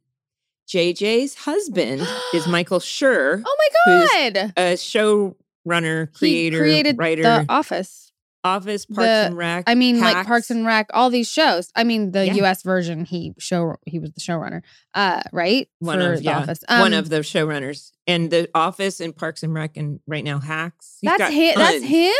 JJ's 0.68 1.36
husband 1.36 2.08
is 2.34 2.48
Michael 2.50 2.80
Schur, 2.80 3.44
Oh 3.46 3.58
my 3.86 4.30
God. 4.32 4.54
a 4.58 4.74
showrunner, 4.74 6.12
creator, 6.14 6.58
he 6.58 6.62
created 6.62 6.98
writer, 6.98 7.22
The 7.22 7.46
Office. 7.50 8.12
Office, 8.44 8.86
Parks 8.86 9.06
the- 9.08 9.26
and 9.28 9.38
Rec. 9.38 9.64
I 9.68 9.76
mean, 9.76 10.00
like 10.02 10.26
Parks 10.28 10.50
and 10.52 10.66
Rec, 10.66 10.88
all 10.94 11.10
these 11.10 11.30
shows. 11.30 11.72
I 11.76 11.84
mean, 11.84 12.12
the 12.12 12.26
Yeah. 12.28 12.34
U.S. 12.36 12.62
version, 12.64 13.06
he 13.06 13.34
show 13.40 13.76
he 13.86 14.00
was 14.00 14.12
the 14.12 14.20
showrunner, 14.22 14.62
uh, 14.94 15.22
right? 15.32 15.70
one 15.80 16.00
For 16.00 16.14
of 16.14 16.18
The 16.20 16.24
yeah, 16.26 16.40
Office. 16.40 16.60
one 16.68 16.94
Um, 16.94 17.00
of 17.00 17.10
the 17.10 17.20
showrunners, 17.20 17.92
and 18.06 18.30
the 18.32 18.50
Office 18.54 19.00
and 19.00 19.16
Parks 19.16 19.44
and 19.44 19.54
Rec, 19.54 19.78
and 19.78 20.00
right 20.08 20.24
now 20.24 20.40
Hacks. 20.40 20.98
He's 21.02 21.10
That's 21.18 21.34
him. 21.34 21.54
That's 21.56 21.84
him. 21.84 22.14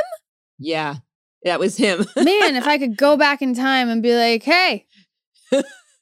Yeah, 0.60 0.96
that 1.44 1.60
was 1.60 1.76
him. 1.78 2.00
Man, 2.16 2.56
if 2.56 2.68
I 2.68 2.78
could 2.78 2.96
go 2.96 3.18
back 3.26 3.42
in 3.42 3.54
time 3.54 3.90
and 3.90 4.02
be 4.02 4.16
like, 4.16 4.44
hey, 4.44 4.86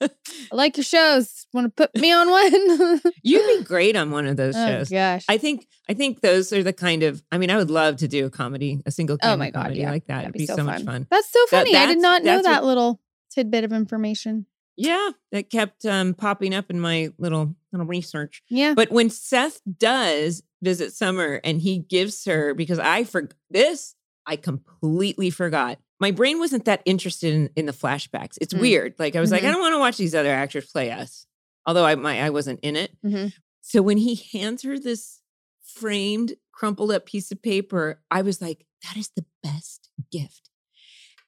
I 0.01 0.55
like 0.55 0.77
your 0.77 0.83
shows. 0.83 1.45
Want 1.53 1.65
to 1.65 1.69
put 1.87 1.95
me 2.01 2.11
on 2.11 2.29
one? 2.29 3.01
You'd 3.23 3.59
be 3.59 3.63
great 3.63 3.95
on 3.95 4.11
one 4.11 4.25
of 4.27 4.37
those 4.37 4.55
oh 4.55 4.65
shows. 4.67 4.89
gosh. 4.89 5.25
I 5.29 5.37
think 5.37 5.67
I 5.89 5.93
think 5.93 6.21
those 6.21 6.51
are 6.53 6.63
the 6.63 6.73
kind 6.73 7.03
of. 7.03 7.23
I 7.31 7.37
mean, 7.37 7.49
I 7.51 7.57
would 7.57 7.69
love 7.71 7.97
to 7.97 8.07
do 8.07 8.25
a 8.25 8.29
comedy, 8.29 8.81
a 8.85 8.91
single. 8.91 9.17
Oh 9.21 9.35
my 9.37 9.49
God, 9.49 9.63
comedy 9.63 9.81
yeah. 9.81 9.91
like 9.91 10.07
that. 10.07 10.23
That'd 10.23 10.29
It'd 10.29 10.33
be 10.33 10.39
be, 10.39 10.45
so 10.47 10.55
so, 10.57 10.63
much 10.63 10.77
fun. 10.77 10.85
fun. 10.85 11.07
That's 11.11 11.31
so 11.31 11.39
That- 11.51 11.65
funny. 11.65 11.75
I 11.75 11.85
did 11.87 11.99
not 11.99 12.23
know 12.23 12.41
that 12.41 12.61
what- 12.63 12.67
little 12.67 13.01
tidbit 13.31 13.63
of 13.63 13.71
information. 13.73 14.45
Yeah, 14.77 15.09
that 15.31 15.49
kept 15.49 15.85
um, 15.85 16.13
popping 16.13 16.55
up 16.55 16.71
in 16.71 16.79
my 16.79 17.11
little 17.17 17.55
little 17.71 17.85
research. 17.85 18.41
Yeah. 18.49 18.73
But 18.75 18.89
when 18.91 19.09
Seth 19.09 19.61
does 19.77 20.41
visit 20.63 20.93
Summer 20.93 21.39
and 21.43 21.61
he 21.61 21.79
gives 21.79 22.25
her 22.25 22.53
because 22.53 22.79
I 22.79 23.03
for 23.03 23.29
this 23.49 23.95
I 24.25 24.37
completely 24.37 25.29
forgot. 25.29 25.77
My 26.01 26.11
brain 26.11 26.39
wasn't 26.39 26.65
that 26.65 26.81
interested 26.85 27.33
in, 27.33 27.49
in 27.55 27.65
the 27.67 27.71
flashbacks. 27.71 28.37
It's 28.41 28.53
Mm. 28.53 28.59
weird. 28.61 28.95
Like 28.99 29.15
I 29.15 29.21
was 29.21 29.31
like, 29.31 29.43
Mhm. 29.43 29.47
I 29.47 29.51
don't 29.51 29.61
want 29.61 29.73
to 29.75 29.79
watch 29.79 29.95
these 29.97 30.13
other 30.15 30.31
actors 30.31 30.65
play 30.69 30.91
us. 30.91 31.25
Although 31.65 31.85
I 31.85 31.95
my 31.95 32.19
I 32.21 32.29
wasn't 32.31 32.59
in 32.61 32.75
it. 32.75 32.91
Mhm. 33.05 33.31
So 33.61 33.81
when 33.81 33.97
he 33.97 34.15
hands 34.33 34.63
her 34.63 34.77
this 34.79 35.21
framed, 35.63 36.35
crumpled 36.51 36.91
up 36.91 37.05
piece 37.05 37.31
of 37.31 37.41
paper, 37.41 38.01
I 38.11 38.23
was 38.23 38.41
like, 38.41 38.65
that 38.83 38.97
is 38.97 39.09
the 39.15 39.25
best 39.43 39.89
gift. 40.11 40.49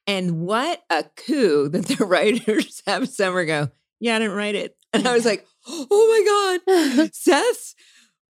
And 0.06 0.40
what 0.40 0.82
a 0.90 1.04
coup 1.16 1.68
that 1.72 1.86
the 1.86 2.04
writers 2.04 2.82
have 2.86 3.08
Summer 3.08 3.44
go, 3.44 3.70
yeah, 4.00 4.16
I 4.16 4.18
didn't 4.18 4.36
write 4.36 4.54
it. 4.56 4.76
And 4.92 5.06
I 5.08 5.14
was 5.14 5.24
like, 5.24 5.46
oh 5.66 6.58
my 6.58 6.60
God, 6.98 7.14
Seth's 7.14 7.74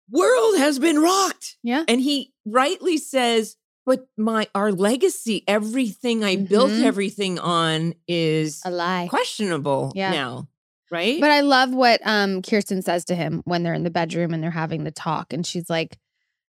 world 0.09 0.57
has 0.57 0.79
been 0.79 0.99
rocked. 0.99 1.57
yeah. 1.63 1.83
And 1.87 2.01
he 2.01 2.33
rightly 2.45 2.97
says, 2.97 3.55
but 3.89 4.07
my 4.17 4.47
our 4.53 4.71
legacy, 4.71 5.43
everything 5.47 6.23
I 6.23 6.35
built 6.37 6.71
Mhm. 6.71 6.83
everything 6.83 7.39
on 7.39 7.95
is 8.07 8.61
A 8.63 8.71
lie. 8.71 9.07
questionable 9.09 9.91
Yeah. 9.95 10.11
now. 10.11 10.47
Right? 10.91 11.19
But 11.21 11.31
I 11.31 11.41
love 11.41 11.73
what 11.73 11.99
um 12.05 12.41
Kirsten 12.41 12.81
says 12.81 13.05
to 13.05 13.15
him 13.15 13.41
when 13.45 13.63
they're 13.63 13.73
in 13.73 13.83
the 13.83 13.89
bedroom 13.91 14.33
and 14.33 14.41
they're 14.43 14.51
having 14.51 14.83
the 14.83 14.91
talk 14.91 15.33
and 15.33 15.45
she's 15.45 15.69
like 15.69 15.97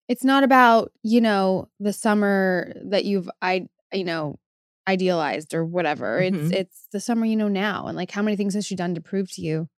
it's 0.07 0.23
not 0.25 0.43
about, 0.43 0.91
you 1.03 1.21
know, 1.21 1.69
the 1.79 1.93
summer 1.93 2.73
that 2.89 3.05
you've 3.05 3.29
I 3.41 3.67
you 3.93 4.03
know 4.03 4.38
idealized 4.88 5.53
or 5.53 5.63
whatever. 5.65 6.19
It's 6.19 6.38
Mhm. 6.38 6.53
it's 6.53 6.88
the 6.91 6.99
summer 6.99 7.25
you 7.25 7.36
know 7.38 7.47
now 7.47 7.88
and 7.88 7.95
like 7.95 8.11
how 8.11 8.21
many 8.21 8.36
things 8.36 8.53
has 8.55 8.65
she 8.65 8.75
done 8.75 8.95
to 8.95 9.01
prove 9.01 9.32
to 9.36 9.41
you, 9.41 9.69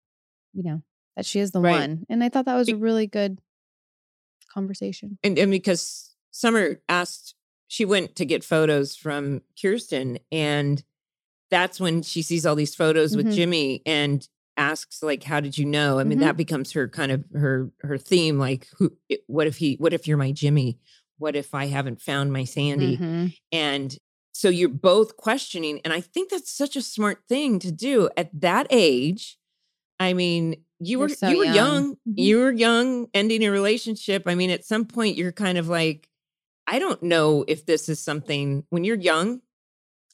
you 0.55 0.63
know, 0.63 0.83
that 1.17 1.27
she 1.27 1.39
is 1.41 1.51
the 1.51 1.61
Right. 1.61 1.73
one. 1.81 2.07
And 2.09 2.23
I 2.25 2.29
thought 2.31 2.47
that 2.47 2.55
was 2.57 2.69
a 2.71 2.77
really 2.77 3.07
good 3.07 3.41
conversation. 4.53 5.19
and, 5.23 5.39
and 5.39 5.51
because 5.51 6.11
Summer 6.31 6.81
asked, 6.89 7.35
she 7.73 7.87
went 7.87 8.15
to 8.17 8.27
get 8.27 8.45
photos 8.45 8.95
from 8.95 9.41
Kirsten, 9.61 10.19
and 10.31 10.83
that's 11.51 11.81
when 11.81 12.03
she 12.03 12.21
sees 12.21 12.45
all 12.45 12.55
these 12.55 12.75
photos 12.75 13.13
Mhm. 13.13 13.17
with 13.17 13.33
Jimmy 13.35 13.81
and 13.87 14.29
asks, 14.59 15.03
like, 15.03 15.23
"How 15.23 15.41
did 15.41 15.57
you 15.57 15.65
know?" 15.65 15.99
I 15.99 16.05
mean, 16.05 16.19
Mhm. 16.19 16.23
that 16.23 16.37
becomes 16.37 16.73
her 16.73 16.87
kind 16.87 17.11
of 17.11 17.25
her 17.33 17.71
her 17.81 17.97
theme. 17.97 18.39
Like, 18.39 18.69
who? 18.77 18.93
What 19.27 19.47
if 19.47 19.57
he? 19.57 19.77
What 19.77 19.95
if 19.95 20.07
you're 20.07 20.19
my 20.19 20.33
Jimmy? 20.33 20.79
What 21.17 21.35
if 21.35 21.55
I 21.55 21.67
haven't 21.67 22.03
found 22.03 22.31
my 22.31 22.45
Sandy? 22.45 22.99
Mhm. 22.99 23.35
And 23.53 23.97
so 24.35 24.51
you're 24.51 24.69
both 24.69 25.17
questioning, 25.17 25.81
and 25.83 25.95
I 25.95 26.03
think 26.03 26.29
that's 26.29 26.53
such 26.53 26.77
a 26.77 26.83
smart 26.83 27.23
thing 27.27 27.59
to 27.61 27.73
do 27.73 28.11
at 28.19 28.29
that 28.39 28.67
age. 28.71 29.39
I 29.99 30.13
mean, 30.13 30.57
you 30.79 30.99
You're 30.99 30.99
were 31.01 31.09
so 31.09 31.29
you 31.31 31.39
were 31.39 31.45
young. 31.45 31.55
young. 31.57 31.95
Mhm. 31.95 32.15
You 32.17 32.39
were 32.39 32.53
young, 32.53 33.07
ending 33.15 33.43
a 33.45 33.51
relationship. 33.51 34.25
I 34.27 34.35
mean, 34.35 34.51
at 34.51 34.65
some 34.67 34.85
point, 34.85 35.17
you're 35.17 35.33
kind 35.33 35.57
of 35.57 35.69
like, 35.69 36.09
I 36.67 36.79
don't 36.79 37.03
know 37.03 37.45
if 37.49 37.67
this 37.67 37.89
is 37.89 38.01
something 38.01 38.65
when 38.71 38.85
you're 38.85 38.97
young. 38.99 39.41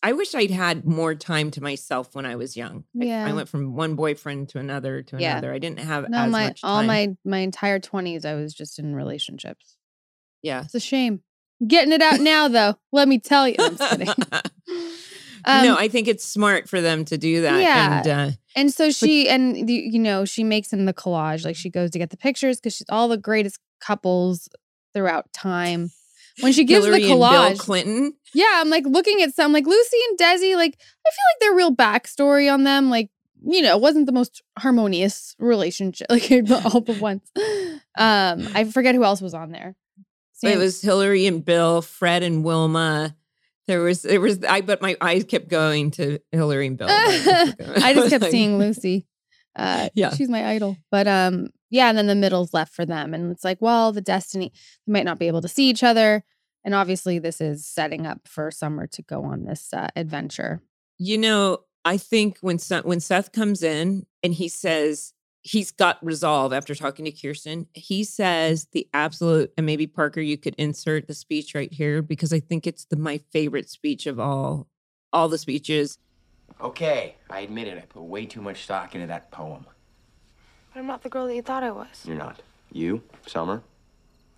I 0.02 0.12
wish 0.12 0.34
I'd 0.34 0.50
had 0.52 0.86
more 0.86 1.14
time 1.16 1.50
to 1.52 1.60
myself 1.62 2.14
when 2.14 2.24
I 2.24 2.36
was 2.36 2.56
young. 2.56 2.84
I- 3.00 3.10
I, 3.10 3.32
went 3.32 3.48
from 3.48 3.74
one 3.74 3.96
boyfriend 3.96 4.48
to 4.50 4.58
another 4.58 5.02
to 5.02 5.16
Yeah. 5.18 5.32
another. 5.32 5.52
I 5.52 5.58
didn't 5.58 5.80
have 5.80 6.08
No, 6.08 6.28
my 6.28 6.54
all 6.62 6.84
my 6.84 7.16
my 7.24 7.38
entire 7.38 7.80
twenties, 7.80 8.24
I 8.24 8.34
was 8.34 8.54
just 8.54 8.78
in 8.78 8.94
relationships. 8.94 9.76
yeah. 10.42 10.64
It's 10.64 10.74
a 10.74 10.80
shame. 10.80 11.22
Getting 11.66 11.92
it 11.92 12.00
out 12.00 12.20
now, 12.20 12.46
though. 12.46 12.76
Let 12.92 13.08
me 13.08 13.18
tell 13.18 13.48
you. 13.48 13.56
I'm 13.58 13.76
kidding. 13.76 14.08
Um, 15.44 15.64
no, 15.64 15.76
I 15.78 15.86
think 15.88 16.08
it's 16.08 16.24
smart 16.24 16.68
for 16.68 16.80
them 16.80 17.04
to 17.06 17.16
do 17.16 17.42
that. 17.42 17.60
Yeah. 17.62 17.98
And 17.98 18.08
uh, 18.08 18.30
And 18.56 18.74
so 18.74 18.90
she 18.90 19.28
and 19.28 19.68
the, 19.68 19.72
you 19.72 19.98
know 19.98 20.24
she 20.24 20.42
makes 20.44 20.72
him 20.72 20.84
the 20.84 20.92
collage 20.92 21.44
like 21.44 21.54
she 21.56 21.70
goes 21.70 21.90
to 21.92 21.98
get 21.98 22.10
the 22.10 22.16
pictures 22.16 22.58
because 22.58 22.74
she's 22.74 22.88
all 22.90 23.06
the 23.08 23.16
greatest 23.16 23.58
couples 23.80 24.48
throughout 24.92 25.32
time. 25.32 25.90
When 26.40 26.52
she 26.52 26.64
gives 26.64 26.84
Hillary 26.84 27.02
the 27.02 27.10
collage, 27.10 27.58
Clinton. 27.58 28.14
yeah, 28.34 28.46
I'm 28.54 28.70
like 28.70 28.84
looking 28.86 29.22
at 29.22 29.34
some 29.34 29.52
like 29.52 29.66
Lucy 29.66 29.96
and 30.10 30.18
Desi. 30.18 30.54
Like 30.56 30.76
I 30.78 31.10
feel 31.10 31.24
like 31.32 31.40
their 31.40 31.54
real 31.54 31.74
backstory 31.74 32.52
on 32.52 32.64
them, 32.64 32.90
like 32.90 33.10
you 33.44 33.62
know, 33.62 33.76
it 33.76 33.80
wasn't 33.80 34.06
the 34.06 34.12
most 34.12 34.42
harmonious 34.58 35.34
relationship. 35.38 36.06
Like 36.10 36.30
all 36.64 36.80
the 36.80 36.98
once. 37.00 37.30
Um, 37.96 38.48
I 38.54 38.64
forget 38.72 38.94
who 38.94 39.04
else 39.04 39.20
was 39.20 39.34
on 39.34 39.50
there. 39.52 39.76
It 40.42 40.56
was 40.58 40.80
Hillary 40.80 41.26
and 41.26 41.44
Bill, 41.44 41.82
Fred 41.82 42.22
and 42.22 42.44
Wilma. 42.44 43.16
There 43.66 43.80
was, 43.80 44.04
it 44.04 44.18
was, 44.18 44.42
I, 44.44 44.60
but 44.62 44.80
my 44.80 44.96
eyes 45.00 45.24
kept 45.24 45.48
going 45.48 45.90
to 45.92 46.20
Hillary 46.32 46.68
and 46.68 46.78
Bill. 46.78 46.88
I 46.88 47.92
just 47.94 48.08
kept 48.10 48.22
Like, 48.22 48.30
seeing 48.30 48.58
Lucy. 48.58 49.06
Uh, 49.58 49.88
Yeah. 49.94 50.14
she's 50.14 50.28
my 50.28 50.46
idol. 50.46 50.76
But 50.90 51.06
um, 51.06 51.50
yeah, 51.70 51.88
and 51.88 51.98
then 51.98 52.06
the 52.06 52.14
middle's 52.14 52.54
left 52.54 52.72
for 52.72 52.86
them, 52.86 53.12
and 53.12 53.30
it's 53.32 53.44
like, 53.44 53.58
well, 53.60 53.92
the 53.92 54.00
destiny 54.00 54.52
they 54.86 54.92
might 54.92 55.04
not 55.04 55.18
be 55.18 55.26
able 55.26 55.42
to 55.42 55.48
see 55.48 55.68
each 55.68 55.82
other, 55.82 56.24
and 56.64 56.74
obviously 56.74 57.18
this 57.18 57.40
is 57.40 57.66
setting 57.66 58.06
up 58.06 58.26
for 58.26 58.50
Summer 58.50 58.86
to 58.86 59.02
go 59.02 59.24
on 59.24 59.44
this 59.44 59.72
uh, 59.74 59.88
adventure. 59.96 60.62
You 60.98 61.18
know, 61.18 61.58
I 61.84 61.96
think 61.96 62.38
when 62.40 62.58
Seth, 62.58 62.84
when 62.84 63.00
Seth 63.00 63.32
comes 63.32 63.62
in 63.62 64.06
and 64.22 64.34
he 64.34 64.48
says 64.48 65.12
he's 65.42 65.70
got 65.70 66.04
resolve 66.04 66.52
after 66.52 66.74
talking 66.74 67.04
to 67.04 67.12
Kirsten, 67.12 67.66
he 67.72 68.04
says 68.04 68.66
the 68.72 68.88
absolute, 68.92 69.52
and 69.56 69.64
maybe 69.64 69.86
Parker, 69.86 70.20
you 70.20 70.36
could 70.36 70.54
insert 70.58 71.06
the 71.06 71.14
speech 71.14 71.54
right 71.54 71.72
here 71.72 72.02
because 72.02 72.32
I 72.32 72.40
think 72.40 72.66
it's 72.66 72.84
the 72.86 72.96
my 72.96 73.18
favorite 73.32 73.70
speech 73.70 74.06
of 74.06 74.18
all, 74.18 74.68
all 75.12 75.28
the 75.28 75.38
speeches. 75.38 75.98
Okay, 76.60 77.16
I 77.30 77.40
admit 77.40 77.68
it. 77.68 77.78
I 77.78 77.82
put 77.82 78.02
way 78.02 78.26
too 78.26 78.40
much 78.42 78.64
stock 78.64 78.94
into 78.94 79.06
that 79.06 79.30
poem. 79.30 79.66
But 80.72 80.80
I'm 80.80 80.86
not 80.86 81.02
the 81.02 81.08
girl 81.08 81.26
that 81.26 81.34
you 81.34 81.42
thought 81.42 81.62
I 81.62 81.70
was. 81.70 82.04
You're 82.04 82.16
not. 82.16 82.42
You, 82.72 83.02
Summer, 83.26 83.62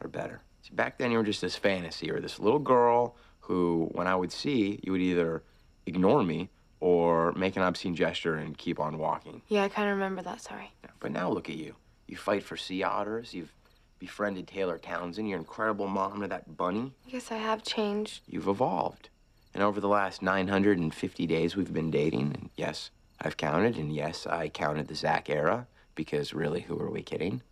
are 0.00 0.08
better. 0.08 0.40
See, 0.62 0.74
back 0.74 0.98
then 0.98 1.10
you 1.10 1.18
were 1.18 1.24
just 1.24 1.40
this 1.40 1.56
fantasy. 1.56 2.10
or 2.10 2.20
this 2.20 2.38
little 2.38 2.58
girl 2.58 3.16
who, 3.40 3.88
when 3.92 4.06
I 4.06 4.14
would 4.14 4.32
see, 4.32 4.80
you 4.82 4.92
would 4.92 5.00
either 5.00 5.42
ignore 5.86 6.22
me 6.22 6.50
or 6.80 7.32
make 7.32 7.56
an 7.56 7.62
obscene 7.62 7.94
gesture 7.94 8.36
and 8.36 8.56
keep 8.56 8.78
on 8.80 8.98
walking. 8.98 9.42
Yeah, 9.48 9.64
I 9.64 9.68
kind 9.68 9.88
of 9.88 9.94
remember 9.96 10.22
that. 10.22 10.40
Sorry. 10.40 10.72
But 11.00 11.12
now 11.12 11.30
look 11.30 11.48
at 11.50 11.56
you. 11.56 11.74
You 12.06 12.16
fight 12.16 12.42
for 12.42 12.56
sea 12.56 12.82
otters. 12.82 13.34
You've 13.34 13.52
befriended 13.98 14.46
Taylor 14.46 14.78
Townsend. 14.78 15.28
You're 15.28 15.36
an 15.38 15.42
incredible 15.44 15.86
mom 15.86 16.22
to 16.22 16.28
that 16.28 16.56
bunny. 16.56 16.92
I 17.06 17.10
guess 17.10 17.30
I 17.30 17.36
have 17.36 17.62
changed. 17.62 18.22
You've 18.26 18.48
evolved. 18.48 19.09
And 19.54 19.62
over 19.62 19.80
the 19.80 19.88
last 19.88 20.22
950 20.22 21.26
days 21.26 21.56
we've 21.56 21.72
been 21.72 21.90
dating, 21.90 22.32
and 22.34 22.50
yes, 22.56 22.90
I've 23.20 23.36
counted, 23.36 23.76
and 23.76 23.94
yes, 23.94 24.26
I 24.26 24.48
counted 24.48 24.88
the 24.88 24.94
Zach 24.94 25.28
era, 25.28 25.66
because 25.94 26.32
really, 26.32 26.60
who 26.60 26.78
are 26.78 26.90
we 26.90 27.02
kidding? 27.02 27.42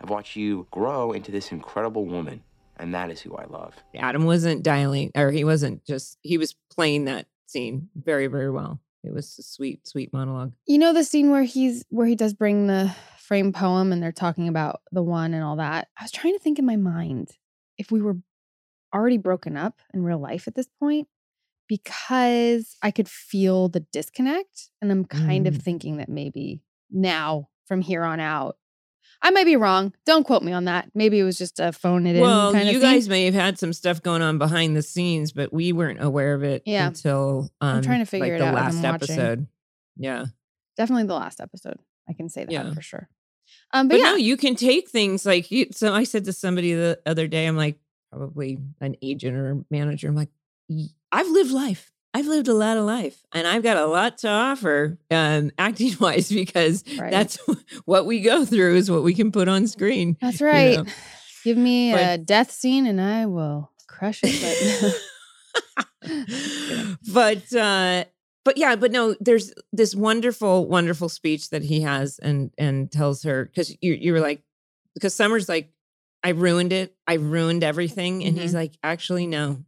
I've 0.00 0.10
watched 0.10 0.36
you 0.36 0.66
grow 0.70 1.12
into 1.12 1.30
this 1.30 1.52
incredible 1.52 2.06
woman, 2.06 2.42
and 2.76 2.94
that 2.94 3.10
is 3.10 3.20
who 3.20 3.36
I 3.36 3.44
love. 3.44 3.74
Adam 3.94 4.24
wasn't 4.24 4.62
dialing, 4.62 5.12
or 5.14 5.30
he 5.30 5.44
wasn't 5.44 5.84
just, 5.84 6.18
he 6.22 6.38
was 6.38 6.54
playing 6.70 7.04
that 7.04 7.26
scene 7.46 7.88
very, 7.94 8.26
very 8.26 8.50
well. 8.50 8.80
It 9.04 9.12
was 9.12 9.38
a 9.38 9.42
sweet, 9.42 9.86
sweet 9.86 10.12
monologue. 10.12 10.52
You 10.66 10.78
know 10.78 10.92
the 10.92 11.04
scene 11.04 11.30
where 11.30 11.42
he's 11.42 11.84
where 11.90 12.06
he 12.06 12.16
does 12.16 12.32
bring 12.32 12.66
the 12.66 12.94
frame 13.18 13.52
poem, 13.52 13.92
and 13.92 14.02
they're 14.02 14.12
talking 14.12 14.48
about 14.48 14.80
the 14.92 15.02
one 15.02 15.34
and 15.34 15.44
all 15.44 15.56
that. 15.56 15.88
I 15.98 16.04
was 16.04 16.10
trying 16.10 16.34
to 16.34 16.38
think 16.38 16.58
in 16.58 16.66
my 16.66 16.76
mind 16.76 17.32
if 17.76 17.90
we 17.90 18.00
were 18.00 18.16
already 18.94 19.18
broken 19.18 19.56
up 19.56 19.80
in 19.92 20.04
real 20.04 20.18
life 20.18 20.48
at 20.48 20.54
this 20.54 20.68
point 20.80 21.08
because 21.68 22.76
I 22.82 22.90
could 22.90 23.08
feel 23.08 23.68
the 23.68 23.80
disconnect. 23.92 24.68
And 24.80 24.90
I'm 24.90 25.04
kind 25.04 25.46
of 25.46 25.54
Mm. 25.54 25.62
thinking 25.62 25.96
that 25.98 26.08
maybe 26.08 26.60
now 26.90 27.48
from 27.66 27.80
here 27.80 28.04
on 28.04 28.20
out, 28.20 28.56
I 29.22 29.30
might 29.30 29.44
be 29.44 29.56
wrong. 29.56 29.94
Don't 30.04 30.24
quote 30.24 30.42
me 30.42 30.52
on 30.52 30.66
that. 30.66 30.90
Maybe 30.94 31.18
it 31.18 31.22
was 31.24 31.38
just 31.38 31.58
a 31.58 31.72
phone 31.72 32.06
it 32.06 32.16
in 32.16 32.20
Well, 32.22 32.54
you 32.54 32.76
of 32.76 32.82
guys 32.82 33.08
may 33.08 33.24
have 33.24 33.34
had 33.34 33.58
some 33.58 33.72
stuff 33.72 34.02
going 34.02 34.20
on 34.20 34.36
behind 34.38 34.76
the 34.76 34.82
scenes, 34.82 35.32
but 35.32 35.52
we 35.52 35.72
weren't 35.72 36.02
aware 36.02 36.34
of 36.34 36.42
it 36.42 36.62
Yeah. 36.66 36.88
until 36.88 37.50
um, 37.60 37.76
I'm 37.76 37.82
trying 37.82 38.00
to 38.00 38.06
figure 38.06 38.34
like 38.34 38.42
it 38.42 38.44
the 38.44 38.46
out 38.58 38.66
as 38.68 38.74
last 38.82 38.84
episode. 38.84 39.46
Yeah, 39.96 40.26
Definitely 40.76 41.04
the 41.04 41.14
last 41.14 41.40
episode. 41.40 41.78
I 42.08 42.12
can 42.14 42.28
say 42.28 42.44
that 42.44 42.52
Yeah. 42.52 42.74
for 42.74 42.82
sure. 42.82 43.08
Um, 43.72 43.88
but, 43.88 43.94
but, 43.94 43.98
yeah, 44.00 44.10
no, 44.10 44.16
you 44.16 44.36
can 44.36 44.56
take 44.56 44.90
things 44.90 45.24
like 45.24 45.50
you. 45.50 45.66
So 45.72 45.94
I 45.94 46.04
said 46.04 46.24
to 46.24 46.32
somebody 46.32 46.74
the 46.74 47.00
other 47.06 47.26
day, 47.28 47.46
I'm 47.46 47.56
like, 47.56 47.78
probably 48.10 48.58
an 48.80 48.96
agent 49.00 49.36
or 49.36 49.64
manager. 49.70 50.08
I'm 50.08 50.16
like, 50.16 50.30
"Y- 50.68 50.88
I've 51.14 51.28
lived 51.28 51.50
life. 51.52 51.90
I've 52.12 52.26
lived 52.26 52.46
a 52.48 52.54
lot 52.54 52.76
of 52.76 52.84
life, 52.84 53.24
and 53.32 53.46
I've 53.46 53.62
got 53.62 53.76
a 53.76 53.86
lot 53.86 54.18
to 54.18 54.28
offer, 54.28 54.98
um, 55.10 55.50
acting 55.58 55.94
wise, 56.00 56.28
because 56.30 56.84
Right. 56.98 57.10
that's 57.10 57.38
what 57.86 58.06
we 58.06 58.20
go 58.20 58.44
through 58.44 58.76
is 58.76 58.90
what 58.90 59.02
we 59.02 59.14
can 59.14 59.32
put 59.32 59.48
on 59.48 59.66
screen. 59.66 60.16
That's 60.20 60.40
you 60.40 60.46
right. 60.46 60.78
know. 60.78 60.84
Give 61.44 61.56
me 61.56 61.92
But- 61.92 62.00
a 62.14 62.18
death 62.18 62.50
scene 62.52 62.86
and 62.86 63.00
I 63.00 63.26
will 63.26 63.70
crush 63.88 64.20
it. 64.24 64.94
but 67.12 67.54
uh 67.54 68.04
but 68.44 68.56
yeah 68.58 68.76
but 68.76 68.90
no 68.92 69.14
there's 69.20 69.52
this 69.72 69.94
wonderful 69.94 70.66
wonderful 70.68 71.08
speech 71.08 71.50
that 71.50 71.62
he 71.62 71.80
has 71.80 72.18
and 72.18 72.50
and 72.58 72.90
tells 72.92 73.22
her 73.22 73.46
because 73.46 73.70
you 73.80 73.94
you 73.94 74.12
were 74.12 74.20
like 74.20 74.42
because 74.94 75.14
summer's 75.14 75.48
like 75.48 75.70
i 76.22 76.30
ruined 76.30 76.72
it 76.72 76.94
i 77.06 77.14
ruined 77.14 77.64
everything 77.64 78.22
and 78.24 78.38
he's 78.38 78.54
like 78.54 78.76
actually 78.82 79.26
no 79.26 79.64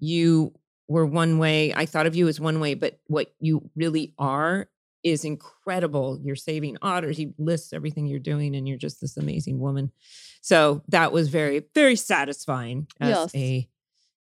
you 0.00 0.52
were 0.90 1.06
one 1.06 1.38
way 1.38 1.72
i 1.74 1.86
thought 1.86 2.06
of 2.06 2.14
you 2.14 2.28
as 2.28 2.38
one 2.40 2.60
way 2.60 2.74
but 2.74 2.98
what 3.06 3.32
you 3.40 3.70
really 3.76 4.12
are 4.18 4.68
is 5.02 5.24
incredible. 5.24 6.20
You're 6.22 6.36
saving 6.36 6.76
otters 6.82 7.16
he 7.16 7.32
lists 7.38 7.72
everything 7.72 8.06
you're 8.06 8.18
doing 8.18 8.54
and 8.54 8.68
you're 8.68 8.76
just 8.76 9.00
this 9.00 9.16
amazing 9.16 9.58
woman. 9.58 9.92
So 10.42 10.82
that 10.88 11.10
was 11.10 11.30
very 11.30 11.64
very 11.74 11.96
satisfying 11.96 12.86
as 13.00 13.08
Yes. 13.08 13.34
a 13.34 13.68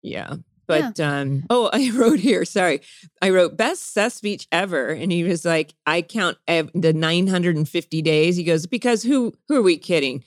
yeah 0.03 0.35
but 0.67 0.99
um 0.99 1.43
oh 1.49 1.71
i 1.73 1.89
wrote 1.95 2.19
here 2.19 2.45
sorry. 2.45 2.81
I 3.23 3.31
wrote 3.31 3.57
best 3.57 3.91
seth 3.91 4.13
speech 4.13 4.47
ever 4.51 4.89
and 4.89 5.11
he 5.11 5.23
was 5.23 5.43
like 5.45 5.73
i 5.87 6.03
count 6.03 6.37
ev- 6.47 6.69
the 6.75 6.93
950 6.93 8.01
days 8.03 8.35
he 8.37 8.43
goes 8.43 8.67
because 8.67 9.01
who 9.01 9.33
who 9.47 9.55
are 9.57 9.63
we 9.63 9.77
kidding 9.79 10.23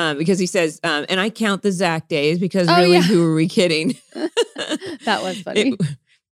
um 0.00 0.16
because 0.18 0.38
he 0.38 0.46
says 0.46 0.80
um 0.84 1.04
and 1.08 1.20
i 1.20 1.28
count 1.30 1.62
the 1.62 1.72
zach 1.72 2.08
days 2.08 2.38
because 2.38 2.68
Oh, 2.68 2.76
really 2.76 2.96
yeah. 2.98 3.02
who 3.02 3.22
are 3.24 3.34
we 3.34 3.48
kidding 3.48 3.94
that 5.04 5.22
was 5.22 5.40
funny. 5.42 5.70
It- 5.72 5.80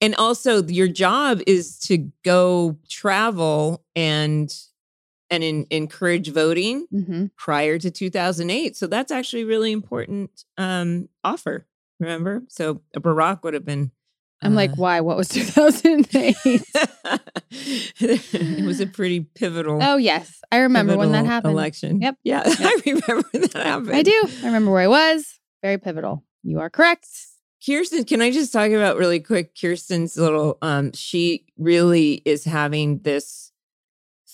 and 0.02 0.14
also 0.16 0.62
your 0.68 0.90
job 0.90 1.42
is 1.48 1.80
to 1.88 2.12
go 2.24 2.78
travel 2.90 3.84
and 3.96 4.54
and 5.30 5.44
in, 5.44 5.66
encourage 5.72 6.30
voting 6.32 6.86
hmm 6.92 7.26
prior 7.38 7.78
to 7.80 7.90
2008 7.92 8.76
so 8.76 8.88
that's 8.88 9.12
actually 9.12 9.44
a 9.44 9.46
really 9.46 9.72
important 9.72 10.44
um 10.58 11.08
offer 11.24 11.66
remember 12.00 12.44
so 12.50 12.82
barack 12.98 13.42
would 13.44 13.54
have 13.54 13.66
been 13.66 13.92
I'm 14.46 14.56
like, 14.56 14.72
uh, 14.72 14.76
why? 14.78 15.02
What 15.02 15.18
was 15.18 15.28
2008? 15.30 16.36
it 18.00 18.64
was 18.66 18.80
a 18.80 18.88
pretty 18.88 19.22
pivotal 19.22 19.80
oh, 19.82 19.98
yes. 19.98 20.42
I 20.52 20.58
remember 20.60 20.98
when 20.98 21.12
that 21.12 21.26
happened. 21.26 21.52
election 21.54 22.02
Yep. 22.02 22.18
yeah 22.24 22.44
i 22.46 22.82
remember 22.86 23.24
when 23.32 23.42
that 23.44 23.56
happened 23.56 23.96
I 23.96 24.02
do. 24.04 24.28
I 24.42 24.46
remember 24.48 24.72
where 24.72 24.82
I 24.82 24.88
was. 24.88 25.40
Very 25.62 25.78
pivotal. 25.78 26.24
You 26.44 26.60
are 26.60 26.70
correct. 26.70 27.08
Kirsten, 27.66 28.04
can 28.06 28.22
I 28.22 28.30
just 28.32 28.54
talk 28.54 28.70
about 28.72 28.98
really 28.98 29.20
quick 29.20 29.56
Kirsten's 29.60 30.18
little 30.18 30.58
um 30.62 30.92
she 30.94 31.46
really 31.58 32.22
is 32.26 32.44
having 32.46 33.00
this 33.00 33.52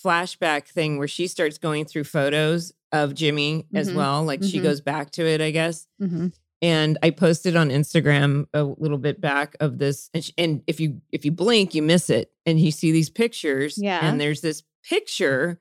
flashback 0.04 0.66
thing 0.66 0.98
where 0.98 1.08
she 1.08 1.26
starts 1.28 1.58
going 1.58 1.84
through 1.84 2.04
photos 2.04 2.72
of 2.90 3.14
Jimmy 3.14 3.66
as 3.74 3.90
Mhm. 3.90 3.94
well. 3.94 4.24
Like 4.24 4.42
she 4.42 4.58
Mhm. 4.58 4.62
goes 4.64 4.80
back 4.80 5.10
to 5.12 5.26
it, 5.26 5.40
I 5.40 5.50
guess. 5.50 5.86
hmm 5.98 6.28
And 6.62 6.96
I 7.02 7.10
posted 7.10 7.56
on 7.56 7.70
Instagram 7.70 8.46
a 8.54 8.62
little 8.62 8.96
bit 8.98 9.20
back 9.20 9.56
of 9.60 9.78
this 9.78 10.08
and, 10.14 10.24
sh- 10.24 10.30
and 10.38 10.62
if 10.68 10.78
you 10.78 11.00
if 11.10 11.24
you 11.24 11.32
blink 11.32 11.74
you 11.74 11.82
miss 11.82 12.08
it 12.08 12.30
and 12.46 12.58
you 12.60 12.70
see 12.70 12.92
these 12.92 13.10
pictures 13.10 13.76
Yeah. 13.76 13.98
and 14.00 14.20
there's 14.20 14.40
this 14.42 14.62
picture 14.88 15.60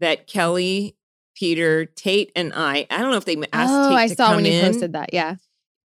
that 0.00 0.26
Kelly 0.26 0.96
Peter, 1.36 1.84
Tate, 1.84 2.32
and 2.34 2.52
I. 2.54 2.86
I 2.90 2.98
don't 2.98 3.10
know 3.12 3.16
if 3.18 3.24
they 3.24 3.36
asked 3.52 3.72
Oh, 3.72 3.90
Tate 3.90 3.98
I 3.98 4.06
saw 4.08 4.34
when 4.34 4.44
you 4.44 4.52
in 4.52 4.64
posted 4.72 4.94
that. 4.94 5.12
Yeah. 5.12 5.36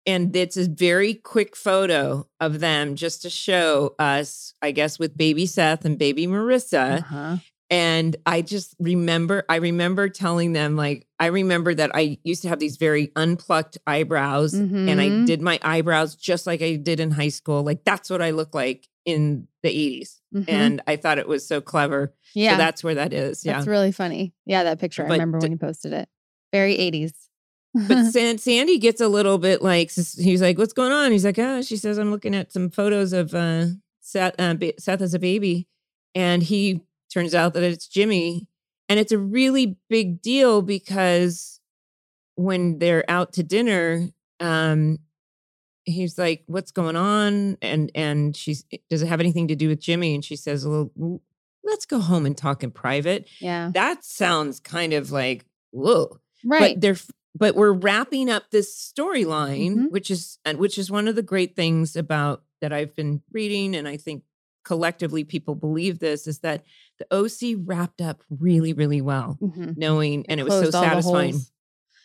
and 0.06 0.34
it's 0.34 0.56
a 0.56 0.68
very 0.68 1.14
quick 1.14 1.54
photo 1.56 2.26
of 2.40 2.60
them 2.60 2.94
just 2.96 3.22
to 3.22 3.30
show 3.30 3.94
us, 3.98 4.54
I 4.62 4.70
guess, 4.70 4.98
with 4.98 5.16
baby 5.16 5.44
Seth 5.46 5.84
and 5.84 5.98
baby 5.98 6.26
Marissa. 6.26 6.98
Uh-huh. 7.00 7.36
And 7.72 8.16
I 8.26 8.42
just 8.42 8.74
remember, 8.78 9.44
I 9.48 9.56
remember 9.56 10.10
telling 10.10 10.52
them, 10.52 10.76
like, 10.76 11.06
I 11.18 11.26
remember 11.26 11.72
that 11.74 11.90
I 11.94 12.18
used 12.22 12.42
to 12.42 12.48
have 12.50 12.58
these 12.58 12.76
very 12.76 13.10
unplucked 13.16 13.78
eyebrows 13.86 14.52
and 14.52 15.00
I 15.00 15.08
Mhm. 15.08 15.26
did 15.26 15.40
my 15.40 15.58
eyebrows 15.62 16.14
just 16.14 16.46
like 16.46 16.60
I 16.60 16.76
did 16.76 17.00
in 17.00 17.10
high 17.12 17.30
school. 17.30 17.62
Like, 17.62 17.82
that's 17.84 18.10
what 18.10 18.20
I 18.20 18.32
look 18.32 18.54
like 18.54 18.88
in 19.06 19.48
the 19.62 19.70
80s. 19.70 20.20
Mhm. 20.34 20.44
And 20.48 20.82
I 20.86 20.96
thought 20.96 21.18
it 21.18 21.26
was 21.26 21.46
so 21.46 21.62
clever. 21.62 22.14
yeah, 22.34 22.52
So 22.52 22.56
that's 22.58 22.84
where 22.84 22.94
that 22.96 23.14
is. 23.14 23.42
Yeah. 23.44 23.54
that's 23.54 23.66
really 23.66 23.90
funny. 23.92 24.34
Yeah, 24.44 24.64
that 24.64 24.78
picture. 24.78 25.04
I 25.06 25.08
remember 25.08 25.38
d- 25.38 25.44
when 25.46 25.52
you 25.52 25.58
posted 25.58 25.94
it. 25.94 26.08
Very 26.52 26.76
80s. 26.76 27.14
but 27.88 28.04
San- 28.12 28.36
Sandy 28.36 28.78
gets 28.78 29.00
a 29.00 29.08
little 29.08 29.38
bit 29.38 29.62
like 29.62 29.90
he's 29.92 30.42
like, 30.42 30.58
"What's 30.58 30.74
going 30.74 30.92
on?" 30.92 31.10
He's 31.10 31.24
like, 31.24 31.38
"Oh," 31.38 31.62
she 31.62 31.78
says, 31.78 31.96
"I'm 31.96 32.10
looking 32.10 32.34
at 32.34 32.52
some 32.52 32.68
photos 32.68 33.14
of 33.14 33.34
uh, 33.34 33.66
Seth, 34.02 34.34
uh, 34.38 34.54
Seth 34.78 35.00
as 35.00 35.14
a 35.14 35.18
baby," 35.18 35.68
and 36.14 36.42
he 36.42 36.82
turns 37.12 37.34
out 37.34 37.54
that 37.54 37.62
it's 37.62 37.86
Jimmy, 37.88 38.48
and 38.88 38.98
it's 38.98 39.12
a 39.12 39.18
really 39.18 39.76
big 39.88 40.22
deal 40.22 40.62
because 40.62 41.60
when 42.36 42.78
they're 42.78 43.04
out 43.08 43.32
to 43.34 43.42
dinner, 43.42 44.08
um, 44.40 44.98
he's 45.84 46.18
like, 46.18 46.42
"What's 46.46 46.70
going 46.72 46.96
on?" 46.96 47.58
and 47.62 47.90
and 47.94 48.36
she's, 48.36 48.64
"Does 48.88 49.02
it 49.02 49.08
have 49.08 49.20
anything 49.20 49.48
to 49.48 49.56
do 49.56 49.68
with 49.68 49.80
Jimmy?" 49.80 50.14
And 50.14 50.24
she 50.24 50.36
says, 50.36 50.66
"Well, 50.66 50.90
let's 51.64 51.86
go 51.86 51.98
home 52.00 52.26
and 52.26 52.36
talk 52.36 52.62
in 52.62 52.70
private." 52.70 53.28
yeah. 53.40 53.70
That 53.74 54.04
sounds 54.04 54.60
kind 54.60 54.92
of 54.92 55.10
like 55.12 55.44
whoa 55.70 56.18
Right. 56.44 56.74
but 56.74 56.80
they're 56.80 56.96
but 57.34 57.54
we're 57.54 57.72
wrapping 57.72 58.28
up 58.28 58.50
this 58.50 58.74
storyline 58.76 59.74
Mhm. 59.76 59.90
which 59.90 60.10
is 60.10 60.38
and 60.44 60.58
which 60.58 60.76
is 60.76 60.90
one 60.90 61.08
of 61.08 61.14
the 61.14 61.22
great 61.22 61.56
things 61.56 61.96
about 61.96 62.42
that 62.60 62.74
i've 62.74 62.94
been 62.94 63.22
reading 63.32 63.74
and 63.74 63.88
i 63.88 63.96
think 63.96 64.22
collectively 64.64 65.24
people 65.24 65.54
believe 65.54 65.98
this 65.98 66.26
is 66.26 66.38
that 66.40 66.64
the 66.98 67.06
oc 67.14 67.58
wrapped 67.66 68.00
up 68.00 68.22
really 68.30 68.72
really 68.72 69.00
well 69.00 69.38
Mhm. 69.42 69.76
knowing 69.76 70.24
and 70.28 70.38
it 70.40 70.44
was 70.44 70.52
so 70.54 70.60
Closed 70.62 70.74
all 70.76 70.82
the 70.82 70.88
satisfying. 70.88 71.40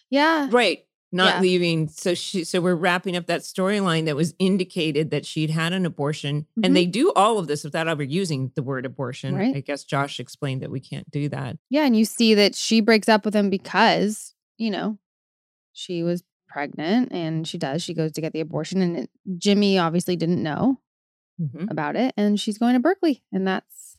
Yeah. 0.09 0.47
right 0.51 0.79
not 1.11 1.35
Yeah. 1.35 1.41
leaving 1.41 1.87
so 1.87 2.13
she 2.13 2.43
so 2.43 2.59
we're 2.59 2.75
wrapping 2.75 3.15
up 3.15 3.27
that 3.27 3.41
storyline 3.41 4.05
that 4.05 4.15
was 4.17 4.33
indicated 4.39 5.09
that 5.11 5.25
she'd 5.25 5.49
had 5.51 5.71
an 5.71 5.85
abortion 5.85 6.45
Mhm. 6.57 6.65
and 6.65 6.75
they 6.75 6.85
do 6.85 7.13
all 7.15 7.37
of 7.39 7.47
this 7.47 7.63
without 7.63 7.87
ever 7.87 8.03
using 8.03 8.51
the 8.55 8.63
word 8.63 8.85
abortion 8.85 9.35
Right. 9.35 9.55
i 9.55 9.61
guess 9.61 9.83
josh 9.85 10.19
explained 10.19 10.61
that 10.63 10.71
we 10.71 10.79
can't 10.81 11.09
do 11.09 11.29
that 11.29 11.57
Yeah. 11.69 11.85
And 11.85 11.95
you 11.95 12.03
see 12.05 12.33
that 12.33 12.55
she 12.55 12.81
breaks 12.81 13.07
up 13.07 13.23
with 13.23 13.33
him 13.35 13.49
because, 13.49 14.33
you 14.57 14.69
know, 14.71 14.97
she 15.73 16.03
was 16.03 16.23
pregnant 16.49 17.11
and 17.11 17.47
she 17.47 17.57
does. 17.57 17.83
She 17.83 17.93
goes 17.93 18.11
to 18.13 18.21
get 18.21 18.33
the 18.33 18.39
abortion. 18.39 18.81
And 18.81 18.97
it, 18.97 19.09
Jimmy 19.37 19.77
obviously 19.77 20.15
didn't 20.15 20.41
know 20.41 20.79
Mhm. 21.39 21.69
about 21.71 21.95
it. 21.95 22.13
And 22.17 22.39
she's 22.39 22.57
going 22.57 22.73
to 22.73 22.79
Berkeley. 22.79 23.23
And 23.31 23.47
that's 23.47 23.97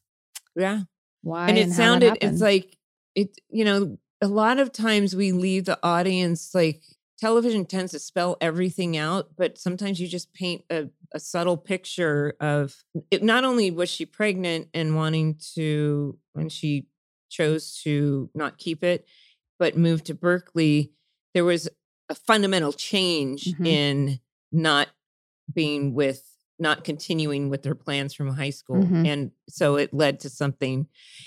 yeah 0.57 0.82
why. 1.22 1.49
and 1.49 1.59
it 1.59 1.68
that 1.68 1.74
sounded 1.74 2.18
it's 2.20 2.41
like 2.41 2.76
it 3.14 3.39
you 3.49 3.64
know 3.64 3.99
a 4.20 4.26
lot 4.28 4.59
of 4.59 4.72
times 4.72 5.14
we 5.14 5.30
leave 5.32 5.64
the 5.66 5.78
audience 5.82 6.55
like 6.55 6.82
television 7.18 7.64
tends 7.66 7.93
to 7.93 7.99
spell 7.99 8.36
everything 8.41 8.97
out 8.97 9.30
but 9.36 9.59
sometimes 9.59 10.01
you 10.01 10.07
just 10.09 10.32
paint 10.32 10.62
a, 10.70 10.89
a 11.12 11.18
subtle 11.20 11.57
picture 11.57 12.34
of 12.41 12.76
it 13.11 13.22
not 13.22 13.45
only 13.45 13.70
was 13.70 13.89
she 13.89 14.07
pregnant 14.07 14.68
and 14.74 14.95
wanting 14.97 15.36
to 15.55 16.16
when 16.32 16.49
she 16.49 16.86
chose 17.28 17.80
to 17.82 18.30
not 18.34 18.57
keep 18.59 18.82
it 18.82 19.07
but 19.59 19.76
moved 19.76 20.07
to 20.07 20.14
berkeley 20.14 20.93
there 21.34 21.45
was 21.45 21.68
a 22.09 22.14
fundamental 22.14 22.72
change 22.72 23.45
Mhm. 23.55 23.66
in 23.66 24.20
not 24.53 24.89
being 25.53 25.95
with 25.95 26.24
not 26.59 26.84
continuing 26.84 27.48
with 27.50 27.62
their 27.62 27.74
plans 27.74 28.12
from 28.14 28.28
high 28.34 28.50
school 28.50 28.82
Mhm. 28.82 29.06
and 29.06 29.30
so 29.48 29.76
it 29.76 29.92
led 29.94 30.20
to 30.20 30.30
something 30.30 30.86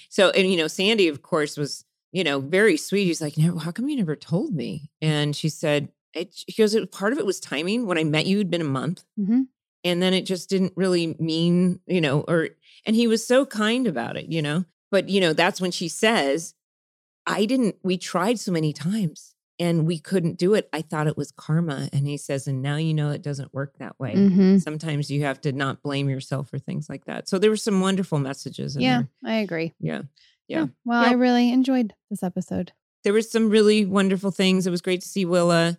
so 0.09 0.29
and 0.31 0.49
you 0.51 0.57
know 0.57 0.67
sandy 0.67 1.07
of 1.07 1.21
course 1.21 1.55
was 1.57 1.85
you 2.11 2.23
know 2.23 2.39
very 2.39 2.77
sweet 2.77 3.05
he's 3.05 3.21
like 3.21 3.37
no 3.37 3.57
how 3.57 3.71
come 3.71 3.87
you 3.89 3.95
never 3.95 4.15
told 4.15 4.53
me 4.53 4.89
and 5.01 5.35
she 5.35 5.49
said 5.49 5.89
it, 6.13 6.33
she 6.33 6.53
goes 6.61 6.75
"It- 6.75 6.91
part 6.91 7.13
of 7.13 7.19
it 7.19 7.25
was 7.25 7.39
timing 7.39 7.85
when 7.85 7.97
i 7.97 8.03
met 8.03 8.25
you 8.25 8.37
it'd 8.37 8.51
been 8.51 8.61
a 8.61 8.65
month 8.65 9.03
Mhm. 9.19 9.47
and 9.83 10.01
then 10.01 10.13
it 10.13 10.25
just 10.25 10.49
didn't 10.49 10.73
really 10.75 11.15
mean 11.19 11.79
you 11.87 12.01
know 12.01 12.21
or 12.27 12.49
and 12.85 12.95
he 12.95 13.07
was 13.07 13.25
so 13.25 13.45
kind 13.45 13.87
about 13.87 14.17
it 14.17 14.25
you 14.29 14.41
know 14.41 14.65
but 14.91 15.07
you 15.09 15.21
know 15.21 15.31
that's 15.33 15.61
when 15.61 15.71
she 15.71 15.87
says 15.87 16.53
i 17.25 17.45
didn't 17.45 17.75
we 17.83 17.97
tried 17.97 18.39
so 18.39 18.51
many 18.51 18.73
times 18.73 19.33
and 19.61 19.85
we 19.87 19.97
couldn't 19.99 20.37
do 20.37 20.53
it 20.55 20.67
i 20.73 20.81
thought 20.81 21.07
it 21.07 21.15
was 21.15 21.31
karma 21.31 21.87
and 21.93 22.05
he 22.07 22.17
says 22.17 22.47
and 22.47 22.61
now 22.61 22.75
you 22.75 22.93
know 22.93 23.11
it 23.11 23.21
doesn't 23.21 23.53
work 23.53 23.77
that 23.77 23.97
way 23.99 24.13
Mhm. 24.15 24.61
sometimes 24.61 25.09
you 25.09 25.21
have 25.23 25.39
to 25.41 25.51
not 25.53 25.81
blame 25.83 26.09
yourself 26.09 26.49
for 26.49 26.59
things 26.59 26.89
like 26.89 27.05
that 27.05 27.29
so 27.29 27.37
there 27.39 27.49
were 27.49 27.55
some 27.57 27.79
wonderful 27.79 28.17
messages 28.19 28.75
in 28.75 28.81
Yeah, 28.81 29.03
there 29.23 29.33
I 29.33 29.35
agree. 29.37 29.73
yeah 29.79 30.01
Yeah. 30.47 30.67
Well, 30.83 31.01
I 31.05 31.13
really 31.13 31.49
enjoyed 31.53 31.93
this 32.09 32.23
episode. 32.23 32.73
there 33.05 33.13
was 33.13 33.31
some 33.31 33.49
really 33.49 33.85
wonderful 33.85 34.31
things. 34.31 34.67
It 34.67 34.71
was 34.71 34.81
great 34.81 35.01
to 35.01 35.07
see 35.07 35.23
Willa. 35.25 35.77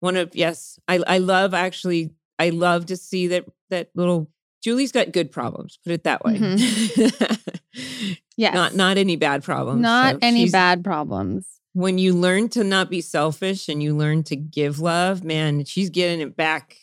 One 0.00 0.16
of 0.16 0.34
yes, 0.34 0.78
I 0.88 0.96
I 1.06 1.18
love 1.18 1.54
actually. 1.54 2.10
I 2.38 2.48
love 2.50 2.86
to 2.86 2.96
see 2.96 3.28
that 3.28 3.44
that 3.70 3.90
little 3.94 4.30
Julie's 4.64 4.92
got 4.92 5.12
good 5.12 5.30
problems. 5.30 5.78
Put 5.84 5.92
it 5.92 6.04
that 6.04 6.24
way. 6.24 6.36
Yes. 8.36 8.54
Not 8.54 8.74
not 8.74 8.96
any 8.96 9.16
bad 9.16 9.44
problems. 9.44 9.82
Not 9.82 10.14
So 10.14 10.18
any 10.22 10.48
bad 10.50 10.82
problems. 10.82 11.46
When 11.72 11.98
you 11.98 12.14
learn 12.14 12.48
to 12.50 12.64
not 12.64 12.90
be 12.90 13.00
selfish 13.00 13.68
and 13.68 13.80
you 13.82 13.96
learn 13.96 14.24
to 14.24 14.36
give 14.36 14.80
love, 14.80 15.22
man, 15.22 15.64
she's 15.64 15.88
getting 15.88 16.20
it 16.20 16.36
back 16.36 16.76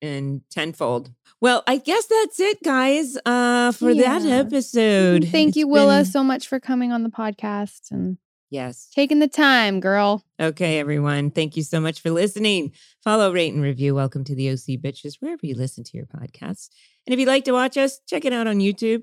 in 0.00 0.42
tenfold. 0.50 1.10
Well, 1.40 1.64
I 1.66 1.78
guess 1.78 2.06
that's 2.06 2.38
it, 2.38 2.62
guys, 2.62 3.18
uh, 3.26 3.72
for 3.72 3.92
that 3.94 4.22
episode. 4.22 5.26
Thank 5.28 5.48
It's 5.48 5.56
you, 5.56 5.66
Willa, 5.66 5.98
been- 5.98 6.04
so 6.04 6.22
much 6.22 6.46
for 6.46 6.60
coming 6.60 6.92
on 6.92 7.02
the 7.02 7.08
podcast 7.08 7.90
and 7.90 8.18
yes. 8.50 8.88
taking 8.94 9.18
the 9.18 9.26
time, 9.26 9.80
girl. 9.80 10.24
Okay, 10.40 10.78
everyone. 10.78 11.32
Thank 11.32 11.56
you 11.56 11.64
so 11.64 11.80
much 11.80 12.00
for 12.00 12.10
listening. 12.10 12.72
Follow, 13.02 13.32
rate, 13.32 13.52
and 13.52 13.62
review. 13.64 13.96
Welcome 13.96 14.22
to 14.24 14.36
the 14.36 14.50
OC 14.50 14.78
Bitches, 14.80 15.16
wherever 15.18 15.44
you 15.44 15.56
listen 15.56 15.82
to 15.82 15.96
your 15.96 16.06
podcasts. 16.06 16.68
And 17.04 17.12
if 17.12 17.18
you'd 17.18 17.26
like 17.26 17.44
to 17.46 17.52
watch 17.52 17.76
us, 17.76 17.98
check 18.08 18.24
it 18.24 18.32
out 18.32 18.46
on 18.46 18.60
YouTube. 18.60 19.02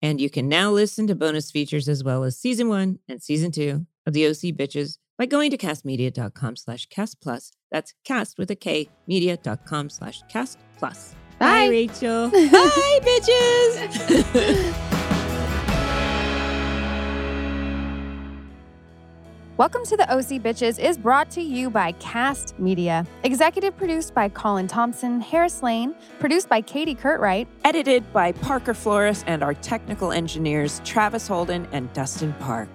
And 0.00 0.18
you 0.18 0.30
can 0.30 0.48
now 0.48 0.70
listen 0.70 1.06
to 1.08 1.14
bonus 1.14 1.50
features 1.50 1.90
as 1.90 2.02
well 2.02 2.24
as 2.24 2.38
season 2.38 2.70
one 2.70 3.00
and 3.06 3.22
season 3.22 3.52
two 3.52 3.86
of 4.06 4.12
the 4.12 4.26
OC 4.26 4.54
Bitches 4.56 4.98
by 5.18 5.26
going 5.26 5.50
to 5.50 5.56
kastmedia.com 5.56 6.56
slash 6.56 6.86
cast 6.86 7.20
plus. 7.20 7.52
That's 7.70 7.94
cast 8.04 8.38
with 8.38 8.50
a 8.50 8.56
K, 8.56 8.88
media.com 9.06 9.90
slash 9.90 10.22
cast 10.28 10.58
plus. 10.78 11.14
Bye. 11.38 11.68
Rachel. 11.68 12.28
Bye, 12.30 13.00
bitches. 13.02 14.80
Welcome 19.56 19.84
to 19.84 19.96
the 19.96 20.12
OC 20.12 20.42
Bitches 20.42 20.80
is 20.80 20.98
brought 20.98 21.30
to 21.30 21.40
you 21.40 21.70
by 21.70 21.92
Kast 21.92 22.58
Media. 22.58 23.06
Executive 23.22 23.76
produced 23.76 24.12
by 24.12 24.28
Colin 24.28 24.66
Thompson, 24.66 25.20
Harris 25.20 25.62
Lane, 25.62 25.94
produced 26.18 26.48
by 26.48 26.60
Katie 26.60 26.96
Curtright, 26.96 27.46
Edited 27.62 28.12
by 28.12 28.32
Parker 28.32 28.74
Flores 28.74 29.22
and 29.28 29.44
our 29.44 29.54
technical 29.54 30.10
engineers, 30.10 30.80
Travis 30.84 31.28
Holden 31.28 31.68
and 31.70 31.92
Dustin 31.92 32.32
Park. 32.40 32.68